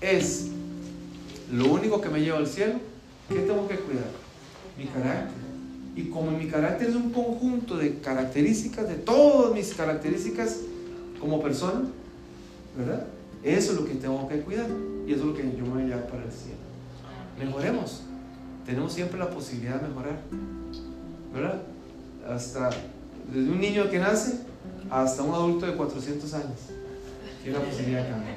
es 0.00 0.48
lo 1.52 1.72
único 1.72 2.00
que 2.00 2.08
me 2.08 2.20
lleva 2.20 2.38
al 2.38 2.46
cielo, 2.46 2.74
¿qué 3.28 3.40
tengo 3.40 3.66
que 3.66 3.76
cuidar? 3.76 4.10
Mi 4.78 4.86
carácter. 4.86 5.44
Y 5.96 6.08
como 6.08 6.30
mi 6.32 6.48
carácter 6.48 6.88
es 6.88 6.96
un 6.96 7.10
conjunto 7.10 7.76
de 7.76 7.98
características, 8.00 8.88
de 8.88 8.94
todas 8.94 9.52
mis 9.52 9.74
características 9.74 10.60
como 11.20 11.40
persona, 11.42 11.82
¿verdad? 12.76 13.06
Eso 13.42 13.72
es 13.72 13.80
lo 13.80 13.86
que 13.86 13.94
tengo 13.94 14.26
que 14.28 14.40
cuidar. 14.40 14.66
y 15.06 15.12
eso 15.12 15.20
es 15.20 15.26
lo 15.26 15.34
que 15.34 15.42
yo 15.42 15.64
me 15.64 15.70
voy 15.70 15.82
a 15.82 15.86
llevar 15.86 16.06
para 16.08 16.24
el 16.24 16.32
cielo. 16.32 16.58
Mejoremos. 17.38 18.02
Tenemos 18.64 18.92
siempre 18.92 19.18
la 19.18 19.28
posibilidad 19.28 19.80
de 19.80 19.88
mejorar. 19.88 20.18
¿Verdad? 21.32 21.62
Hasta 22.28 22.70
desde 23.32 23.50
un 23.50 23.60
niño 23.60 23.90
que 23.90 23.98
nace 23.98 24.40
hasta 24.90 25.22
un 25.22 25.34
adulto 25.34 25.66
de 25.66 25.74
400 25.74 26.34
años. 26.34 26.58
Tiene 27.42 27.58
la 27.58 27.64
posibilidad 27.64 28.04
de 28.04 28.10
cambiar. 28.10 28.36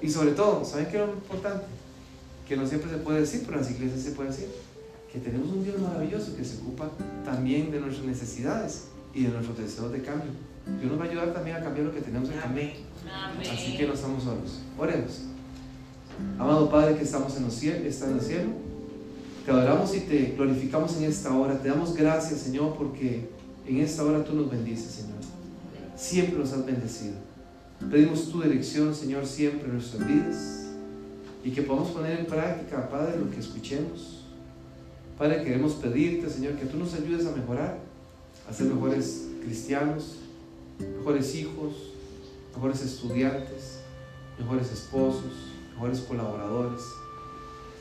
Y 0.00 0.10
sobre 0.10 0.32
todo, 0.32 0.64
¿saben 0.64 0.86
qué 0.86 1.00
es 1.00 1.06
lo 1.06 1.12
importante? 1.12 1.64
Que 2.48 2.56
no 2.56 2.66
siempre 2.66 2.90
se 2.90 2.98
puede 2.98 3.20
decir, 3.20 3.42
pero 3.44 3.58
en 3.58 3.62
las 3.62 3.70
iglesias 3.70 4.00
se 4.00 4.10
puede 4.12 4.30
decir. 4.30 4.48
Que 5.10 5.18
tenemos 5.18 5.48
un 5.48 5.62
Dios 5.62 5.78
maravilloso 5.78 6.36
que 6.36 6.44
se 6.44 6.56
ocupa 6.58 6.90
también 7.24 7.70
de 7.70 7.80
nuestras 7.80 8.06
necesidades 8.06 8.88
y 9.14 9.24
de 9.24 9.28
nuestros 9.28 9.58
deseos 9.58 9.92
de 9.92 10.02
cambio. 10.02 10.30
Dios 10.80 10.90
nos 10.90 11.00
va 11.00 11.04
a 11.04 11.08
ayudar 11.08 11.32
también 11.32 11.56
a 11.56 11.62
cambiar 11.62 11.86
lo 11.86 11.94
que 11.94 12.00
tenemos 12.00 12.28
que 12.28 12.36
cambiar. 12.36 12.70
Así 13.40 13.76
que 13.76 13.86
no 13.86 13.94
estamos 13.94 14.24
solos. 14.24 14.60
Oremos. 14.78 15.22
Amado 16.38 16.70
Padre 16.70 16.96
que 16.96 17.02
estamos 17.02 17.36
en, 17.36 17.44
los 17.44 17.54
cielo, 17.54 17.86
está 17.86 18.06
en 18.06 18.14
el 18.14 18.20
cielo, 18.20 18.50
te 19.44 19.50
adoramos 19.50 19.94
y 19.94 20.00
te 20.00 20.34
glorificamos 20.36 20.96
en 20.96 21.04
esta 21.04 21.34
hora. 21.34 21.58
Te 21.60 21.68
damos 21.68 21.94
gracias, 21.94 22.40
Señor, 22.40 22.76
porque 22.76 23.28
en 23.66 23.78
esta 23.78 24.04
hora 24.04 24.24
tú 24.24 24.34
nos 24.34 24.50
bendices, 24.50 24.92
Señor. 24.92 25.18
Siempre 25.96 26.38
nos 26.38 26.52
has 26.52 26.64
bendecido. 26.64 27.14
Pedimos 27.90 28.30
tu 28.30 28.40
dirección, 28.40 28.94
Señor, 28.94 29.26
siempre 29.26 29.66
en 29.66 29.74
nuestras 29.74 30.06
vidas 30.06 30.62
y 31.44 31.50
que 31.50 31.62
podamos 31.62 31.90
poner 31.90 32.20
en 32.20 32.26
práctica, 32.26 32.88
Padre, 32.88 33.18
lo 33.18 33.30
que 33.30 33.40
escuchemos. 33.40 34.24
Padre, 35.18 35.42
queremos 35.42 35.74
pedirte, 35.74 36.30
Señor, 36.30 36.54
que 36.54 36.66
tú 36.66 36.78
nos 36.78 36.94
ayudes 36.94 37.26
a 37.26 37.32
mejorar, 37.32 37.78
a 38.48 38.52
ser 38.52 38.66
mejores 38.66 39.28
cristianos, 39.44 40.18
mejores 40.78 41.34
hijos, 41.34 41.74
mejores 42.54 42.82
estudiantes, 42.82 43.80
mejores 44.38 44.70
esposos, 44.72 45.32
mejores 45.74 46.00
colaboradores, 46.00 46.80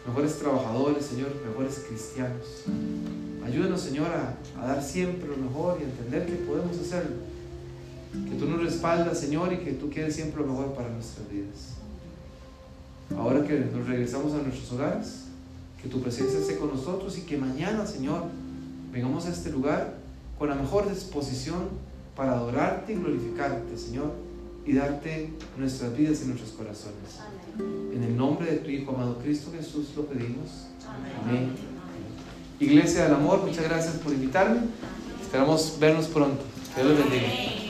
mejores 0.08 0.39
trabajadores, 0.39 1.06
Señor, 1.06 1.30
mejores 1.47 1.86
cristianos. 1.88 2.64
Ayúdanos, 3.45 3.82
Señor, 3.82 4.08
a, 4.08 4.66
dar 4.66 4.84
siempre 4.84 5.28
lo 5.28 5.38
mejor 5.38 5.78
y 5.80 5.84
a 5.84 5.88
entender 5.88 6.26
que 6.26 6.45
podemos 6.45 6.78
hacerlo. 6.78 7.16
Que 8.12 8.36
tú 8.36 8.45
nos 8.45 8.64
respaldas, 8.64 9.20
Señor, 9.20 9.54
y 9.54 9.58
que 9.58 9.72
tú 9.74 9.89
quieres 9.89 10.16
siempre 10.16 10.41
lo 10.41 10.47
mejor 10.47 10.74
para 10.74 10.89
nuestras 10.89 11.30
vidas. 11.30 11.76
Ahora 13.18 13.45
que 13.45 13.60
nos 13.60 13.88
regresamos 13.88 14.34
a 14.34 14.38
nuestros 14.38 14.72
hogares, 14.72 15.26
que 15.82 15.89
tu 15.89 16.02
presencia 16.02 16.39
esté 16.39 16.58
con 16.58 16.70
nosotros 16.70 17.18
y 17.18 17.22
que 17.22 17.38
mañana, 17.38 17.86
Señor, 17.86 18.24
vengamos 18.91 19.26
a 19.26 19.30
este 19.30 19.49
lugar 19.52 19.95
con 20.38 20.49
la 20.49 20.56
mejor 20.56 20.89
disposición 20.89 21.70
para 22.16 22.34
adorarte 22.34 22.93
y 22.93 22.95
glorificarte, 22.95 23.78
Señor, 23.78 24.12
y 24.66 24.74
darte 24.74 25.34
nuestras 25.58 25.95
vidas 25.97 26.22
y 26.24 26.28
nuestros 26.28 26.52
corazones. 26.52 27.20
En 27.60 28.04
el 28.04 28.18
nombre 28.18 28.49
de 28.52 28.58
tu 28.58 28.70
Hijo 28.70 28.91
amado 28.91 29.18
Cristo 29.20 29.52
Jesús 29.56 29.88
lo 29.95 30.06
pedimos. 30.06 30.68
Amén. 31.24 31.52
Iglesia 32.60 33.06
del 33.06 33.16
Amor, 33.16 33.43
muchas 33.43 33.64
gracias 33.64 33.95
por 33.95 34.14
invitarme. 34.14 34.62
Esperamos 35.22 35.78
vernos 35.80 36.08
pronto. 36.08 36.43
Dios 36.76 36.88
los 36.88 36.97
bendiga. 36.97 37.61